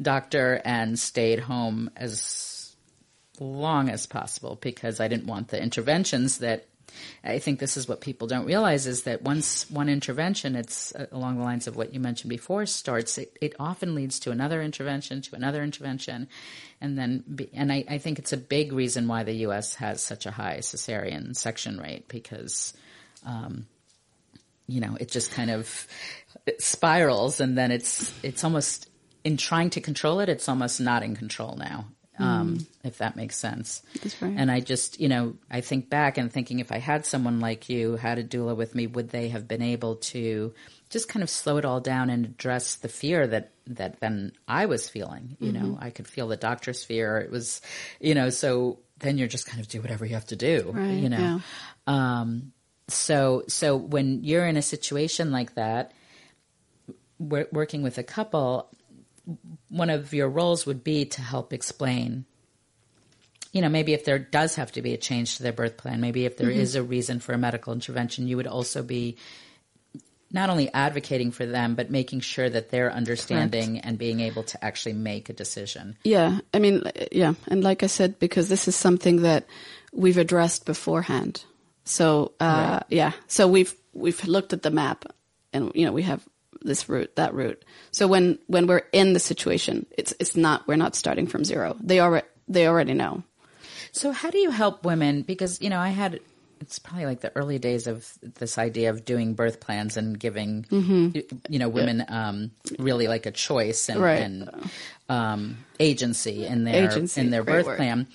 doctor 0.00 0.60
and 0.64 0.98
stayed 0.98 1.38
home 1.38 1.90
as 1.96 2.74
long 3.38 3.88
as 3.88 4.06
possible 4.06 4.58
because 4.60 5.00
I 5.00 5.08
didn't 5.08 5.26
want 5.26 5.48
the 5.48 5.62
interventions 5.62 6.38
that 6.38 6.66
I 7.24 7.38
think 7.38 7.58
this 7.58 7.76
is 7.76 7.88
what 7.88 8.00
people 8.00 8.26
don't 8.26 8.44
realize 8.44 8.86
is 8.86 9.04
that 9.04 9.22
once 9.22 9.70
one 9.70 9.88
intervention, 9.88 10.56
it's 10.56 10.94
uh, 10.94 11.06
along 11.12 11.38
the 11.38 11.44
lines 11.44 11.66
of 11.66 11.76
what 11.76 11.94
you 11.94 12.00
mentioned 12.00 12.28
before, 12.28 12.66
starts, 12.66 13.18
it, 13.18 13.36
it 13.40 13.54
often 13.58 13.94
leads 13.94 14.20
to 14.20 14.30
another 14.30 14.60
intervention, 14.62 15.22
to 15.22 15.34
another 15.34 15.62
intervention. 15.62 16.28
And 16.80 16.98
then, 16.98 17.24
be, 17.34 17.48
and 17.54 17.72
I, 17.72 17.84
I 17.88 17.98
think 17.98 18.18
it's 18.18 18.32
a 18.32 18.36
big 18.36 18.72
reason 18.72 19.08
why 19.08 19.22
the 19.22 19.32
U.S. 19.46 19.74
has 19.76 20.02
such 20.02 20.26
a 20.26 20.30
high 20.30 20.58
cesarean 20.58 21.34
section 21.34 21.78
rate 21.78 22.08
because, 22.08 22.74
um, 23.24 23.66
you 24.72 24.80
know, 24.80 24.96
it 24.98 25.10
just 25.10 25.30
kind 25.32 25.50
of 25.50 25.86
spirals 26.58 27.40
and 27.40 27.56
then 27.56 27.70
it's, 27.70 28.12
it's 28.22 28.42
almost, 28.44 28.88
in 29.24 29.36
trying 29.36 29.70
to 29.70 29.80
control 29.80 30.20
it, 30.20 30.28
it's 30.28 30.48
almost 30.48 30.80
not 30.80 31.02
in 31.02 31.14
control 31.14 31.56
now. 31.56 31.84
Um, 32.18 32.66
if 32.84 32.98
that 32.98 33.16
makes 33.16 33.36
sense. 33.36 33.82
That's 34.00 34.20
right. 34.22 34.34
And 34.36 34.48
I 34.48 34.60
just, 34.60 35.00
you 35.00 35.08
know, 35.08 35.34
I 35.50 35.60
think 35.60 35.90
back 35.90 36.18
and 36.18 36.30
thinking 36.30 36.60
if 36.60 36.70
I 36.70 36.78
had 36.78 37.04
someone 37.04 37.40
like 37.40 37.68
you, 37.68 37.96
had 37.96 38.18
a 38.18 38.22
doula 38.22 38.54
with 38.54 38.76
me, 38.76 38.86
would 38.86 39.08
they 39.08 39.30
have 39.30 39.48
been 39.48 39.62
able 39.62 39.96
to 39.96 40.54
just 40.88 41.08
kind 41.08 41.24
of 41.24 41.30
slow 41.30 41.56
it 41.56 41.64
all 41.64 41.80
down 41.80 42.10
and 42.10 42.24
address 42.26 42.76
the 42.76 42.88
fear 42.88 43.26
that, 43.26 43.50
that 43.66 43.98
then 43.98 44.32
I 44.46 44.66
was 44.66 44.88
feeling, 44.88 45.36
you 45.40 45.50
know, 45.50 45.76
I 45.80 45.90
could 45.90 46.06
feel 46.06 46.28
the 46.28 46.36
doctor's 46.36 46.84
fear. 46.84 47.18
It 47.18 47.30
was, 47.30 47.60
you 47.98 48.14
know, 48.14 48.30
so 48.30 48.78
then 49.00 49.18
you're 49.18 49.26
just 49.26 49.46
kind 49.46 49.60
of 49.60 49.66
do 49.66 49.80
whatever 49.80 50.06
you 50.06 50.14
have 50.14 50.26
to 50.26 50.36
do, 50.36 50.70
Right, 50.72 50.92
you 50.92 51.08
know. 51.08 51.40
Um, 51.88 52.52
so, 52.88 53.44
so 53.48 53.76
when 53.76 54.24
you're 54.24 54.46
in 54.46 54.56
a 54.56 54.62
situation 54.62 55.30
like 55.30 55.54
that, 55.54 55.92
wor- 57.18 57.48
working 57.52 57.82
with 57.82 57.98
a 57.98 58.02
couple, 58.02 58.68
one 59.68 59.90
of 59.90 60.12
your 60.12 60.28
roles 60.28 60.66
would 60.66 60.82
be 60.82 61.04
to 61.06 61.22
help 61.22 61.52
explain 61.52 62.24
you 63.52 63.60
know 63.60 63.68
maybe 63.68 63.92
if 63.92 64.04
there 64.04 64.18
does 64.18 64.56
have 64.56 64.72
to 64.72 64.82
be 64.82 64.94
a 64.94 64.96
change 64.96 65.36
to 65.36 65.42
their 65.42 65.52
birth 65.52 65.76
plan 65.76 66.00
maybe 66.00 66.24
if 66.24 66.36
there 66.36 66.48
mm-hmm. 66.48 66.58
is 66.58 66.74
a 66.74 66.82
reason 66.82 67.20
for 67.20 67.32
a 67.32 67.38
medical 67.38 67.72
intervention 67.72 68.26
you 68.26 68.36
would 68.36 68.46
also 68.46 68.82
be 68.82 69.16
not 70.32 70.50
only 70.50 70.72
advocating 70.72 71.30
for 71.30 71.46
them 71.46 71.74
but 71.74 71.90
making 71.90 72.20
sure 72.20 72.48
that 72.48 72.70
they're 72.70 72.92
understanding 72.92 73.78
and 73.80 73.98
being 73.98 74.20
able 74.20 74.42
to 74.42 74.64
actually 74.64 74.94
make 74.94 75.28
a 75.28 75.32
decision. 75.32 75.96
Yeah, 76.04 76.38
I 76.54 76.58
mean, 76.58 76.82
yeah, 77.12 77.34
and 77.48 77.62
like 77.62 77.82
I 77.82 77.86
said, 77.86 78.18
because 78.18 78.48
this 78.48 78.66
is 78.66 78.74
something 78.74 79.22
that 79.22 79.46
we've 79.92 80.18
addressed 80.18 80.64
beforehand. 80.64 81.44
So 81.84 82.32
uh, 82.40 82.80
yeah, 82.88 83.12
so 83.26 83.48
we've 83.48 83.74
we've 83.92 84.24
looked 84.26 84.52
at 84.52 84.62
the 84.62 84.70
map, 84.70 85.04
and 85.52 85.72
you 85.74 85.84
know 85.84 85.92
we 85.92 86.02
have 86.02 86.22
this 86.62 86.88
route, 86.88 87.16
that 87.16 87.34
route. 87.34 87.64
So 87.90 88.06
when 88.06 88.38
when 88.46 88.66
we're 88.66 88.84
in 88.92 89.12
the 89.14 89.20
situation, 89.20 89.86
it's 89.98 90.14
it's 90.20 90.36
not 90.36 90.66
we're 90.68 90.76
not 90.76 90.94
starting 90.94 91.26
from 91.26 91.44
zero. 91.44 91.76
They 91.82 91.98
already 92.00 92.26
they 92.48 92.66
already 92.68 92.94
know. 92.94 93.22
So 93.92 94.12
how 94.12 94.30
do 94.30 94.38
you 94.38 94.50
help 94.50 94.84
women? 94.84 95.22
Because 95.22 95.60
you 95.60 95.70
know, 95.70 95.78
I 95.80 95.88
had 95.88 96.20
it's 96.60 96.78
probably 96.78 97.06
like 97.06 97.20
the 97.20 97.32
early 97.34 97.58
days 97.58 97.88
of 97.88 98.08
this 98.22 98.56
idea 98.56 98.90
of 98.90 99.04
doing 99.04 99.34
birth 99.34 99.58
plans 99.58 99.96
and 99.96 100.16
giving 100.16 100.64
you 100.70 101.58
know 101.58 101.68
women 101.68 102.04
um, 102.06 102.52
really 102.78 103.08
like 103.08 103.26
a 103.26 103.32
choice 103.32 103.88
and, 103.88 104.00
Right. 104.00 104.20
and 104.22 104.48
um, 105.08 105.58
agency 105.80 106.46
in 106.46 106.62
their 106.62 106.88
Agency, 106.88 107.20
in 107.20 107.30
their 107.30 107.42
birth 107.42 107.66
word. 107.66 107.76
plan. 107.78 108.06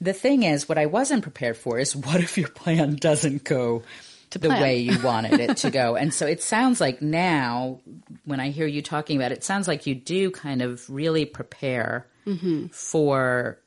The 0.00 0.12
thing 0.12 0.42
is, 0.42 0.68
what 0.68 0.78
I 0.78 0.86
wasn't 0.86 1.22
prepared 1.22 1.56
for 1.56 1.78
is 1.78 1.96
what 1.96 2.20
if 2.20 2.36
your 2.38 2.48
plan 2.48 2.96
doesn't 2.96 3.44
go 3.44 3.82
the 4.30 4.40
plan. 4.40 4.60
way 4.60 4.78
you 4.78 5.00
wanted 5.02 5.40
it 5.40 5.56
to 5.58 5.70
go? 5.70 5.96
and 5.96 6.12
so 6.12 6.26
it 6.26 6.42
sounds 6.42 6.80
like 6.80 7.00
now, 7.00 7.80
when 8.24 8.38
I 8.40 8.50
hear 8.50 8.66
you 8.66 8.82
talking 8.82 9.16
about 9.16 9.32
it, 9.32 9.38
it 9.38 9.44
sounds 9.44 9.66
like 9.68 9.86
you 9.86 9.94
do 9.94 10.30
kind 10.30 10.62
of 10.62 10.88
really 10.90 11.24
prepare 11.24 12.06
Mm-hmm. 12.26 12.66
for 12.72 13.58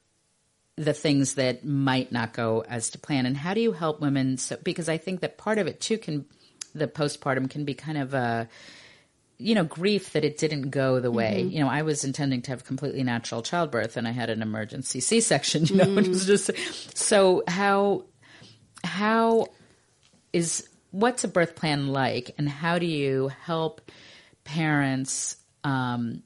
the 0.76 0.92
things 0.94 1.36
that 1.36 1.64
might 1.66 2.12
not 2.12 2.34
go 2.34 2.62
as 2.68 2.90
to 2.90 3.00
plan, 3.00 3.26
and 3.26 3.36
how 3.38 3.54
do 3.54 3.62
you 3.62 3.72
help 3.72 4.02
women? 4.02 4.38
So 4.38 4.58
because 4.62 4.90
I 4.90 4.98
think 4.98 5.22
that 5.22 5.38
part 5.38 5.58
of 5.60 5.68
it 5.68 5.80
too 5.80 5.98
can 5.98 6.26
the 6.76 6.88
postpartum 6.88 7.50
can 7.50 7.64
be 7.66 7.74
kind 7.74 7.98
of 7.98 8.14
a 8.14 8.48
you 9.42 9.56
know 9.56 9.64
grief 9.64 10.12
that 10.14 10.24
it 10.26 10.38
didn't 10.38 10.70
go 10.70 11.00
the 11.00 11.10
way 11.12 11.40
Mm-hmm. 11.42 11.50
you 11.52 11.60
know 11.64 11.70
i 11.70 11.82
was 11.82 12.04
intending 12.04 12.42
to 12.44 12.52
have 12.52 12.66
completely 12.66 13.04
natural 13.04 13.42
childbirth 13.42 13.96
and 13.98 14.08
i 14.08 14.12
had 14.12 14.30
an 14.30 14.42
emergency 14.42 15.00
c-section 15.00 15.66
you 15.70 15.76
know 15.78 15.84
it 15.98 16.08
was 16.10 16.26
Mm. 16.26 16.28
just 16.28 16.52
so 16.98 17.44
how 17.48 18.04
how 18.84 19.48
is 20.34 20.68
what's 20.92 21.24
a 21.24 21.28
birth 21.28 21.56
plan 21.56 21.88
like 21.88 22.36
and 22.38 22.50
how 22.50 22.80
do 22.80 22.86
you 22.86 23.30
help 23.44 23.92
parents 24.44 25.36
um, 25.64 26.24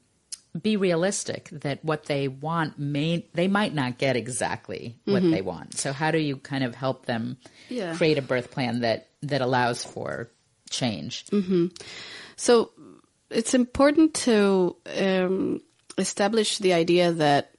be 0.60 0.76
realistic 0.76 1.48
that 1.50 1.84
what 1.84 2.04
they 2.06 2.28
want 2.28 2.78
may 2.78 3.26
they 3.34 3.48
might 3.48 3.74
not 3.74 3.98
get 3.98 4.16
exactly 4.16 4.96
what 5.04 5.22
they 5.22 5.42
want 5.42 5.74
so 5.76 5.92
how 5.92 6.10
do 6.10 6.18
you 6.18 6.36
kind 6.36 6.64
of 6.64 6.74
help 6.74 7.06
them 7.06 7.36
Mm-hmm. 7.40 7.74
Yeah. 7.74 7.94
create 7.96 8.18
a 8.18 8.22
birth 8.22 8.50
plan 8.50 8.80
that 8.80 9.08
that 9.22 9.40
allows 9.40 9.84
for 9.84 10.28
change 10.70 11.24
So 12.36 12.70
it's 13.34 13.54
important 13.54 14.14
to 14.14 14.76
um, 14.96 15.60
establish 15.98 16.58
the 16.58 16.72
idea 16.72 17.12
that, 17.12 17.52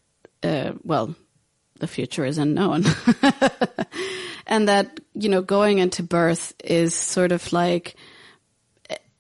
uh, 0.44 0.72
well, 0.84 1.16
the 1.80 1.88
future 1.88 2.26
is 2.26 2.38
unknown. 2.38 2.86
and 4.48 4.68
that, 4.70 5.00
you 5.14 5.30
know, 5.30 5.42
going 5.42 5.80
into 5.80 6.04
birth 6.04 6.54
is 6.64 6.96
sort 6.96 7.32
of 7.32 7.52
like 7.52 7.96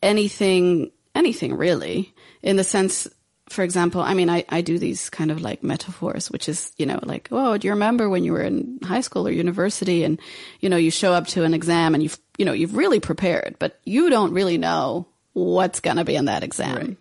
anything, 0.01 0.91
anything 1.13 1.53
really, 1.53 2.13
in 2.41 2.55
the 2.55 2.63
sense, 2.63 3.07
for 3.49 3.63
example, 3.63 4.01
I 4.01 4.13
mean, 4.13 4.29
I, 4.29 4.45
I 4.49 4.61
do 4.61 4.79
these 4.79 5.09
kind 5.09 5.31
of 5.31 5.41
like 5.41 5.63
metaphors, 5.63 6.31
which 6.31 6.47
is, 6.47 6.71
you 6.77 6.85
know, 6.85 6.99
like, 7.03 7.27
oh, 7.31 7.57
do 7.57 7.67
you 7.67 7.73
remember 7.73 8.09
when 8.09 8.23
you 8.23 8.31
were 8.31 8.41
in 8.41 8.79
high 8.83 9.01
school 9.01 9.27
or 9.27 9.31
university 9.31 10.03
and, 10.03 10.19
you 10.61 10.69
know, 10.69 10.77
you 10.77 10.91
show 10.91 11.13
up 11.13 11.27
to 11.27 11.43
an 11.43 11.53
exam 11.53 11.93
and 11.93 12.01
you've, 12.01 12.17
you 12.37 12.45
know, 12.45 12.53
you've 12.53 12.75
really 12.75 12.99
prepared, 12.99 13.57
but 13.59 13.79
you 13.83 14.09
don't 14.09 14.33
really 14.33 14.57
know 14.57 15.07
what's 15.35 15.79
going 15.81 15.97
to 15.97 16.03
be 16.05 16.15
in 16.15 16.25
that 16.25 16.43
exam. 16.43 16.97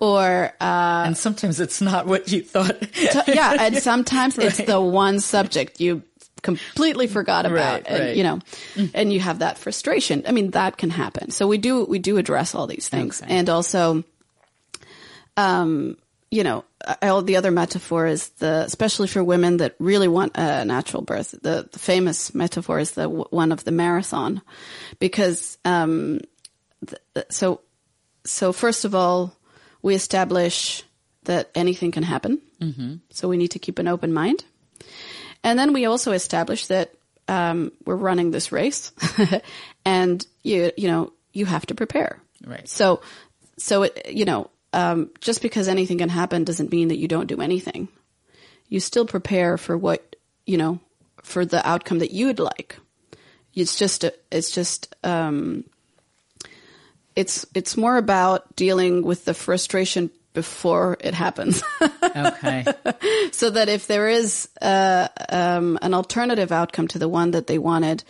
Or, 0.00 0.52
uh, 0.60 1.02
and 1.06 1.16
sometimes 1.16 1.60
it's 1.60 1.80
not 1.80 2.06
what 2.06 2.30
you 2.30 2.42
thought 2.42 2.76
so- 2.94 3.22
yeah, 3.26 3.56
and 3.60 3.76
sometimes 3.82 4.38
it's 4.38 4.58
the 4.58 4.80
one 4.80 5.20
subject 5.20 5.80
you 5.80 6.02
completely 6.42 7.06
forgot 7.06 7.44
about, 7.44 7.54
Right, 7.82 7.86
and, 7.86 8.00
right. 8.00 8.16
you 8.16 8.22
know, 8.22 8.38
and 8.94 9.12
you 9.12 9.20
have 9.20 9.40
that 9.40 9.58
frustration. 9.58 10.24
I 10.26 10.32
mean, 10.32 10.52
that 10.52 10.78
can 10.78 10.88
happen. 10.90 11.30
So 11.32 11.46
we 11.46 11.58
do 11.58 11.84
we 11.84 11.98
do 11.98 12.16
address 12.16 12.54
all 12.54 12.66
these 12.66 12.88
things, 12.88 13.20
Okay. 13.22 13.34
and 13.34 13.48
also, 13.50 14.02
um, 15.36 15.96
you 16.30 16.44
know, 16.44 16.64
all 17.02 17.20
the 17.22 17.36
other 17.36 17.50
metaphor 17.50 18.06
is 18.06 18.28
the 18.38 18.62
especially 18.66 19.08
for 19.08 19.22
women 19.22 19.58
that 19.58 19.74
really 19.78 20.08
want 20.08 20.32
a 20.36 20.64
natural 20.64 21.02
birth. 21.02 21.32
The, 21.42 21.68
the 21.70 21.78
famous 21.78 22.34
metaphor 22.34 22.78
is 22.78 22.92
the 22.92 23.08
one 23.08 23.52
of 23.52 23.64
the 23.64 23.72
marathon, 23.72 24.40
because 24.98 25.58
um, 25.66 26.20
th- 26.86 27.26
so 27.30 27.60
so 28.24 28.52
first 28.52 28.84
of 28.84 28.94
all, 28.94 29.36
we 29.82 29.94
establish 29.94 30.82
that 31.24 31.50
anything 31.54 31.90
can 31.90 32.02
happen. 32.02 32.40
Mm-hmm. 32.60 32.96
So 33.10 33.28
we 33.28 33.36
need 33.36 33.52
to 33.52 33.58
keep 33.58 33.78
an 33.78 33.88
open 33.88 34.12
mind. 34.12 34.44
And 35.42 35.58
then 35.58 35.72
we 35.72 35.86
also 35.86 36.12
establish 36.12 36.66
that 36.66 36.92
um, 37.28 37.72
we're 37.84 37.96
running 37.96 38.30
this 38.30 38.52
race, 38.52 38.92
and 39.84 40.26
you 40.42 40.72
you 40.76 40.88
know 40.88 41.12
you 41.32 41.46
have 41.46 41.66
to 41.66 41.74
prepare. 41.74 42.20
Right. 42.44 42.68
So 42.68 43.00
so 43.56 43.84
it, 43.84 44.10
you 44.10 44.24
know 44.24 44.50
um, 44.72 45.10
just 45.20 45.42
because 45.42 45.68
anything 45.68 45.98
can 45.98 46.08
happen 46.08 46.44
doesn't 46.44 46.72
mean 46.72 46.88
that 46.88 46.98
you 46.98 47.08
don't 47.08 47.26
do 47.26 47.40
anything. 47.40 47.88
You 48.68 48.80
still 48.80 49.06
prepare 49.06 49.56
for 49.56 49.76
what 49.76 50.16
you 50.46 50.56
know 50.56 50.80
for 51.22 51.44
the 51.44 51.66
outcome 51.66 52.00
that 52.00 52.12
you'd 52.12 52.38
like. 52.38 52.78
It's 53.54 53.76
just 53.76 54.04
a, 54.04 54.14
it's 54.30 54.50
just 54.50 54.94
um, 55.02 55.64
it's 57.20 57.46
it's 57.54 57.76
more 57.76 57.96
about 57.96 58.40
dealing 58.56 59.02
with 59.02 59.24
the 59.24 59.34
frustration 59.34 60.10
before 60.32 60.96
it 61.00 61.14
happens. 61.14 61.62
okay 62.02 62.64
so 63.32 63.50
that 63.50 63.68
if 63.68 63.86
there 63.86 64.08
is 64.08 64.48
uh, 64.62 65.08
um, 65.28 65.78
an 65.82 65.92
alternative 65.94 66.52
outcome 66.52 66.88
to 66.88 66.98
the 66.98 67.08
one 67.08 67.30
that 67.32 67.46
they 67.46 67.58
wanted, 67.58 68.04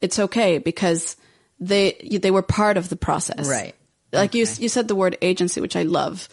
it's 0.00 0.18
okay 0.18 0.58
because 0.58 1.16
they 1.60 1.92
they 2.22 2.30
were 2.30 2.42
part 2.42 2.76
of 2.76 2.88
the 2.88 2.96
process. 2.96 3.48
Right. 3.48 3.74
Like 4.12 4.34
you 4.34 4.44
Okay. 4.44 4.62
you 4.62 4.68
said 4.68 4.88
the 4.88 4.94
word 4.94 5.16
agency, 5.20 5.60
which 5.60 5.76
I 5.76 5.82
love. 5.84 6.28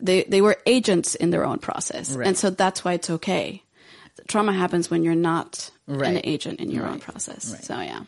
They 0.00 0.24
they 0.24 0.40
were 0.40 0.56
agents 0.66 1.14
in 1.16 1.30
their 1.30 1.44
own 1.44 1.58
process, 1.58 2.14
Right. 2.16 2.26
and 2.28 2.36
so 2.38 2.50
that's 2.50 2.84
why 2.84 2.92
it's 2.94 3.10
okay. 3.10 3.62
Trauma 4.28 4.52
happens 4.52 4.90
when 4.90 5.02
you're 5.04 5.24
not 5.26 5.70
an 5.86 6.20
agent 6.24 6.60
in 6.60 6.70
your 6.70 6.86
own 6.86 7.00
process. 7.00 7.52
Right. 7.52 7.64
So 7.64 7.74
yeah. 7.80 8.02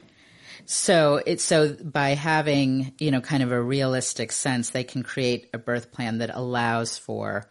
So 0.66 1.20
it's 1.24 1.44
so 1.44 1.74
by 1.74 2.10
having 2.10 2.92
you 2.98 3.10
know 3.10 3.20
kind 3.20 3.42
of 3.42 3.52
a 3.52 3.60
realistic 3.60 4.32
sense, 4.32 4.70
they 4.70 4.84
can 4.84 5.02
create 5.02 5.48
a 5.52 5.58
birth 5.58 5.92
plan 5.92 6.18
that 6.18 6.30
allows 6.34 6.98
for 6.98 7.48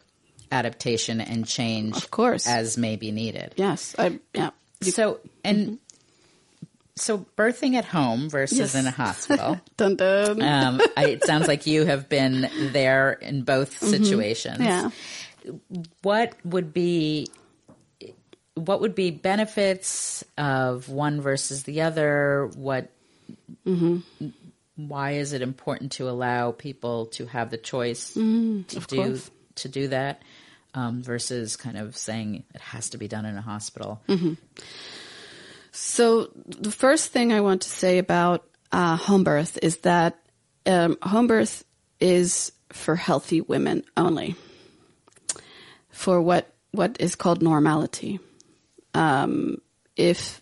adaptation 0.52 1.22
and 1.22 1.48
change, 1.48 1.96
Of 1.96 2.12
course. 2.12 2.48
as 2.48 2.78
may 2.78 2.96
be 2.96 3.12
needed. 3.12 3.54
Yes. 3.58 3.96
I 3.98 4.20
yeah. 4.34 4.50
So 4.82 5.20
and 5.44 5.78
so 6.96 7.26
birthing 7.38 7.76
at 7.76 7.86
home 7.86 8.30
versus 8.30 8.58
Yes. 8.60 8.76
in 8.76 8.86
a 8.86 8.92
hospital. 8.92 9.60
Dun 9.78 9.96
dun. 9.96 10.42
um, 10.42 10.82
I, 10.98 11.06
it 11.06 11.24
sounds 11.24 11.48
like 11.48 11.66
you 11.68 11.86
have 11.86 12.10
been 12.10 12.50
there 12.74 13.14
in 13.14 13.44
both 13.44 13.78
situations. 13.80 14.60
yeah. 14.60 14.90
What 16.02 16.36
would 16.44 16.74
be 16.74 17.28
what 18.56 18.82
would 18.82 18.94
be 18.96 19.12
benefits 19.12 20.24
of 20.38 20.90
one 20.90 21.22
versus 21.22 21.64
the 21.64 21.82
other? 21.82 22.50
What 22.56 22.92
why 24.76 25.12
is 25.12 25.34
it 25.34 25.42
important 25.42 25.94
to 25.94 26.10
allow 26.10 26.52
people 26.52 27.08
to 27.08 27.26
have 27.26 27.50
the 27.50 27.58
choice 27.58 28.14
to 28.14 28.64
do 28.88 28.96
course. 28.96 29.32
to 29.56 29.70
do 29.70 29.88
that 29.90 30.22
um, 30.74 31.04
versus 31.04 31.56
kind 31.58 31.78
of 31.78 31.96
saying 31.96 32.44
it 32.54 32.62
has 32.62 32.90
to 32.92 32.98
be 32.98 33.08
done 33.08 33.26
in 33.26 33.38
a 33.38 33.42
hospital? 33.42 34.02
So 35.72 36.30
the 36.36 36.72
first 36.72 37.12
thing 37.12 37.32
I 37.32 37.42
want 37.42 37.62
to 37.62 37.70
say 37.70 37.98
about 37.98 38.46
uh, 38.72 38.96
home 38.98 39.24
birth 39.24 39.58
is 39.62 39.78
that 39.78 40.18
um, 40.66 40.98
home 41.02 41.28
birth 41.28 41.64
is 42.00 42.52
for 42.70 42.96
healthy 42.96 43.42
women 43.42 43.84
only, 43.98 44.36
for 45.90 46.22
what 46.22 46.54
what 46.72 46.98
is 47.00 47.16
called 47.16 47.42
normality. 47.42 48.20
Um, 48.94 49.62
if 49.96 50.42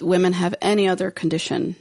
women 0.00 0.32
have 0.32 0.54
any 0.60 0.88
other 0.88 1.10
condition, 1.10 1.76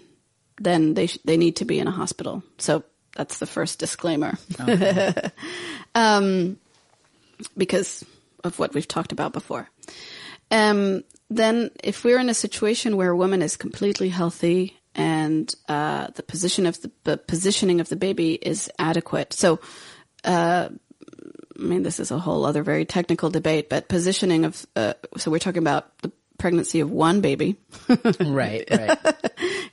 then 0.59 0.93
they 0.93 1.07
sh- 1.07 1.19
they 1.25 1.37
need 1.37 1.57
to 1.57 1.65
be 1.65 1.79
in 1.79 1.87
a 1.87 1.91
hospital. 1.91 2.43
So 2.57 2.83
that's 3.15 3.39
the 3.39 3.45
first 3.45 3.79
disclaimer. 3.79 4.37
um, 5.95 6.57
because 7.57 8.05
of 8.43 8.59
what 8.59 8.73
we've 8.73 8.87
talked 8.87 9.11
about 9.11 9.33
before. 9.33 9.69
Um, 10.51 11.03
then, 11.29 11.69
if 11.83 12.03
we're 12.03 12.19
in 12.19 12.29
a 12.29 12.33
situation 12.33 12.97
where 12.97 13.11
a 13.11 13.17
woman 13.17 13.41
is 13.41 13.55
completely 13.55 14.09
healthy 14.09 14.77
and 14.95 15.53
uh, 15.67 16.07
the 16.15 16.23
position 16.23 16.65
of 16.65 16.81
the, 16.81 16.91
the 17.03 17.17
positioning 17.17 17.79
of 17.79 17.89
the 17.89 17.95
baby 17.95 18.33
is 18.33 18.69
adequate, 18.79 19.33
so 19.33 19.59
uh, 20.23 20.69
I 21.59 21.61
mean, 21.61 21.83
this 21.83 21.99
is 21.99 22.11
a 22.11 22.17
whole 22.17 22.45
other 22.45 22.63
very 22.63 22.85
technical 22.85 23.29
debate, 23.29 23.69
but 23.69 23.89
positioning 23.89 24.45
of 24.45 24.65
uh, 24.75 24.93
so 25.17 25.29
we're 25.29 25.39
talking 25.39 25.61
about 25.61 25.97
the 25.99 26.11
pregnancy 26.39 26.79
of 26.79 26.89
one 26.89 27.21
baby, 27.21 27.57
right, 28.19 28.67
right. 28.71 28.97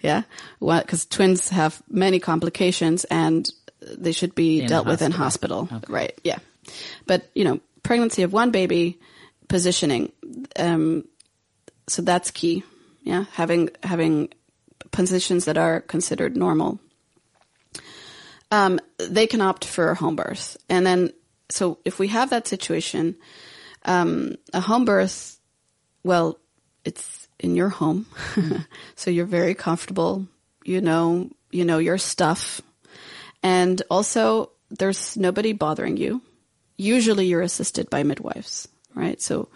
yeah, 0.03 0.23
because 0.61 1.07
twins 1.07 1.49
have 1.49 1.83
many 1.89 2.21
complications 2.21 3.05
and 3.05 3.49
they 3.81 4.13
should 4.13 4.35
be 4.35 4.61
In 4.61 4.69
dealt 4.69 4.87
with 4.87 5.01
in 5.01 5.13
hospital, 5.13 5.69
right? 5.89 6.19
Yeah, 6.23 6.39
but 7.07 7.31
you 7.35 7.45
know, 7.45 7.61
pregnancy 7.83 8.23
of 8.23 8.33
one 8.33 8.51
baby, 8.51 8.99
positioning, 9.49 10.13
um, 10.59 11.05
so 11.87 12.03
that's 12.03 12.31
key. 12.31 12.65
Yeah, 13.03 13.25
having 13.33 13.71
having 13.83 14.29
positions 14.91 15.47
that 15.47 15.57
are 15.57 15.81
considered 15.81 16.37
normal. 16.37 16.81
Um, 18.51 18.79
they 18.99 19.27
can 19.27 19.41
opt 19.41 19.65
for 19.65 19.91
a 19.91 19.95
home 19.95 20.17
birth, 20.17 20.57
and 20.69 20.87
then 20.87 21.13
so 21.49 21.79
if 21.85 21.99
we 21.99 22.09
have 22.09 22.31
that 22.31 22.49
situation, 22.49 23.17
um, 23.85 24.37
a 24.53 24.61
home 24.61 24.85
birth, 24.85 25.39
well, 26.03 26.39
it's 26.87 27.29
in 27.39 27.55
your 27.55 27.69
home, 27.69 28.07
so 28.95 29.11
you're 29.11 29.27
very 29.27 29.55
comfortable. 29.55 30.27
You 30.65 30.81
know, 30.81 31.29
you 31.51 31.65
know 31.65 31.79
your 31.79 31.99
stuff, 31.99 32.63
and 33.43 33.83
also 33.91 34.51
there's 34.71 35.17
nobody 35.17 35.53
bothering 35.53 35.97
you. 35.97 36.23
Usually, 36.79 37.27
you're 37.27 37.43
assisted 37.43 37.91
by 37.91 38.03
midwives, 38.03 38.69
right? 38.95 39.21
So. 39.21 39.49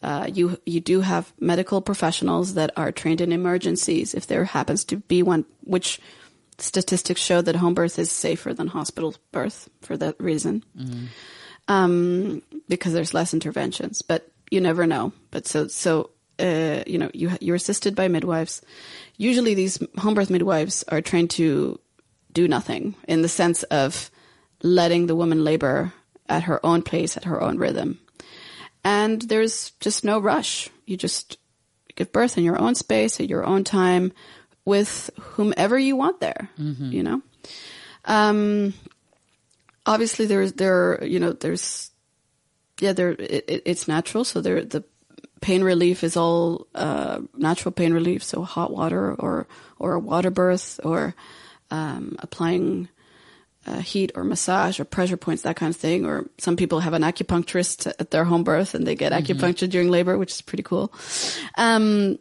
Uh, 0.00 0.30
you 0.32 0.56
you 0.64 0.78
do 0.78 1.00
have 1.00 1.32
medical 1.40 1.80
professionals 1.80 2.54
that 2.54 2.70
are 2.76 2.92
trained 2.92 3.20
in 3.20 3.32
emergencies 3.32 4.14
if 4.14 4.28
there 4.28 4.44
happens 4.44 4.84
to 4.84 4.98
be 4.98 5.24
one, 5.24 5.44
which 5.64 5.98
statistics 6.58 7.20
show 7.20 7.42
that 7.42 7.56
home 7.56 7.74
birth 7.74 7.98
is 7.98 8.12
safer 8.12 8.54
than 8.54 8.68
hospital 8.68 9.16
birth 9.32 9.68
for 9.82 9.96
that 9.96 10.14
reason, 10.20 10.62
um, 11.66 12.42
because 12.68 12.92
there's 12.92 13.12
less 13.12 13.34
interventions. 13.34 14.00
But 14.02 14.30
you 14.52 14.60
never 14.60 14.86
know. 14.86 15.12
But 15.32 15.48
so 15.48 15.66
so 15.66 16.10
uh, 16.38 16.82
you 16.86 16.98
know, 16.98 17.10
you 17.12 17.30
you're 17.40 17.56
assisted 17.56 17.94
by 17.94 18.08
midwives. 18.08 18.62
Usually, 19.16 19.54
these 19.54 19.78
home 19.98 20.14
birth 20.14 20.30
midwives 20.30 20.84
are 20.88 21.00
trained 21.00 21.30
to 21.30 21.80
do 22.32 22.46
nothing 22.46 22.94
in 23.06 23.22
the 23.22 23.28
sense 23.28 23.62
of 23.64 24.10
letting 24.62 25.06
the 25.06 25.16
woman 25.16 25.44
labor 25.44 25.92
at 26.28 26.44
her 26.44 26.64
own 26.64 26.82
pace, 26.82 27.16
at 27.16 27.24
her 27.24 27.40
own 27.40 27.58
rhythm, 27.58 27.98
and 28.84 29.22
there's 29.22 29.70
just 29.80 30.04
no 30.04 30.18
rush. 30.18 30.68
You 30.86 30.96
just 30.96 31.38
give 31.96 32.12
birth 32.12 32.38
in 32.38 32.44
your 32.44 32.60
own 32.60 32.74
space 32.74 33.20
at 33.20 33.28
your 33.28 33.44
own 33.44 33.64
time 33.64 34.12
with 34.64 35.10
whomever 35.20 35.78
you 35.78 35.96
want 35.96 36.20
there. 36.20 36.50
You 36.92 37.02
know. 37.02 37.22
Um, 38.04 38.74
obviously, 39.86 40.26
there's 40.26 40.52
there 40.52 41.04
you 41.04 41.18
know 41.18 41.32
there's 41.32 41.90
yeah 42.80 42.92
there 42.92 43.10
it, 43.10 43.62
it's 43.66 43.88
natural 43.88 44.24
so 44.24 44.40
there 44.40 44.64
the 44.64 44.84
pain 45.40 45.62
relief 45.62 46.02
is 46.04 46.16
all 46.16 46.66
uh, 46.74 47.20
natural 47.36 47.72
pain 47.72 47.92
relief. 47.92 48.22
So 48.22 48.42
hot 48.42 48.70
water 48.72 49.14
or 49.14 49.46
or 49.78 49.94
a 49.94 49.98
water 49.98 50.30
birth 50.30 50.80
or 50.84 51.14
um, 51.70 52.16
applying 52.20 52.88
uh, 53.66 53.80
heat 53.80 54.12
or 54.14 54.24
massage 54.24 54.80
or 54.80 54.84
pressure 54.84 55.16
points 55.16 55.42
that 55.42 55.56
kind 55.56 55.74
of 55.74 55.80
thing. 55.80 56.06
Or 56.06 56.26
some 56.38 56.56
people 56.56 56.80
have 56.80 56.94
an 56.94 57.02
acupuncturist 57.02 57.86
at 57.98 58.10
their 58.10 58.24
home 58.24 58.44
birth 58.44 58.74
and 58.74 58.86
they 58.86 58.94
get 58.94 59.12
acupuncture 59.12 59.68
during 59.68 59.90
labor 59.90 60.16
which 60.18 60.32
is 60.32 60.40
pretty 60.42 60.62
cool. 60.62 60.92
Um, 61.56 62.18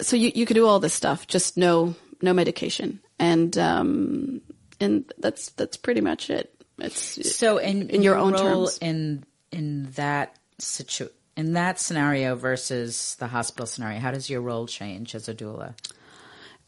so 0.00 0.16
you, 0.16 0.32
you 0.34 0.46
could 0.46 0.54
do 0.54 0.66
all 0.66 0.80
this 0.80 0.94
stuff 0.94 1.26
just 1.26 1.56
no 1.56 1.94
no 2.22 2.32
medication. 2.32 3.00
And 3.18 3.56
um, 3.58 4.40
and 4.80 5.04
that's 5.18 5.50
that's 5.50 5.76
pretty 5.76 6.00
much 6.00 6.30
it. 6.30 6.50
It's 6.78 7.36
So, 7.36 7.58
in, 7.58 7.88
In 7.90 8.02
your 8.02 8.16
own 8.16 8.34
terms. 8.34 8.78
in 8.78 9.24
in 9.52 9.90
that 9.92 10.36
situ 10.58 11.08
in 11.36 11.52
that 11.54 11.80
scenario 11.80 12.36
versus 12.36 13.16
the 13.18 13.26
hospital 13.28 13.66
scenario, 13.66 13.98
how 14.00 14.12
does 14.12 14.30
your 14.30 14.40
role 14.40 14.66
change 14.66 15.14
as 15.14 15.28
a 15.28 15.34
doula? 15.34 15.74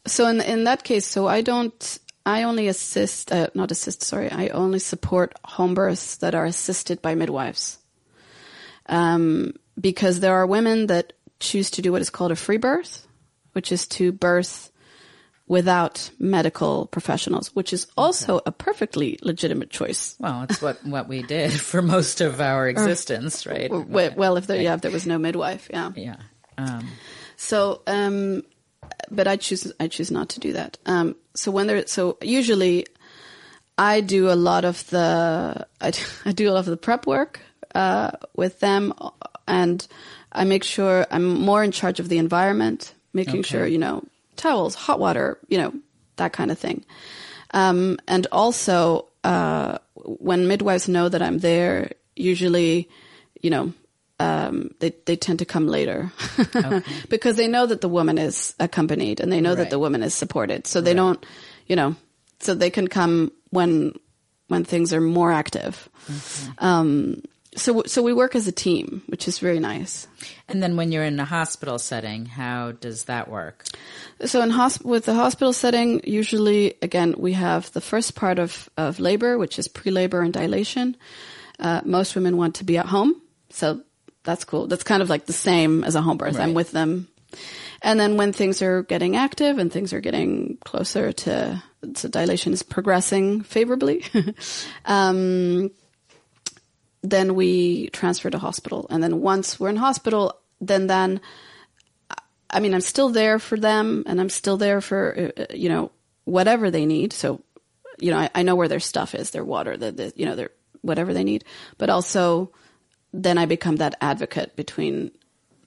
So 0.05 0.27
in 0.27 0.41
in 0.41 0.63
that 0.65 0.83
case, 0.83 1.05
so 1.05 1.27
I 1.27 1.41
don't. 1.41 1.99
I 2.25 2.43
only 2.43 2.67
assist, 2.67 3.31
uh, 3.31 3.47
not 3.53 3.71
assist. 3.71 4.03
Sorry, 4.03 4.29
I 4.29 4.49
only 4.49 4.79
support 4.79 5.33
home 5.45 5.73
births 5.73 6.17
that 6.17 6.35
are 6.35 6.43
assisted 6.43 7.01
by 7.01 7.15
midwives, 7.15 7.77
um, 8.87 9.53
because 9.79 10.19
there 10.19 10.35
are 10.35 10.45
women 10.45 10.87
that 10.87 11.13
choose 11.39 11.69
to 11.71 11.81
do 11.81 11.93
what 11.93 12.01
is 12.01 12.09
called 12.09 12.31
a 12.31 12.35
free 12.35 12.57
birth, 12.57 13.07
which 13.53 13.71
is 13.71 13.87
to 13.87 14.11
birth 14.11 14.71
without 15.47 16.09
medical 16.19 16.87
professionals, 16.87 17.55
which 17.55 17.71
is 17.73 17.87
also 17.95 18.41
a 18.45 18.51
perfectly 18.51 19.17
legitimate 19.21 19.69
choice. 19.69 20.15
Well, 20.19 20.43
it's 20.43 20.61
what 20.61 20.83
what 20.85 21.07
we 21.07 21.23
did 21.23 21.51
for 21.69 21.81
most 21.81 22.21
of 22.21 22.41
our 22.41 22.67
existence, 22.67 23.45
right? 23.45 23.69
Well, 23.71 24.11
well, 24.15 24.37
if 24.37 24.47
there, 24.47 24.61
yeah, 24.61 24.73
if 24.75 24.81
there 24.81 24.91
was 24.91 25.05
no 25.07 25.17
midwife, 25.17 25.69
yeah. 25.71 25.91
Yeah. 25.95 26.17
Um, 26.57 26.87
So, 27.37 27.81
um, 27.87 28.43
but 29.11 29.27
I 29.27 29.37
choose 29.37 29.71
I 29.79 29.87
choose 29.87 30.11
not 30.11 30.29
to 30.29 30.39
do 30.39 30.53
that. 30.53 30.77
Um, 30.85 31.15
so 31.35 31.51
when 31.51 31.67
there, 31.67 31.85
so 31.87 32.17
usually, 32.21 32.85
I 33.77 34.01
do 34.01 34.29
a 34.29 34.35
lot 34.35 34.65
of 34.65 34.85
the 34.89 35.65
I, 35.79 35.91
do- 35.91 36.01
I 36.25 36.31
do 36.33 36.49
a 36.49 36.51
lot 36.51 36.59
of 36.59 36.65
the 36.65 36.77
prep 36.77 37.05
work 37.07 37.39
uh, 37.75 38.11
with 38.35 38.59
them, 38.59 38.93
and 39.47 39.87
I 40.31 40.43
make 40.45 40.63
sure 40.65 41.05
I'm 41.11 41.23
more 41.39 41.63
in 41.63 41.71
charge 41.71 41.99
of 42.01 42.09
the 42.09 42.17
environment, 42.17 42.93
making 43.13 43.39
Okay. 43.41 43.49
sure 43.49 43.67
you 43.67 43.77
know 43.77 44.03
towels, 44.37 44.75
hot 44.75 44.99
water, 44.99 45.37
you 45.47 45.57
know 45.57 45.73
that 46.15 46.33
kind 46.33 46.51
of 46.51 46.57
thing, 46.57 46.85
um, 47.53 47.97
and 48.07 48.27
also 48.31 49.07
uh, 49.23 49.77
when 49.95 50.47
midwives 50.47 50.87
know 50.87 51.09
that 51.09 51.21
I'm 51.21 51.39
there, 51.39 51.91
usually, 52.15 52.89
you 53.41 53.49
know. 53.49 53.73
Um, 54.19 54.71
they 54.79 54.95
they 55.05 55.15
tend 55.15 55.39
to 55.39 55.45
come 55.45 55.67
later 55.67 56.11
because 57.09 57.35
they 57.35 57.47
know 57.47 57.67
that 57.67 57.81
the 57.81 57.87
woman 57.89 58.17
is 58.17 58.55
accompanied 58.59 59.19
and 59.19 59.31
they 59.31 59.41
know 59.41 59.53
that 59.53 59.69
the 59.69 59.77
woman 59.77 60.01
is 60.01 60.15
supported. 60.15 60.65
So 60.65 60.81
they 60.81 60.95
don't, 60.95 61.23
you 61.67 61.75
know, 61.75 61.95
so 62.39 62.55
they 62.55 62.71
can 62.71 62.87
come 62.87 63.31
when 63.51 63.93
when 64.47 64.63
things 64.63 64.91
are 64.91 65.01
more 65.01 65.31
active. 65.31 65.87
Um, 66.57 67.21
so 67.57 67.83
so 67.85 68.01
we 68.01 68.13
work 68.13 68.35
as 68.35 68.47
a 68.47 68.51
team, 68.51 69.03
which 69.07 69.27
is 69.27 69.39
very 69.39 69.59
nice. 69.59 70.07
and 70.47 70.61
then 70.63 70.77
when 70.77 70.91
you're 70.91 71.03
in 71.03 71.19
a 71.19 71.25
hospital 71.25 71.79
setting, 71.79 72.25
how 72.25 72.71
does 72.71 73.05
that 73.05 73.27
work? 73.27 73.65
So 74.25 74.41
in 74.41 74.49
hosp- 74.49 74.85
with 74.85 75.05
the 75.05 75.13
hospital 75.13 75.53
setting, 75.53 76.01
usually 76.05 76.75
again 76.81 77.15
we 77.17 77.33
have 77.33 77.71
the 77.73 77.81
first 77.81 78.15
part 78.15 78.39
of 78.39 78.69
of 78.77 78.99
labor, 78.99 79.37
which 79.37 79.59
is 79.59 79.67
pre-labor 79.67 80.21
and 80.21 80.33
dilation. 80.33 80.95
Uh, 81.59 81.81
most 81.83 82.15
women 82.15 82.37
want 82.37 82.55
to 82.55 82.63
be 82.63 82.77
at 82.77 82.85
home, 82.85 83.19
so 83.49 83.81
that's 84.23 84.45
cool. 84.45 84.67
That's 84.67 84.83
kind 84.83 85.01
of 85.01 85.09
like 85.09 85.25
the 85.25 85.33
same 85.33 85.83
as 85.83 85.95
a 85.95 86.01
home 86.01 86.17
birth. 86.17 86.39
I'm 86.39 86.53
with 86.53 86.71
them, 86.71 87.07
and 87.81 87.99
then 87.99 88.15
when 88.17 88.31
things 88.31 88.61
are 88.61 88.83
getting 88.83 89.15
active 89.15 89.57
and 89.57 89.71
things 89.73 89.91
are 89.91 90.01
getting 90.01 90.57
closer 90.63 91.11
to 91.11 91.63
so 91.95 92.07
dilation 92.09 92.53
is 92.53 92.63
progressing 92.63 93.41
favorably. 93.41 94.03
um, 94.85 95.71
then 97.01 97.35
we 97.35 97.89
transfer 97.89 98.29
to 98.29 98.37
hospital, 98.37 98.87
and 98.89 99.01
then 99.03 99.21
once 99.21 99.59
we're 99.59 99.69
in 99.69 99.77
hospital, 99.77 100.39
then 100.59 100.87
then 100.87 101.21
I 102.49 102.59
mean, 102.59 102.73
I'm 102.73 102.81
still 102.81 103.09
there 103.09 103.39
for 103.39 103.57
them, 103.57 104.03
and 104.07 104.21
I'm 104.21 104.29
still 104.29 104.57
there 104.57 104.81
for 104.81 105.31
uh, 105.37 105.41
uh, 105.41 105.45
you 105.53 105.69
know 105.69 105.91
whatever 106.23 106.71
they 106.71 106.85
need. 106.85 107.13
So, 107.13 107.41
you 107.99 108.11
know, 108.11 108.17
I, 108.17 108.29
I 108.35 108.43
know 108.43 108.55
where 108.55 108.67
their 108.67 108.79
stuff 108.79 109.15
is, 109.15 109.31
their 109.31 109.43
water, 109.43 109.77
the, 109.77 109.91
the 109.91 110.13
you 110.15 110.25
know 110.25 110.35
their 110.35 110.51
whatever 110.81 111.13
they 111.13 111.23
need. 111.23 111.43
But 111.77 111.89
also, 111.89 112.51
then 113.13 113.37
I 113.37 113.45
become 113.45 113.77
that 113.77 113.95
advocate 114.01 114.55
between 114.55 115.11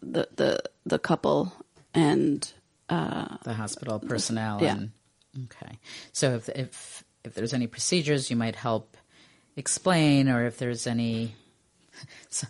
the 0.02 0.28
the 0.34 0.62
the 0.86 0.98
couple 0.98 1.52
and 1.94 2.50
The 3.44 3.54
hospital 3.54 4.00
personnel. 4.00 4.58
Yeah. 4.60 4.76
And, 4.76 4.90
okay. 5.44 5.78
So 6.12 6.34
if 6.34 6.48
if 6.48 7.04
if 7.24 7.34
there's 7.34 7.54
any 7.54 7.66
procedures, 7.66 8.30
you 8.30 8.36
might 8.36 8.56
help 8.56 8.96
explain, 9.56 10.28
or 10.28 10.44
if 10.46 10.58
there's 10.58 10.86
any. 10.86 11.34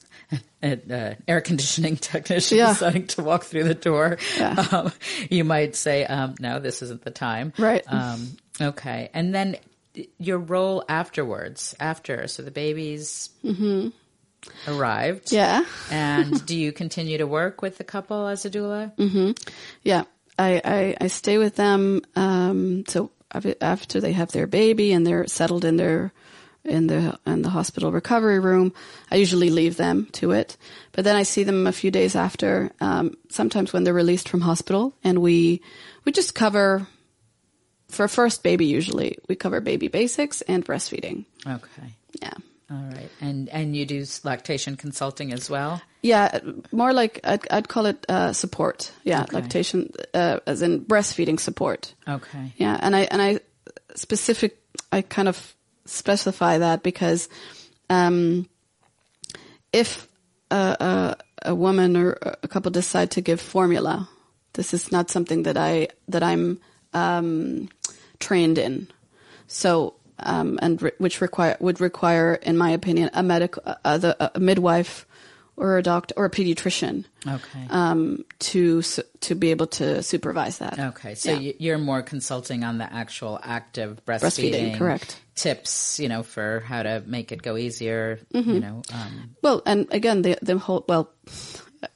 Uh, 0.62 1.14
air 1.26 1.40
conditioning 1.40 1.96
technician 2.01 2.59
Yeah. 2.59 2.68
deciding 2.74 3.07
to 3.09 3.22
walk 3.22 3.44
through 3.44 3.64
the 3.64 3.74
door, 3.74 4.18
Yeah. 4.36 4.64
um, 4.70 4.92
you 5.30 5.42
might 5.42 5.74
say, 5.74 6.05
um, 6.05 6.34
"No, 6.38 6.61
this 6.61 6.82
isn't 6.82 7.03
the 7.03 7.11
time." 7.11 7.53
Right. 7.59 7.82
Um, 7.88 8.36
okay, 8.61 9.09
and 9.14 9.34
then 9.34 9.57
your 10.18 10.38
role 10.38 10.84
afterwards, 10.88 11.74
after 11.80 12.28
so 12.28 12.42
the 12.42 12.51
babies 12.53 13.30
arrived. 14.68 15.26
Mm-hmm. 15.28 15.34
yeah. 15.34 15.64
and 15.90 16.44
do 16.46 16.57
you 16.57 16.72
continue 16.72 17.18
to 17.18 17.26
work 17.26 17.62
with 17.62 17.78
the 17.78 17.84
couple 17.84 18.26
as 18.28 18.44
a 18.44 18.51
doula? 18.51 18.92
Yeah, 19.82 20.05
I, 20.38 20.61
I, 20.64 20.96
I 21.01 21.07
stay 21.09 21.38
with 21.38 21.57
them. 21.57 22.03
Um, 22.14 22.84
so 22.86 23.11
after 23.61 24.01
they 24.01 24.12
have 24.12 24.30
their 24.32 24.46
baby 24.46 24.92
and 24.92 25.07
they're 25.07 25.26
settled 25.26 25.64
in 25.64 25.76
their 25.76 26.12
in 26.64 26.86
the 26.86 27.18
in 27.26 27.42
the 27.42 27.48
hospital 27.50 27.90
recovery 27.92 28.38
room, 28.38 28.72
I 29.11 29.16
usually 29.16 29.50
leave 29.50 29.76
them 29.76 30.06
to 30.12 30.32
it. 30.32 30.56
But 30.92 31.04
then 31.04 31.16
I 31.16 31.22
see 31.24 31.42
them 31.44 31.66
a 31.66 31.72
few 31.72 31.90
days 31.90 32.14
after. 32.16 32.70
Um, 32.80 33.16
sometimes 33.28 33.72
when 33.72 33.84
they're 33.84 33.94
released 33.94 34.28
from 34.28 34.42
hospital, 34.42 34.94
and 35.02 35.18
we 35.18 35.62
we 36.04 36.12
just 36.12 36.34
cover 36.34 36.86
for 37.88 38.08
first 38.08 38.42
baby. 38.42 38.66
Usually 38.66 39.18
we 39.28 39.36
cover 39.36 39.61
baby 39.61 39.88
basics 39.88 40.42
and 40.42 40.64
breastfeeding. 40.64 41.24
Okay. 41.46 41.94
Yeah. 42.22 42.34
All 42.70 42.84
right. 42.94 43.11
And 43.20 43.48
and 43.48 43.74
you 43.74 43.84
do 43.86 44.04
lactation 44.22 44.76
consulting 44.76 45.32
as 45.32 45.50
well? 45.50 45.80
Yeah, 46.02 46.38
more 46.72 46.92
like 46.92 47.20
I'd, 47.24 47.46
I'd 47.50 47.68
call 47.68 47.86
it 47.86 48.06
uh, 48.08 48.32
support. 48.32 48.92
Yeah, 49.04 49.22
Okay. 49.24 49.36
lactation, 49.36 49.92
uh, 50.14 50.38
as 50.46 50.62
in 50.62 50.84
breastfeeding 50.84 51.38
support. 51.40 51.94
Okay. 52.08 52.52
Yeah, 52.56 52.78
and 52.80 52.94
I 52.96 53.00
and 53.11 53.20
I 53.20 53.40
specific 53.96 54.58
I 54.92 55.02
kind 55.02 55.28
of 55.28 55.54
specify 55.91 56.59
that 56.59 56.82
because 56.82 57.28
um, 57.88 58.49
if 59.72 60.09
a, 60.51 61.16
a, 61.45 61.51
a 61.51 61.55
woman 61.55 61.97
or 61.97 62.18
a 62.43 62.49
couple 62.49 62.70
decide 62.70 63.11
to 63.12 63.20
give 63.20 63.41
formula, 63.41 64.09
this 64.55 64.72
is 64.74 64.93
not 64.93 65.11
something 65.11 65.45
that 65.45 65.57
I 65.57 65.88
that 66.09 66.22
I'm 66.22 66.61
um, 66.93 67.68
trained 68.18 68.59
in. 68.59 68.88
So 69.47 69.95
um, 70.20 70.59
and 70.62 70.80
re- 70.80 70.93
which 70.99 71.20
require 71.20 71.57
would 71.61 71.80
require, 71.80 72.34
in 72.34 72.57
my 72.57 72.70
opinion, 72.70 73.11
a 73.14 73.22
medical 73.22 73.62
uh, 73.66 73.99
the, 73.99 74.30
a 74.36 74.41
midwife 74.41 75.07
or 75.57 75.76
a 75.76 75.82
doctor 75.82 76.14
or 76.16 76.24
a 76.24 76.30
pediatrician 76.30 77.05
Okay. 77.26 77.66
um, 77.68 78.24
to 78.38 78.82
to 78.82 79.34
be 79.34 79.51
able 79.51 79.66
to 79.66 80.03
supervise 80.03 80.59
that. 80.59 80.78
okay. 80.78 81.14
So 81.14 81.32
yeah. 81.32 81.38
you 81.38 81.55
you're 81.59 81.78
more 81.78 82.03
consulting 82.03 82.64
on 82.64 82.78
the 82.78 82.93
actual 82.93 83.38
active 83.43 84.05
breastfeeding, 84.05 84.72
Breastfeeding, 84.72 84.78
correct. 84.78 85.20
Tips, 85.43 85.99
you 86.01 86.09
know, 86.09 86.22
for 86.22 86.61
how 86.61 86.82
to 86.82 87.03
make 87.07 87.32
it 87.32 87.43
go 87.43 87.57
easier, 87.57 88.18
Mm-hmm. 88.34 88.51
you 88.55 88.61
know. 88.61 88.82
Um, 88.93 89.36
Well, 89.43 89.62
and 89.66 89.86
again, 89.91 90.22
the 90.22 90.36
the 90.43 90.59
whole 90.59 90.84
well, 90.88 91.09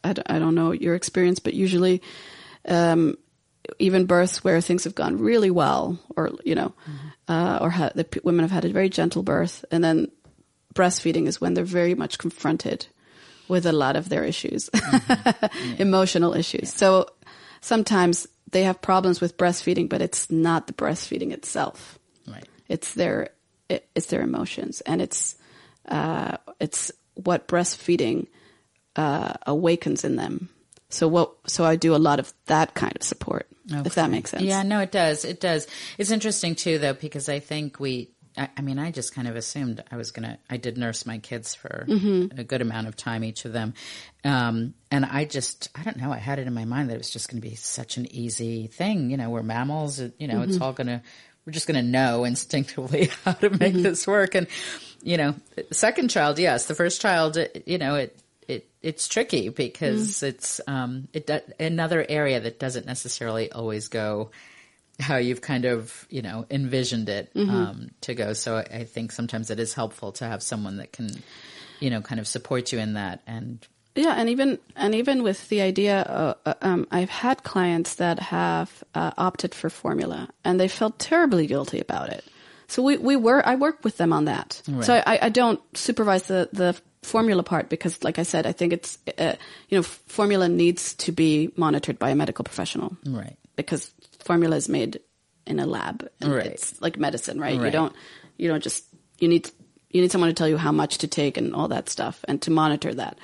I, 0.03 0.13
don't- 0.15 0.31
I 0.31 0.39
don't 0.39 0.55
know 0.55 0.73
your 0.73 0.95
experience, 0.95 1.41
but 1.43 1.55
usually, 1.55 2.01
um, 2.69 3.17
even 3.79 4.07
births 4.07 4.45
where 4.45 4.61
things 4.61 4.85
have 4.85 4.95
gone 4.95 5.19
really 5.19 5.51
well, 5.51 5.99
or 6.17 6.31
you 6.45 6.55
know, 6.55 6.73
uh, 7.29 7.59
or 7.61 7.71
ha- 7.71 7.93
the 7.95 8.05
p- 8.05 8.21
women 8.25 8.45
have 8.45 8.51
had 8.55 8.65
a 8.65 8.73
very 8.73 8.89
gentle 8.89 9.23
birth, 9.23 9.65
and 9.71 9.83
then 9.85 10.09
breastfeeding 10.75 11.27
is 11.29 11.41
when 11.41 11.55
they're 11.55 11.65
very 11.83 11.95
much 11.95 12.19
confronted 12.19 12.87
with 13.49 13.67
a 13.67 13.73
lot 13.73 13.97
of 13.97 14.09
their 14.09 14.25
issues, 14.25 14.71
emotional 15.79 16.35
issues. 16.35 16.73
So 16.73 17.07
sometimes 17.61 18.27
they 18.51 18.65
have 18.65 18.81
problems 18.81 19.21
with 19.21 19.37
breastfeeding, 19.37 19.89
but 19.89 20.01
it's 20.03 20.31
not 20.31 20.67
the 20.67 20.73
breastfeeding 20.73 21.33
itself. 21.33 21.99
Right. 22.27 22.49
It's 22.69 22.95
their 22.95 23.29
it, 23.69 23.89
it's 23.95 24.07
their 24.07 24.23
emotions, 24.23 24.81
and 24.83 25.01
it's 25.03 25.37
uh, 25.89 26.37
it's 26.61 26.91
what 27.15 27.47
breastfeeding 27.49 28.27
uh, 28.97 29.35
awakens 29.47 30.05
in 30.05 30.17
them. 30.17 30.49
So 30.91 31.09
what? 31.09 31.33
So 31.47 31.65
I 31.65 31.77
do 31.77 31.95
a 31.95 31.99
lot 31.99 32.19
of 32.21 32.33
that 32.47 32.75
kind 32.75 32.95
of 32.97 33.03
support, 33.03 33.49
if 33.69 33.95
that 33.97 34.11
makes 34.11 34.31
sense. 34.31 34.43
Yeah, 34.45 34.63
no, 34.63 34.81
it 34.81 34.93
does. 34.93 35.25
It 35.25 35.41
does. 35.41 35.67
It's 35.99 36.11
interesting 36.11 36.55
too, 36.55 36.79
though, 36.79 36.93
because 36.95 37.29
I 37.29 37.41
think 37.41 37.81
we. 37.81 38.11
I, 38.37 38.49
I 38.57 38.63
mean, 38.63 38.81
I 38.81 38.91
just 38.91 39.15
kind 39.15 39.29
of 39.29 39.37
assumed 39.37 39.83
I 39.91 39.97
was 39.97 40.11
gonna. 40.11 40.39
I 40.51 40.57
did 40.57 40.77
nurse 40.79 41.07
my 41.07 41.19
kids 41.19 41.55
for 41.55 41.87
Mm-hmm. 41.89 42.39
a 42.39 42.45
good 42.45 42.63
amount 42.63 42.87
of 42.89 42.97
time, 42.97 43.25
each 43.25 43.45
of 43.45 43.53
them, 43.53 43.75
um, 44.25 44.75
and 44.91 45.05
I 45.05 45.25
just, 45.25 45.69
I 45.75 45.83
don't 45.85 45.97
know. 45.97 46.13
I 46.13 46.19
had 46.19 46.39
it 46.39 46.47
in 46.47 46.53
my 46.55 46.65
mind 46.65 46.91
that 46.91 46.95
it 46.95 46.99
was 46.99 47.11
just 47.11 47.29
going 47.31 47.41
to 47.43 47.49
be 47.49 47.55
such 47.57 47.97
an 47.97 48.07
easy 48.13 48.67
thing. 48.69 49.11
You 49.11 49.17
know, 49.17 49.31
we're 49.31 49.43
mammals. 49.43 50.01
You 50.01 50.27
know, 50.29 50.43
it's 50.43 50.55
Mm-hmm. 50.55 50.63
all 50.63 50.73
gonna. 50.73 51.03
We're 51.47 51.53
just 51.53 51.67
going 51.67 51.83
to 51.83 51.91
know 51.91 52.25
instinctively 52.25 53.11
how 53.25 53.33
to 53.33 53.51
make 53.51 53.75
Mm-hmm. 53.75 53.83
this 53.83 54.07
work. 54.07 54.35
And 54.35 54.47
you 55.03 55.17
know, 55.19 55.35
second 55.71 56.09
child, 56.09 56.39
yes. 56.39 56.67
The 56.67 56.75
first 56.75 57.01
child, 57.01 57.37
you 57.67 57.79
know, 57.79 57.97
it 57.97 58.19
it 58.49 58.67
it's 58.83 59.09
tricky 59.09 59.49
because 59.51 60.19
Mm-hmm. 60.19 60.27
it's 60.27 60.61
um 60.67 61.09
it 61.13 61.31
another 61.61 62.05
area 62.09 62.41
that 62.41 62.59
doesn't 62.59 62.87
necessarily 62.87 63.53
always 63.53 63.89
go 63.89 64.31
how 65.01 65.17
you've 65.17 65.41
kind 65.41 65.65
of 65.65 66.07
you 66.09 66.23
know 66.23 66.47
envisioned 66.51 67.09
it 67.09 67.31
Mm-hmm. 67.35 67.51
um, 67.55 67.91
to 68.03 68.15
go. 68.15 68.33
So 68.33 68.57
I, 68.57 68.63
I 68.81 68.85
think 68.85 69.13
sometimes 69.13 69.51
it 69.51 69.59
is 69.61 69.75
helpful 69.75 70.13
to 70.13 70.25
have 70.27 70.43
someone 70.43 70.79
that 70.79 70.93
can 70.93 71.11
you 71.81 71.91
know 71.91 72.01
kind 72.01 72.21
of 72.21 72.27
support 72.27 72.73
you 72.73 72.79
in 72.79 72.95
that 72.95 73.21
and 73.27 73.67
Yeah, 73.95 74.15
and 74.17 74.29
even 74.29 74.59
and 74.77 74.95
even 74.95 75.23
with 75.23 75.49
the 75.49 75.61
idea, 75.61 76.03
uh, 76.03 76.35
uh, 76.47 76.55
um, 76.63 76.87
I've 76.91 77.11
had 77.11 77.45
clients 77.45 77.95
that 77.97 78.19
have 78.19 78.83
uh, 78.95 79.13
opted 79.17 79.55
for 79.55 79.71
formula, 79.71 80.29
and 80.45 80.59
they 80.59 80.69
felt 80.69 80.99
terribly 80.99 81.47
guilty 81.47 81.81
about 81.81 82.09
it. 82.09 82.25
So 82.67 82.83
we 82.83 82.97
we 82.97 83.15
were 83.17 83.47
I 83.47 83.55
work 83.55 83.85
with 83.85 83.97
them 83.97 84.13
on 84.13 84.25
that. 84.25 84.61
So 84.83 85.03
I, 85.07 85.19
I 85.23 85.29
don't 85.29 85.61
supervise 85.77 86.25
the 86.25 86.49
the 86.53 86.75
formula 87.03 87.43
part 87.43 87.69
because, 87.69 88.03
like 88.03 88.19
I 88.19 88.25
said, 88.25 88.47
I 88.47 88.53
think 88.53 88.73
it's 88.73 88.99
uh, 89.19 89.35
you 89.69 89.79
know 89.79 89.83
formula 89.83 90.49
needs 90.49 90.95
to 90.95 91.13
be 91.13 91.53
monitored 91.57 91.99
by 91.99 92.11
a 92.11 92.15
medical 92.17 92.43
professional 92.45 92.97
right 93.07 93.37
because 93.57 93.93
formula 94.19 94.57
is 94.57 94.69
made 94.69 95.01
in 95.47 95.61
a 95.61 95.67
lab. 95.67 96.09
And 96.21 96.33
Right. 96.33 96.47
It's 96.47 96.81
like 96.81 96.99
medicine, 96.99 97.39
right? 97.39 97.55
You 97.67 97.71
don't 97.71 97.95
you 98.39 98.49
don't 98.49 98.63
just 98.63 98.85
you 99.21 99.29
need 99.29 99.51
you 99.91 100.01
need 100.01 100.11
someone 100.11 100.31
to 100.31 100.35
tell 100.35 100.49
you 100.49 100.57
how 100.57 100.73
much 100.73 100.99
to 100.99 101.07
take 101.07 101.37
and 101.37 101.55
all 101.55 101.69
that 101.69 101.89
stuff 101.89 102.25
and 102.27 102.43
to 102.43 102.51
monitor 102.51 102.93
that. 102.95 103.19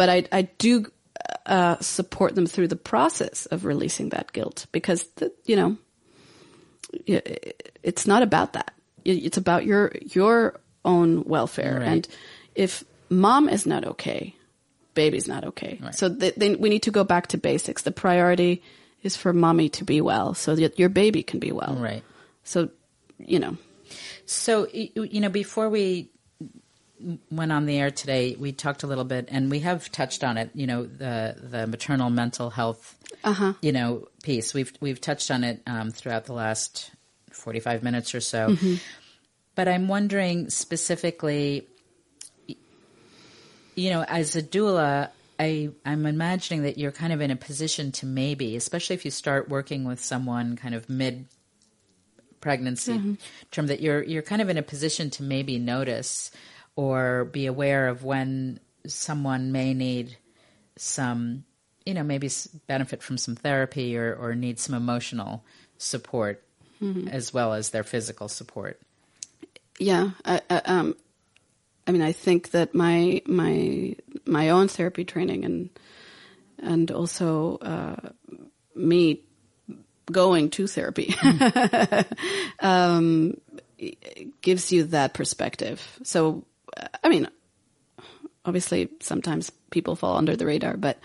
But 0.00 0.08
I 0.08 0.18
I 0.38 0.42
do 0.58 0.72
uh, 1.44 1.76
support 1.80 2.34
them 2.34 2.46
through 2.46 2.68
the 2.68 2.76
process 2.92 3.46
of 3.52 3.64
releasing 3.64 4.08
that 4.10 4.32
guilt 4.32 4.66
because 4.72 5.04
the, 5.16 5.28
you 5.44 5.56
know 5.56 5.76
it's 7.82 8.06
not 8.06 8.22
about 8.22 8.52
that. 8.52 8.72
It's 9.04 9.36
about 9.38 9.64
your 9.64 9.92
your 10.14 10.60
own 10.84 11.24
welfare 11.24 11.78
Right. 11.80 11.88
and 11.88 12.08
if 12.54 12.84
mom 13.08 13.48
is 13.48 13.66
not 13.66 13.84
okay, 13.84 14.34
baby's 14.94 15.28
not 15.28 15.44
okay. 15.44 15.78
Right. 15.82 15.94
So 15.94 16.08
th- 16.14 16.34
then 16.36 16.60
we 16.60 16.68
need 16.68 16.82
to 16.84 16.90
go 16.90 17.04
back 17.04 17.26
to 17.28 17.38
basics. 17.38 17.82
The 17.82 17.92
priority 17.92 18.62
is 19.02 19.16
for 19.16 19.32
mommy 19.32 19.68
to 19.68 19.84
be 19.84 20.00
well, 20.00 20.34
so 20.34 20.54
that 20.56 20.78
your 20.78 20.88
baby 20.88 21.22
can 21.22 21.40
be 21.40 21.52
well. 21.52 21.76
right 21.78 22.02
So, 22.44 22.68
you 23.18 23.38
know, 23.38 23.56
So, 24.26 24.66
you 24.72 25.20
know, 25.20 25.28
before 25.30 25.68
we 25.70 26.10
went 27.30 27.52
on 27.52 27.66
the 27.66 27.78
air 27.78 27.90
today, 27.90 28.36
we 28.38 28.52
talked 28.52 28.82
a 28.82 28.86
little 28.86 29.04
bit, 29.04 29.28
and 29.30 29.50
we 29.50 29.60
have 29.60 29.90
touched 29.90 30.24
on 30.24 30.36
it. 30.36 30.50
You 30.54 30.66
know, 30.66 30.84
the 30.84 31.36
the 31.38 31.66
maternal 31.66 32.10
mental 32.10 32.50
health, 32.50 32.96
uh-huh. 33.24 33.54
you 33.60 33.72
know, 33.72 34.08
piece. 34.22 34.54
We've 34.54 34.72
we've 34.80 35.00
touched 35.00 35.30
on 35.30 35.44
it 35.44 35.62
um, 35.66 35.90
throughout 35.90 36.26
the 36.26 36.32
last 36.32 36.90
forty 37.32 37.60
five 37.60 37.82
minutes 37.82 38.14
or 38.14 38.20
so. 38.20 38.48
Mm-hmm. 38.48 38.74
But 39.54 39.68
I'm 39.68 39.88
wondering 39.88 40.50
specifically, 40.50 41.66
you 43.74 43.90
know, 43.90 44.02
as 44.02 44.36
a 44.36 44.42
doula. 44.42 45.10
I, 45.42 45.70
I'm 45.86 46.04
imagining 46.04 46.64
that 46.64 46.76
you're 46.76 46.92
kind 46.92 47.14
of 47.14 47.22
in 47.22 47.30
a 47.30 47.36
position 47.36 47.92
to 47.92 48.06
maybe, 48.06 48.56
especially 48.56 48.92
if 48.92 49.06
you 49.06 49.10
start 49.10 49.48
working 49.48 49.84
with 49.84 50.04
someone 50.04 50.54
kind 50.54 50.74
of 50.74 50.90
mid 50.90 51.24
pregnancy 52.42 52.92
mm-hmm. 52.92 53.14
term 53.50 53.66
that 53.66 53.80
you're 53.80 54.02
you're 54.02 54.22
kind 54.22 54.42
of 54.42 54.48
in 54.48 54.58
a 54.58 54.62
position 54.62 55.10
to 55.10 55.22
maybe 55.22 55.58
notice 55.58 56.30
or 56.80 57.24
be 57.24 57.46
aware 57.46 57.88
of 57.88 58.04
when 58.04 58.60
someone 58.86 59.52
may 59.52 59.74
need 59.74 60.16
some 60.76 61.44
you 61.84 61.94
know 61.94 62.02
maybe 62.02 62.30
benefit 62.66 63.02
from 63.02 63.18
some 63.18 63.36
therapy 63.36 63.96
or 63.96 64.14
or 64.14 64.34
need 64.34 64.58
some 64.58 64.74
emotional 64.74 65.44
support 65.78 66.42
as 67.10 67.34
well 67.34 67.52
as 67.52 67.70
their 67.70 67.84
physical 67.84 68.26
support 68.26 68.80
yeah. 69.80 70.10
I, 70.26 70.42
I, 70.50 70.56
um, 70.66 70.94
I 71.86 71.92
mean, 71.92 72.02
I 72.02 72.12
think 72.12 72.50
that 72.50 72.74
my 72.74 73.22
my 73.26 73.96
my 74.26 74.50
own 74.50 74.68
therapy 74.68 75.04
training 75.04 75.44
and 75.44 75.70
and 76.58 76.90
also 76.90 77.56
uh, 77.56 78.10
me 78.76 79.22
going 80.12 80.50
to 80.50 80.66
therapy 80.66 81.14
um, 82.60 83.40
gives 84.42 84.70
you 84.70 84.84
that 84.84 85.14
perspective. 85.14 85.98
So, 86.02 86.44
I 87.02 87.08
mean, 87.08 87.28
obviously, 88.44 88.88
sometimes 89.00 89.50
people 89.70 89.96
fall 89.96 90.16
under 90.16 90.36
the 90.36 90.46
radar, 90.46 90.76
but 90.76 90.98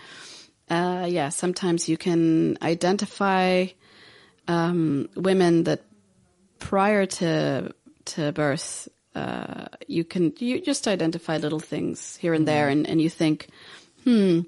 uh, 0.68 1.06
yeah, 1.08 1.28
sometimes 1.28 1.88
you 1.88 1.96
can 1.96 2.58
identify 2.62 3.66
um, 4.48 5.08
women 5.16 5.64
that 5.64 5.82
prior 6.58 7.06
to 7.06 7.72
to 8.04 8.32
birth, 8.32 8.88
uh, 9.14 9.66
you 9.86 10.04
can 10.04 10.32
you 10.38 10.60
just 10.60 10.88
identify 10.88 11.36
little 11.36 11.60
things 11.60 12.16
here 12.16 12.34
and 12.34 12.46
there, 12.46 12.68
and, 12.68 12.86
and 12.88 13.00
you 13.00 13.10
think, 13.10 13.48
hmm, 14.04 14.40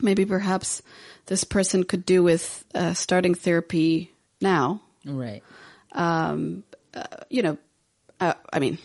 maybe 0.00 0.24
perhaps 0.24 0.82
this 1.26 1.44
person 1.44 1.84
could 1.84 2.04
do 2.04 2.22
with 2.22 2.64
uh, 2.74 2.94
starting 2.94 3.34
therapy 3.34 4.12
now. 4.40 4.80
right 5.04 5.42
You 7.30 7.42
know, 7.42 7.58
uh, 8.20 8.34
I 8.52 8.58
mean, 8.58 8.78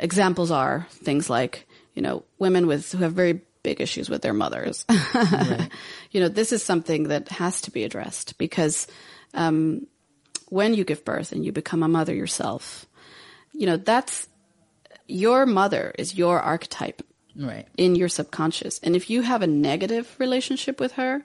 examples 0.00 0.50
are 0.50 0.86
things 0.90 1.30
like 1.30 1.66
you 1.94 2.02
know 2.02 2.24
women 2.38 2.66
with 2.66 2.90
who 2.92 2.98
have 2.98 3.12
very 3.12 3.40
big 3.62 3.80
issues 3.80 4.08
with 4.10 4.22
their 4.22 4.32
mothers. 4.32 4.84
you 6.10 6.20
know, 6.20 6.28
this 6.28 6.50
is 6.52 6.62
something 6.62 7.08
that 7.08 7.28
has 7.28 7.60
to 7.60 7.70
be 7.70 7.84
addressed 7.84 8.38
because 8.38 8.86
um, 9.34 9.86
when 10.48 10.72
you 10.74 10.82
give 10.82 11.04
birth 11.04 11.30
and 11.32 11.44
you 11.44 11.52
become 11.52 11.82
a 11.82 11.88
mother 11.88 12.14
yourself, 12.14 12.86
you 13.52 13.66
know 13.66 13.76
that's 13.76 14.26
your 15.06 15.44
mother 15.46 15.92
is 15.98 16.14
your 16.16 16.40
archetype 16.40 17.02
right 17.36 17.66
in 17.76 17.94
your 17.96 18.08
subconscious. 18.08 18.78
And 18.82 18.96
if 18.96 19.10
you 19.10 19.22
have 19.22 19.42
a 19.42 19.46
negative 19.46 20.14
relationship 20.18 20.80
with 20.80 20.92
her, 20.92 21.22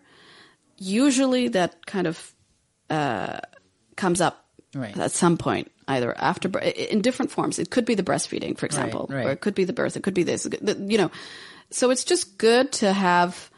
usually 0.77 1.47
that 1.49 1.85
kind 1.85 2.07
of 2.07 2.33
uh, 2.89 3.39
comes 3.95 4.21
up 4.21 4.41
Right. 4.75 4.97
at 4.97 5.11
some 5.11 5.37
point, 5.37 5.71
either 5.87 6.17
after 6.17 6.49
in 6.59 7.01
different 7.01 7.31
forms. 7.31 7.59
It 7.59 7.69
could 7.69 7.85
be 7.85 7.95
the 7.95 8.03
breastfeeding, 8.03 8.57
for 8.57 8.65
example, 8.65 9.07
right. 9.09 9.25
or 9.25 9.31
it 9.31 9.41
could 9.41 9.55
be 9.55 9.63
the 9.65 9.73
birth. 9.73 9.95
It 9.97 10.03
could 10.03 10.13
be 10.13 10.23
this. 10.23 10.45
It 10.45 10.51
could- 10.51 10.65
the- 10.65 10.91
You 10.91 10.97
know, 10.97 11.11
so 11.71 11.89
it's 11.91 12.03
just 12.03 12.37
good 12.37 12.71
to 12.73 12.91
have 12.93 13.49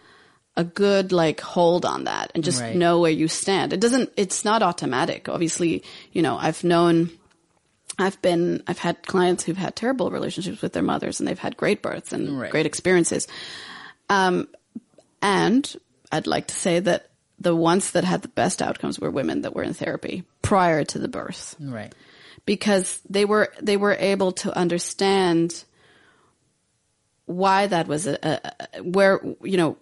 a 0.56 0.64
good 0.64 1.12
like 1.12 1.40
hold 1.40 1.86
on 1.86 2.06
that 2.06 2.32
and 2.34 2.44
just 2.44 2.62
Right. 2.62 2.76
know 2.76 3.00
where 3.00 3.12
you 3.12 3.28
stand. 3.28 3.74
It 3.74 3.80
doesn't. 3.80 4.12
It's 4.18 4.44
not 4.44 4.64
automatic. 4.64 5.30
Obviously, 5.30 5.84
you 6.12 6.22
know, 6.22 6.38
I've 6.38 6.64
known. 6.64 7.12
I've 8.00 8.22
been, 8.22 8.62
I've 8.68 8.78
had 8.78 9.08
clients 9.08 9.44
who've 9.44 9.58
had 9.58 9.76
terrible 9.76 10.12
relationships 10.12 10.62
with 10.62 10.74
their 10.74 10.84
mothers 10.84 11.20
and 11.20 11.28
they've 11.28 11.40
had 11.40 11.58
great 11.58 11.82
births 11.82 12.14
and 12.14 12.40
Right. 12.40 12.52
great 12.52 12.68
experiences. 12.68 13.28
Um, 14.08 14.48
and 15.22 15.76
I'd 16.12 16.28
like 16.28 16.48
to 16.48 16.56
say 16.56 16.80
that 16.80 17.10
the 17.40 17.56
ones 17.56 17.92
that 17.92 18.04
had 18.04 18.22
the 18.22 18.28
best 18.28 18.62
outcomes 18.62 19.00
were 19.00 19.10
women 19.10 19.42
that 19.42 19.56
were 19.56 19.64
in 19.64 19.74
therapy 19.74 20.24
prior 20.44 20.84
to 20.86 21.00
the 21.00 21.08
birth 21.08 21.56
right 21.60 21.94
because 22.48 23.00
they 23.08 23.26
were, 23.26 23.54
they 23.62 23.78
were 23.78 23.94
able 23.94 24.32
to 24.32 24.58
understand 24.58 25.64
why 27.26 27.68
that 27.68 27.88
was 27.88 28.08
a, 28.08 28.18
a, 28.24 28.52
a- 28.80 28.84
where, 28.84 29.20
you 29.44 29.58
know, 29.58 29.78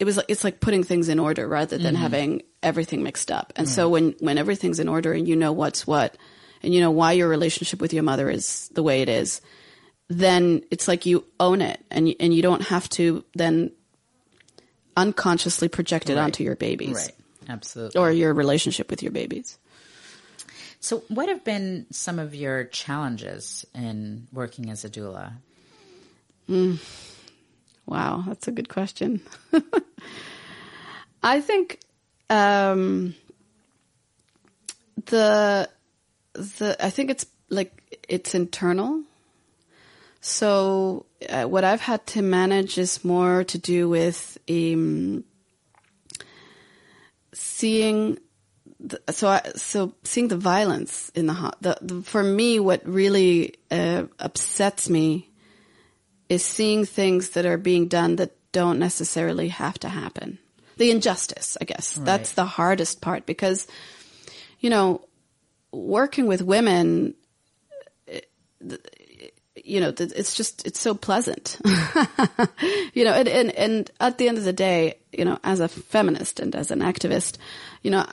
it 0.00 0.04
was, 0.04 0.18
it's 0.26 0.42
like 0.42 0.58
putting 0.58 0.82
things 0.82 1.08
in 1.08 1.18
order 1.20 1.46
rather 1.46 1.76
than 1.76 1.94
mm-hmm. 1.94 2.02
having 2.02 2.42
everything 2.62 3.02
mixed 3.02 3.30
up. 3.30 3.52
And 3.56 3.68
so 3.68 3.88
when, 3.88 4.14
when 4.20 4.38
everything's 4.38 4.80
in 4.80 4.88
order 4.88 5.12
and 5.12 5.28
you 5.28 5.36
know 5.36 5.52
what's 5.52 5.86
what 5.86 6.16
and 6.62 6.72
you 6.72 6.80
know 6.80 6.90
why 6.90 7.12
your 7.12 7.28
relationship 7.28 7.80
with 7.80 7.92
your 7.92 8.04
mother 8.04 8.30
is 8.30 8.68
the 8.70 8.82
way 8.82 9.02
it 9.02 9.08
is, 9.08 9.40
then 10.08 10.62
it's 10.70 10.88
like 10.88 11.04
you 11.04 11.24
own 11.38 11.60
it 11.60 11.84
and 11.90 12.08
you, 12.08 12.14
and 12.18 12.32
you 12.32 12.42
don't 12.42 12.62
have 12.62 12.88
to 12.90 13.24
then 13.34 13.70
unconsciously 14.96 15.68
project 15.68 16.10
it 16.10 16.14
Right. 16.16 16.22
onto 16.22 16.42
your 16.42 16.56
babies 16.56 16.96
right 16.96 17.12
absolutely 17.48 18.00
or 18.00 18.10
your 18.10 18.34
relationship 18.34 18.90
with 18.90 19.02
your 19.02 19.12
babies. 19.12 19.58
So 20.80 21.02
what 21.08 21.28
have 21.28 21.44
been 21.44 21.86
some 21.90 22.18
of 22.18 22.34
your 22.34 22.64
challenges 22.64 23.66
in 23.74 24.26
working 24.32 24.70
as 24.70 24.84
a 24.84 24.90
doula 24.90 25.32
Wow, 27.86 28.24
that's 28.26 28.48
a 28.48 28.52
good 28.52 28.68
question. 28.68 29.20
I 31.22 31.40
think 31.40 31.80
um, 32.30 33.14
the 35.06 35.68
the 36.34 36.76
I 36.80 36.90
think 36.90 37.10
it's 37.10 37.26
like 37.48 37.98
it's 38.08 38.34
internal. 38.34 39.02
So 40.20 41.06
uh, 41.28 41.44
what 41.44 41.64
I've 41.64 41.80
had 41.80 42.06
to 42.08 42.22
manage 42.22 42.76
is 42.76 43.04
more 43.04 43.44
to 43.44 43.58
do 43.58 43.88
with 43.88 44.38
um, 44.48 45.24
seeing. 47.32 48.18
The, 48.80 49.00
so 49.10 49.28
I, 49.28 49.42
so 49.56 49.94
seeing 50.04 50.28
the 50.28 50.36
violence 50.36 51.10
in 51.14 51.26
the, 51.26 51.52
the, 51.60 51.78
the 51.80 52.02
for 52.02 52.22
me 52.22 52.60
what 52.60 52.86
really 52.86 53.54
uh, 53.70 54.04
upsets 54.20 54.88
me 54.88 55.28
is 56.28 56.44
seeing 56.44 56.84
things 56.84 57.30
that 57.30 57.46
are 57.46 57.56
being 57.56 57.88
done 57.88 58.16
that 58.16 58.32
don't 58.52 58.78
necessarily 58.78 59.48
have 59.48 59.78
to 59.80 59.88
happen. 59.88 60.38
The 60.76 60.90
injustice, 60.90 61.56
I 61.60 61.64
guess. 61.64 61.94
That's 61.94 62.32
the 62.32 62.44
hardest 62.44 63.00
part 63.00 63.26
because, 63.26 63.66
you 64.60 64.70
know, 64.70 65.02
working 65.72 66.26
with 66.26 66.40
women, 66.42 67.14
you 69.56 69.80
know, 69.80 69.92
it's 69.98 70.34
just, 70.34 70.66
it's 70.66 70.80
so 70.80 70.94
pleasant. 70.94 71.58
you 72.94 73.04
know, 73.04 73.12
and, 73.12 73.28
and, 73.28 73.50
and 73.52 73.90
at 74.00 74.18
the 74.18 74.28
end 74.28 74.38
of 74.38 74.44
the 74.44 74.52
day, 74.52 74.98
you 75.12 75.24
know, 75.24 75.38
as 75.42 75.60
a 75.60 75.68
feminist 75.68 76.38
and 76.38 76.54
as 76.54 76.70
an 76.70 76.80
activist, 76.80 77.38
you 77.82 77.90
know, 77.90 78.06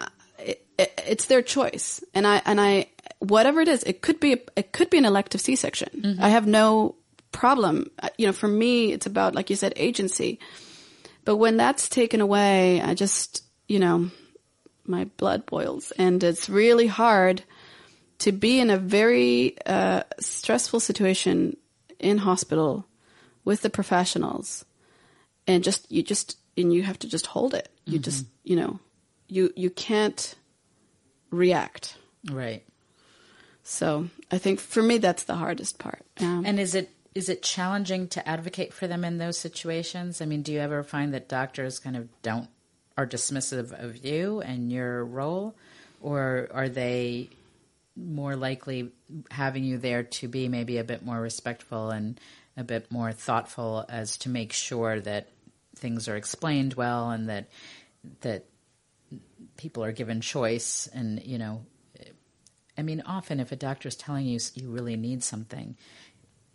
it, 0.77 0.93
it, 0.97 1.03
it's 1.07 1.25
their 1.25 1.41
choice. 1.41 2.03
And 2.13 2.25
I, 2.25 2.41
and 2.45 2.59
I, 2.59 2.89
whatever 3.19 3.61
it 3.61 3.67
is, 3.67 3.83
it 3.83 4.01
could 4.01 4.19
be, 4.19 4.41
it 4.55 4.71
could 4.71 4.89
be 4.89 4.97
an 4.97 5.05
elective 5.05 5.41
C-section. 5.41 6.17
I 6.21 6.29
have 6.29 6.47
no 6.47 6.95
problem. 7.31 7.89
Uh, 8.01 8.09
You 8.17 8.27
know, 8.27 8.33
for 8.33 8.47
me, 8.47 8.93
it's 8.93 9.05
about, 9.05 9.35
like 9.35 9.49
you 9.49 9.55
said, 9.55 9.73
agency. 9.75 10.39
But 11.23 11.37
when 11.37 11.57
that's 11.57 11.89
taken 11.89 12.21
away, 12.21 12.81
I 12.81 12.93
just, 12.93 13.43
you 13.67 13.79
know, 13.79 14.11
my 14.87 15.05
blood 15.17 15.45
boils 15.45 15.91
and 15.97 16.23
it's 16.23 16.47
really 16.49 16.87
hard 16.87 17.43
to 18.19 18.31
be 18.31 18.59
in 18.59 18.69
a 18.69 18.77
very 18.77 19.55
uh, 19.65 20.03
stressful 20.19 20.79
situation 20.79 21.57
in 21.99 22.19
hospital 22.19 22.85
with 23.43 23.61
the 23.61 23.69
professionals 23.69 24.63
and 25.47 25.63
just 25.63 25.91
you 25.91 26.03
just 26.03 26.37
and 26.55 26.71
you 26.71 26.83
have 26.83 26.99
to 26.99 27.07
just 27.07 27.25
hold 27.25 27.53
it 27.53 27.69
you 27.85 27.99
just 27.99 28.25
you 28.43 28.55
know 28.55 28.79
you 29.27 29.51
you 29.55 29.69
can't 29.69 30.35
react 31.35 31.97
Right. 32.31 32.63
so 33.63 34.07
i 34.31 34.37
think 34.37 34.59
for 34.59 34.81
me 34.81 34.97
that's 34.97 35.23
the 35.25 35.35
hardest 35.35 35.77
part 35.79 36.05
um, 36.21 36.45
And 36.45 36.59
is 36.59 36.75
it 36.75 36.89
is 37.13 37.29
it 37.29 37.41
challenging 37.43 38.07
to 38.09 38.27
advocate 38.27 38.73
for 38.73 38.87
them 38.87 39.05
in 39.05 39.17
those 39.19 39.37
situations? 39.37 40.21
I 40.21 40.25
mean, 40.25 40.41
do 40.41 40.51
you 40.51 40.59
ever 40.59 40.83
find 40.83 41.13
that 41.13 41.29
doctors 41.29 41.79
kind 41.79 41.95
of 41.95 42.09
don't 42.21 42.49
are 42.97 43.07
dismissive 43.07 43.71
of 43.71 44.03
you 44.03 44.41
and 44.41 44.69
your 44.69 45.05
role, 45.05 45.55
or 46.01 46.49
are 46.53 46.67
they 46.67 47.29
more 47.95 48.35
likely 48.35 48.91
having 49.31 49.63
you 49.63 49.77
there 49.77 50.03
to 50.03 50.27
be 50.27 50.49
maybe 50.49 50.77
a 50.77 50.83
bit 50.83 51.05
more 51.05 51.21
respectful 51.21 51.89
and 51.89 52.19
a 52.57 52.65
bit 52.65 52.91
more 52.91 53.13
thoughtful 53.13 53.85
as 53.87 54.17
to 54.17 54.29
make 54.29 54.51
sure 54.51 54.99
that 54.99 55.29
things 55.77 56.09
are 56.09 56.17
explained 56.17 56.73
well 56.73 57.11
and 57.11 57.29
that 57.29 57.47
that 58.21 58.43
people 59.57 59.83
are 59.83 59.91
given 59.91 60.21
choice 60.21 60.87
and 60.93 61.23
you 61.23 61.37
know 61.37 61.65
I 62.77 62.81
mean, 62.81 63.03
often 63.05 63.39
if 63.39 63.51
a 63.51 63.55
doctor 63.55 63.87
is 63.87 63.95
telling 63.95 64.25
you 64.25 64.39
you 64.55 64.69
really 64.69 64.95
need 64.97 65.23
something, 65.23 65.77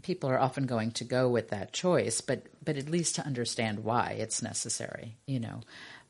people 0.02 0.30
are 0.30 0.38
often 0.38 0.66
going 0.66 0.92
to 0.92 1.04
go 1.04 1.28
with 1.28 1.50
that 1.50 1.72
choice, 1.72 2.20
but 2.20 2.46
but 2.64 2.76
at 2.76 2.90
least 2.90 3.16
to 3.16 3.24
understand 3.24 3.84
why 3.84 4.16
it's 4.18 4.42
necessary. 4.42 5.16
You 5.26 5.40
know, 5.40 5.60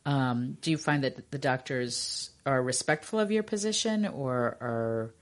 um, 0.05 0.57
do 0.61 0.71
you 0.71 0.79
find 0.79 1.05
that 1.05 1.31
the 1.31 1.39
doctors 1.39 2.31
are 2.45 2.61
respectful 2.63 3.21
of 3.21 3.31
your 3.31 3.43
position, 3.43 4.07
or 4.07 4.57
are, 4.61 5.15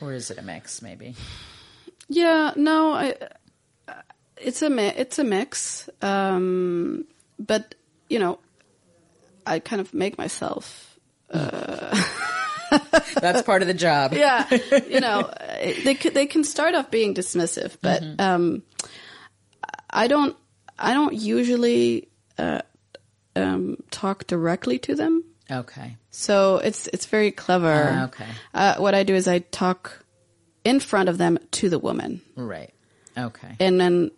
or 0.00 0.12
is 0.12 0.30
it 0.30 0.38
a 0.38 0.42
mix? 0.42 0.82
Maybe. 0.82 1.14
Yeah, 2.08 2.52
no, 2.56 2.92
I, 2.92 3.14
it's 4.36 4.60
a 4.60 5.00
it's 5.00 5.18
a 5.18 5.24
mix. 5.24 5.88
Um, 6.02 7.06
but 7.38 7.74
you 8.10 8.18
know, 8.18 8.40
I 9.50 9.58
kind 9.58 9.80
of 9.80 9.92
make 9.92 10.16
myself. 10.18 10.98
That's 13.20 13.42
part 13.42 13.62
of 13.62 13.68
the 13.68 13.74
job. 13.74 14.12
Yeah, 14.12 14.46
you 14.88 15.00
know, 15.00 15.30
they 15.84 15.94
they 15.94 16.26
can 16.26 16.44
start 16.44 16.74
off 16.74 16.90
being 16.90 17.14
dismissive, 17.14 17.76
but 17.82 18.02
um, 18.20 18.62
I 19.90 20.06
don't 20.06 20.36
I 20.78 20.94
don't 20.94 21.14
usually 21.14 22.08
uh, 22.38 22.62
um, 23.34 23.76
talk 23.90 24.26
directly 24.26 24.78
to 24.80 24.94
them. 24.94 25.24
Okay. 25.50 25.96
So 26.10 26.58
it's 26.58 26.86
it's 26.88 27.06
very 27.06 27.32
clever. 27.32 27.88
Ah, 27.92 28.04
okay. 28.04 28.26
Uh, 28.54 28.74
what 28.76 28.94
I 28.94 29.02
do 29.02 29.14
is 29.14 29.26
I 29.26 29.40
talk 29.40 30.04
in 30.64 30.78
front 30.78 31.08
of 31.08 31.18
them 31.18 31.38
to 31.52 31.68
the 31.68 31.78
woman, 31.78 32.20
Right. 32.36 32.72
Okay. 33.18 33.56
and 33.58 33.80
then 33.80 34.10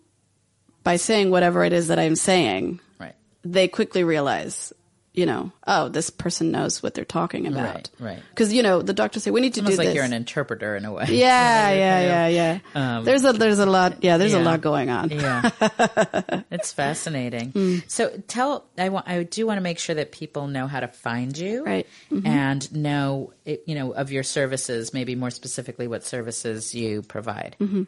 by 0.85 0.97
saying 0.97 1.30
whatever 1.30 1.64
it 1.64 1.72
is 1.72 1.89
that 1.89 1.99
I'm 1.99 2.16
saying, 2.16 2.80
Right. 2.99 3.14
they 3.45 3.68
quickly 3.68 4.03
realize, 4.05 4.72
you 5.15 5.27
know, 5.27 5.53
oh, 5.67 5.89
this 5.91 6.09
person 6.09 6.51
knows 6.53 6.83
what 6.83 6.95
they're 6.95 7.05
talking 7.05 7.47
about. 7.47 7.75
Right, 7.75 7.91
right. 8.01 8.23
Because 8.31 8.53
you 8.53 8.63
know, 8.63 8.81
the 8.81 8.95
doctors 8.95 9.23
say 9.25 9.31
we 9.31 9.43
need 9.43 9.53
to 9.55 9.61
Almost 9.61 9.73
do 9.75 9.79
like 9.79 9.89
this. 9.89 9.95
you're 9.97 10.05
an 10.05 10.15
interpreter 10.15 10.75
in 10.75 10.85
a 10.87 10.93
way. 10.93 11.05
yeah, 11.11 11.71
yeah, 11.71 12.01
yeah, 12.01 12.29
yeah. 12.29 12.59
um, 12.99 13.05
there's 13.05 13.25
a 13.25 13.33
there's 13.35 13.59
a 13.59 13.67
lot. 13.67 14.03
Yeah, 14.03 14.17
there's 14.17 14.33
a 14.33 14.41
lot 14.41 14.63
going 14.63 14.89
on. 14.89 15.11
Yeah, 15.11 15.51
it's 16.51 16.73
fascinating. 16.73 17.51
Hmm. 17.51 17.77
So 17.89 18.09
tell 18.27 18.65
I 18.79 18.89
want 18.89 19.07
I 19.09 19.23
do 19.25 19.47
want 19.47 19.59
to 19.59 19.63
make 19.63 19.79
sure 19.79 19.95
that 19.97 20.13
people 20.13 20.47
know 20.47 20.67
how 20.67 20.81
to 20.81 20.89
find 20.89 21.37
you, 21.37 21.65
Right. 21.65 21.87
Mm-hmm. 22.11 22.27
And 22.27 22.73
know 22.75 23.33
it- 23.45 23.65
you 23.67 23.75
know 23.75 23.93
of 23.93 24.13
your 24.13 24.23
services, 24.23 24.95
maybe 24.95 25.15
more 25.15 25.31
specifically 25.31 25.89
what 25.89 26.05
services 26.05 26.75
you 26.75 27.03
provide. 27.03 27.57
Mm-hmm. 27.61 27.83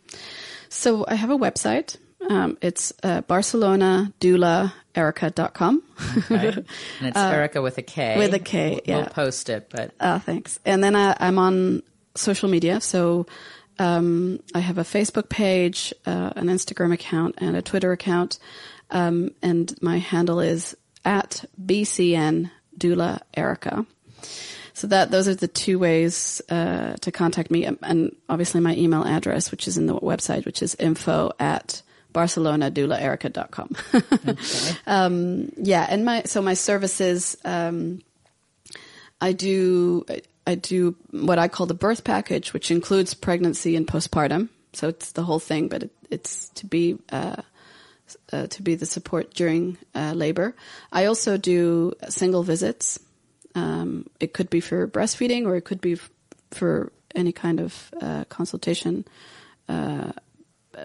So 0.69 1.05
I 1.09 1.15
have 1.15 1.31
a 1.31 1.39
website. 1.39 1.97
Um, 2.31 2.57
it's 2.63 2.93
uh, 3.03 3.23
barcelonadoulaerika.com. 3.23 5.83
Okay? 6.19 6.49
And 7.01 7.09
it's 7.09 7.19
Erika 7.19 7.63
with 7.63 7.79
a 7.79 7.83
K. 7.83 8.15
Uh, 8.15 8.19
with 8.19 8.35
a 8.35 8.39
K, 8.39 8.71
We'll, 8.71 8.81
yeah. 8.85 8.97
we'll 8.97 9.07
post 9.07 9.49
it, 9.49 9.69
but 9.71 9.93
Uh, 10.01 10.19
thanks. 10.19 10.59
And 10.65 10.83
then 10.83 10.97
I, 10.97 11.17
I'm 11.21 11.39
on 11.39 11.83
social 12.15 12.49
media. 12.49 12.81
So 12.81 13.27
um, 13.79 14.41
I 14.55 14.61
have 14.61 14.79
a 14.79 14.85
Facebook 14.85 15.29
page, 15.29 15.93
uh, 16.07 16.33
an 16.37 16.47
Instagram 16.47 16.93
account, 16.93 17.35
and 17.39 17.57
a 17.57 17.63
Twitter 17.63 17.93
account. 17.93 18.39
Um, 18.91 19.31
and 19.43 19.75
my 19.83 19.99
handle 19.99 20.41
is 20.41 20.77
at 21.05 21.45
BCN 21.63 22.51
Doula 22.79 23.21
Erika. 23.35 23.87
So 24.77 24.89
that 24.89 25.11
those 25.13 25.29
are 25.29 25.35
the 25.37 25.47
two 25.49 25.79
ways 25.79 26.43
uh, 26.49 26.95
to 27.01 27.13
contact 27.13 27.49
me, 27.51 27.65
and, 27.65 27.79
and 27.83 28.17
obviously 28.29 28.61
my 28.61 28.75
email 28.77 29.05
address, 29.05 29.51
which 29.53 29.69
is 29.69 29.77
in 29.77 29.87
the 29.87 29.95
website, 29.95 30.45
which 30.47 30.63
is 30.63 30.75
info 30.77 31.31
at 31.39 31.83
barcelonadoulaerika.com. 32.15 33.77
um, 34.87 35.53
yeah, 35.57 35.87
and 35.89 36.05
my 36.05 36.23
so 36.23 36.41
my 36.41 36.55
services. 36.55 37.37
Um, 37.45 38.01
I 39.21 39.33
do 39.33 40.05
I 40.47 40.55
do 40.55 40.97
what 41.11 41.39
I 41.39 41.49
call 41.49 41.67
the 41.67 41.75
birth 41.75 42.05
package, 42.05 42.53
which 42.53 42.71
includes 42.71 43.15
pregnancy 43.15 43.77
and 43.77 43.87
postpartum. 43.87 44.49
So 44.73 44.89
it's 44.89 45.13
the 45.13 45.23
whole 45.23 45.39
thing, 45.39 45.69
but 45.69 45.85
it, 45.85 45.91
it's 46.11 46.49
to 46.51 46.67
be 46.67 46.99
uh, 47.11 47.43
uh, 48.33 48.47
to 48.49 48.63
be 48.63 48.75
the 48.75 48.87
support 48.87 49.35
during 49.35 49.79
uh, 49.95 50.13
labor. 50.15 50.55
I 50.93 51.07
also 51.07 51.37
do 51.37 51.95
single 52.09 52.43
visits. 52.43 52.99
Um, 53.55 54.09
it 54.21 54.35
could 54.35 54.51
be 54.51 54.61
for 54.61 54.87
breastfeeding, 54.89 55.47
or 55.47 55.57
it 55.57 55.65
could 55.65 55.81
be 55.81 55.93
f- 55.93 56.11
for 56.51 56.93
any 57.15 57.33
kind 57.33 57.61
of 57.61 57.95
uh, 58.01 58.25
consultation 58.25 59.05
uh, 59.69 60.13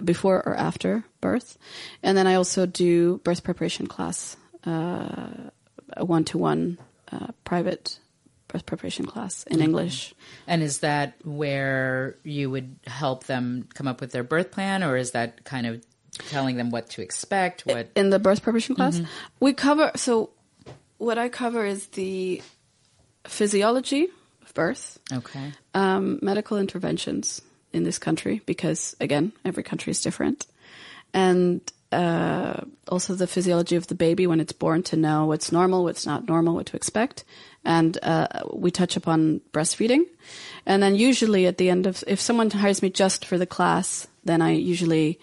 before 0.03 0.41
or 0.45 0.55
after 0.55 1.03
birth. 1.21 1.57
And 2.03 2.17
then 2.17 2.27
I 2.27 2.35
also 2.35 2.65
do 2.65 3.17
birth 3.23 3.43
preparation 3.43 3.87
class, 3.87 4.37
uh, 4.65 5.49
a 5.95 6.05
one-to-one 6.05 6.77
uh, 7.11 7.27
private 7.43 7.99
birth 8.47 8.65
preparation 8.65 9.05
class 9.05 9.43
in 9.43 9.61
English. 9.61 10.13
and 10.47 10.61
is 10.61 10.79
that 10.79 11.13
where 11.23 12.17
you 12.23 12.49
would 12.49 12.75
help 12.87 13.25
them 13.25 13.67
come 13.73 13.87
up 13.87 14.01
with 14.01 14.11
their 14.11 14.23
birth 14.23 14.51
plan, 14.51 14.83
or 14.83 14.97
is 14.97 15.11
that 15.11 15.43
kind 15.43 15.65
of 15.65 15.83
telling 16.29 16.57
them 16.57 16.69
what 16.69 16.89
to 16.89 17.01
expect? 17.01 17.65
What 17.65 17.89
in 17.95 18.09
the 18.09 18.19
birth 18.19 18.41
preparation 18.41 18.75
class. 18.75 19.01
We 19.39 19.53
cover 19.53 19.91
so 19.95 20.31
what 20.97 21.17
I 21.17 21.29
cover 21.29 21.65
is 21.65 21.87
the 21.87 22.41
physiology 23.25 24.07
of 24.41 24.53
birth, 24.53 24.99
okay? 25.13 25.53
um, 25.73 26.19
medical 26.21 26.57
interventions 26.57 27.41
in 27.73 27.83
this 27.83 27.99
country 27.99 28.41
because 28.45 28.95
again, 28.99 29.31
every 29.45 29.63
country 29.63 29.91
is 29.91 30.01
different, 30.01 30.45
and 31.13 31.61
uh, 31.91 32.61
also 32.87 33.15
the 33.15 33.27
physiology 33.27 33.75
of 33.75 33.87
the 33.87 33.95
baby 33.95 34.27
when 34.27 34.39
it's 34.39 34.53
born 34.53 34.83
to 34.83 34.95
know 34.95 35.25
what's 35.25 35.51
normal, 35.51 35.83
what's 35.83 36.05
not 36.05 36.27
normal, 36.27 36.55
what 36.55 36.67
to 36.67 36.75
expect, 36.75 37.23
and 37.65 37.97
uh, 38.03 38.27
we 38.53 38.71
touch 38.71 38.95
upon 38.95 39.41
breastfeeding, 39.51 40.03
and 40.65 40.83
then 40.83 40.95
usually 40.95 41.47
at 41.47 41.57
the 41.57 41.69
end 41.69 41.87
of 41.87 42.03
if 42.07 42.19
someone 42.19 42.49
hires 42.49 42.81
me 42.81 42.89
just 42.89 43.25
for 43.25 43.37
the 43.37 43.45
class, 43.47 44.07
then 44.23 44.41
I 44.41 44.51
usually 44.51 45.19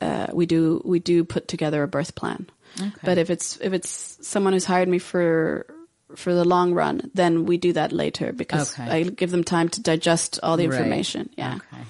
uh, 0.00 0.26
we 0.32 0.46
do 0.46 0.82
we 0.84 0.98
do 0.98 1.24
put 1.24 1.48
together 1.48 1.82
a 1.82 1.88
birth 1.88 2.14
plan. 2.14 2.46
But 3.04 3.18
if 3.18 3.30
it's 3.30 3.56
if 3.60 3.72
it's 3.72 4.18
someone 4.22 4.52
who's 4.52 4.64
hired 4.64 4.88
me 4.88 4.98
for 4.98 5.66
for 6.16 6.32
the 6.34 6.44
long 6.44 6.72
run, 6.72 7.10
then 7.14 7.44
we 7.44 7.56
do 7.58 7.72
that 7.74 7.92
later 7.92 8.32
because 8.32 8.72
Okay. 8.78 8.90
I 8.90 9.02
give 9.04 9.30
them 9.30 9.44
time 9.44 9.68
to 9.70 9.82
digest 9.82 10.38
all 10.42 10.56
the 10.56 10.66
Right. 10.68 10.78
information. 10.80 11.30
Yeah. 11.36 11.56
Okay. 11.56 11.82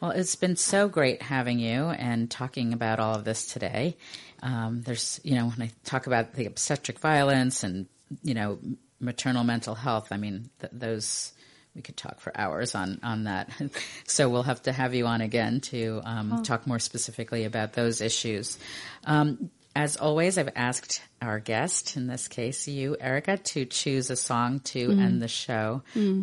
Well, 0.00 0.12
it's 0.12 0.36
been 0.36 0.54
so 0.56 0.88
great 0.88 1.22
having 1.22 1.58
you 1.58 1.86
and 1.88 2.30
talking 2.30 2.72
about 2.72 3.00
all 3.00 3.16
of 3.16 3.24
this 3.24 3.46
today. 3.46 3.96
Um, 4.42 4.82
there's, 4.82 5.18
you 5.24 5.34
know, 5.34 5.46
when 5.48 5.60
I 5.60 5.72
talk 5.84 6.06
about 6.06 6.34
the 6.34 6.46
obstetric 6.46 7.00
violence 7.00 7.64
and, 7.64 7.86
you 8.22 8.34
know, 8.34 8.58
maternal 9.00 9.42
mental 9.42 9.74
health, 9.74 10.12
I 10.12 10.16
mean, 10.16 10.50
th- 10.60 10.72
those, 10.72 11.32
we 11.74 11.82
could 11.82 11.96
talk 11.96 12.20
for 12.20 12.30
hours 12.38 12.76
on, 12.76 13.00
on 13.02 13.24
that. 13.24 13.50
so 14.06 14.28
we'll 14.28 14.44
have 14.44 14.62
to 14.62 14.72
have 14.72 14.94
you 14.94 15.06
on 15.06 15.20
again 15.20 15.60
to 15.62 16.00
um, 16.04 16.44
talk 16.44 16.64
more 16.68 16.78
specifically 16.78 17.44
about 17.44 17.72
those 17.72 18.00
issues. 18.00 18.56
Um, 19.04 19.50
as 19.78 19.96
always, 19.96 20.38
I've 20.38 20.50
asked 20.56 21.02
our 21.22 21.38
guest, 21.38 21.96
in 21.96 22.08
this 22.08 22.26
case 22.26 22.66
you, 22.66 22.96
Erika, 23.00 23.36
to 23.36 23.64
choose 23.64 24.10
a 24.10 24.16
song 24.16 24.58
to 24.74 24.90
end 24.90 25.22
the 25.22 25.28
show. 25.28 25.82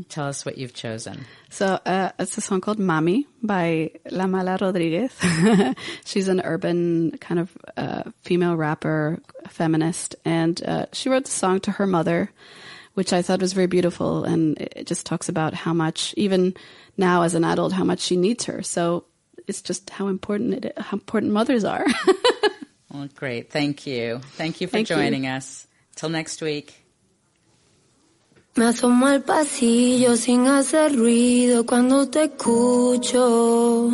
Tell 0.09 0.27
us 0.27 0.45
what 0.45 0.57
you've 0.57 0.73
chosen. 0.73 1.25
So 1.51 1.79
uh, 1.85 2.11
it's 2.19 2.37
a 2.37 2.41
song 2.41 2.59
called 2.59 2.79
"Mami" 2.79 3.23
by 3.41 3.91
La 4.11 4.27
Mala 4.27 4.57
Rodriguez. 4.59 5.13
She's 6.05 6.27
an 6.27 6.41
urban 6.41 7.17
kind 7.21 7.39
of 7.39 7.57
uh, 7.77 8.03
female 8.23 8.57
rapper, 8.57 9.21
feminist, 9.47 10.17
and 10.25 10.61
uh, 10.65 10.87
she 10.91 11.07
wrote 11.07 11.23
the 11.23 11.31
song 11.31 11.61
to 11.61 11.71
her 11.71 11.87
mother, 11.87 12.29
which 12.95 13.13
I 13.13 13.21
thought 13.21 13.39
was 13.39 13.53
very 13.53 13.67
beautiful, 13.67 14.25
and 14.25 14.57
it 14.59 14.85
just 14.85 15.05
talks 15.05 15.29
about 15.29 15.53
how 15.53 15.73
much, 15.73 16.13
even 16.17 16.55
now 16.97 17.21
as 17.21 17.35
an 17.35 17.45
adult, 17.45 17.71
how 17.71 17.85
much 17.85 18.01
she 18.01 18.17
needs 18.17 18.43
her. 18.45 18.61
So 18.63 19.05
it's 19.47 19.61
just 19.61 19.89
how 19.91 20.09
important 20.09 20.65
it, 20.65 20.77
how 20.77 20.97
important 20.97 21.31
mothers 21.31 21.63
are. 21.63 21.85
Well, 22.95 23.09
great. 23.13 23.51
Thank 23.51 23.85
you. 23.87 24.21
Thank 24.37 24.61
you 24.61 24.67
for 24.67 24.73
Thank 24.73 24.89
you. 24.89 24.95
joining 24.95 25.27
us. 25.27 25.67
Till 25.95 26.09
next 26.09 26.41
week. 26.41 26.85
Me 28.57 28.63
asomo 28.67 29.07
al 29.07 29.21
pasillo 29.21 30.15
sin 30.15 30.47
hacer 30.47 30.95
ruido 30.95 31.65
cuando 31.65 32.07
te 32.07 32.23
escucho. 32.23 33.89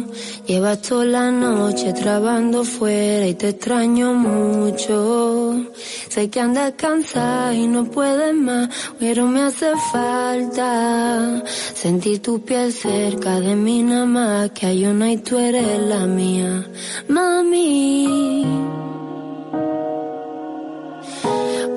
Llevas 0.45 0.83
toda 0.83 1.05
la 1.05 1.31
noche 1.31 1.93
trabando 1.93 2.63
fuera 2.63 3.25
y 3.25 3.33
te 3.33 3.49
extraño 3.49 4.13
mucho. 4.13 5.65
Sé 6.09 6.29
que 6.29 6.39
andas 6.39 6.73
cansada 6.77 7.55
y 7.55 7.65
no 7.65 7.85
puedes 7.85 8.35
más, 8.35 8.69
pero 8.99 9.25
me 9.25 9.41
hace 9.41 9.71
falta 9.91 11.43
sentir 11.73 12.21
tu 12.21 12.39
piel 12.45 12.71
cerca 12.71 13.39
de 13.39 13.55
mí 13.55 13.81
nada 13.81 14.05
más, 14.05 14.51
que 14.51 14.67
hay 14.67 14.85
una 14.85 15.11
y 15.11 15.17
tú 15.17 15.39
eres 15.39 15.79
la 15.79 16.05
mía. 16.05 16.69
Mami. 17.07 18.80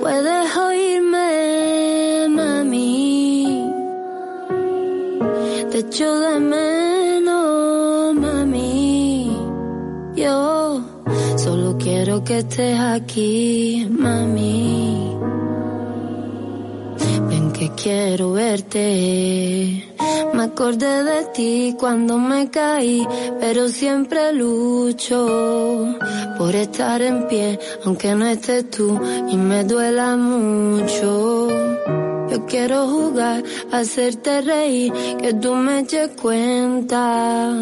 Puedes 0.05 0.55
oírme, 0.55 2.29
mami. 2.29 3.73
Te 5.71 5.79
echo 5.79 6.21
de 6.21 6.41
menos, 6.41 8.15
mami. 8.15 9.35
Yo 10.15 10.83
solo 11.39 11.79
quiero 11.79 12.23
que 12.23 12.41
estés 12.41 12.79
aquí, 12.79 13.89
mami. 13.91 15.14
Quiero 17.77 18.33
verte. 18.33 19.85
Me 20.33 20.45
acordé 20.45 21.05
de 21.05 21.25
ti 21.33 21.77
cuando 21.79 22.19
me 22.19 22.51
caí, 22.51 23.07
pero 23.41 23.69
siempre 23.69 24.33
lucho 24.33 25.97
por 26.37 26.55
estar 26.55 27.01
en 27.03 27.29
pie, 27.29 27.59
aunque 27.85 28.15
no 28.15 28.27
estés 28.27 28.69
tú 28.71 28.99
y 29.29 29.37
me 29.37 29.65
duela 29.65 30.17
mucho. 30.17 31.49
Yo 32.31 32.47
quiero 32.47 32.89
jugar, 32.89 33.45
hacerte 33.71 34.41
reír, 34.41 34.93
que 35.21 35.35
tú 35.35 35.55
me 35.55 35.81
eches 35.81 36.11
cuenta. 36.21 37.53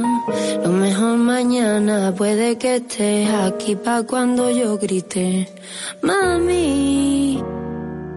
Lo 0.64 0.70
mejor 0.70 1.18
mañana 1.18 2.14
puede 2.16 2.56
que 2.56 2.76
estés 2.76 3.28
aquí 3.28 3.76
pa' 3.76 4.04
cuando 4.04 4.50
yo 4.50 4.78
grite. 4.78 5.46
Mami, 6.00 7.42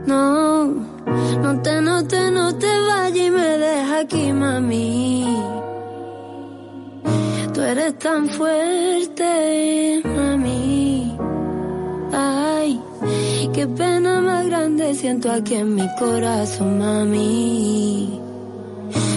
no, 0.05 0.94
no 1.06 1.62
te, 1.62 1.82
no 1.82 2.08
te, 2.08 2.32
no 2.32 2.56
te 2.56 2.80
vayas 2.88 3.28
y 3.28 3.30
me 3.30 3.58
deja 3.58 3.99
aquí, 3.99 4.32
mami. 4.32 5.38
Tú 7.53 7.62
eres 7.62 7.97
tan 7.99 8.28
fuerte, 8.30 10.01
mami. 10.03 11.18
Ay, 12.12 12.82
qué 13.53 13.68
pena 13.68 14.22
más 14.22 14.45
grande 14.47 14.93
siento 14.95 15.32
aquí 15.32 15.56
en 15.56 15.76
mi 15.76 15.88
corazón, 15.97 16.80
mami. 16.80 18.24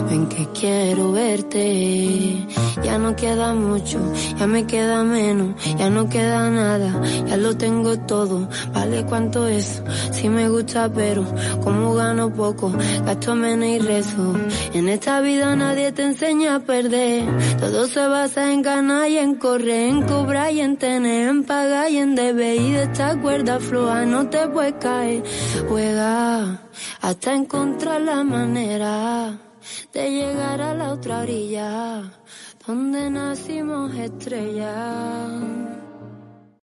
Ven 0.09 0.27
que 0.29 0.47
quiero 0.59 1.13
verte. 1.13 2.47
Ya 2.83 2.97
no 2.99 3.15
queda 3.17 3.55
mucho, 3.55 3.99
ya 4.39 4.47
me 4.47 4.65
queda 4.67 5.03
menos, 5.03 5.55
ya 5.77 5.91
no 5.91 6.09
queda 6.09 6.49
nada, 6.49 7.03
ya 7.27 7.37
lo 7.37 7.57
tengo 7.57 7.99
todo. 7.99 8.49
Vale 8.73 9.05
cuánto 9.05 9.47
es, 9.47 9.83
sí 10.13 10.29
me 10.29 10.49
gusta, 10.49 10.91
pero 10.93 11.25
como 11.63 11.95
gano 11.95 12.33
poco, 12.33 12.73
gasto 13.05 13.35
menos 13.35 13.69
y 13.69 13.79
rezo. 13.81 14.35
En 14.73 14.89
esta 14.89 15.21
vida 15.21 15.57
nadie 15.57 15.93
te 15.93 16.05
enseña 16.05 16.57
a 16.57 16.61
perder. 16.61 17.25
Todo 17.59 17.87
se 17.87 18.07
basa 18.07 18.53
en 18.53 18.63
ganar 18.63 19.09
y 19.11 19.19
en 19.19 19.35
correr, 19.35 19.91
en 19.91 20.03
cobrar 20.03 20.53
y 20.53 20.61
en 20.61 20.77
tener, 20.77 21.29
en 21.29 21.45
pagar 21.45 21.91
y 21.91 21.99
en 21.99 22.15
deber. 22.15 22.61
Y 22.61 22.73
de 22.73 22.85
esta 22.85 23.21
cuerda 23.21 23.59
floja 23.61 24.07
no 24.07 24.29
te 24.29 24.47
puedes 24.49 24.75
caer. 24.75 25.23
Juega 25.69 26.63
hasta 27.01 27.35
encontrar 27.35 28.01
la 28.01 28.23
manera 28.25 29.39
de 29.93 30.11
llegar 30.11 30.61
a 30.61 30.75
la 30.75 30.93
otra 30.93 31.21
orilla 31.21 32.11
donde 32.67 33.11
nacimos 33.11 33.95
estrellas. 33.95 35.78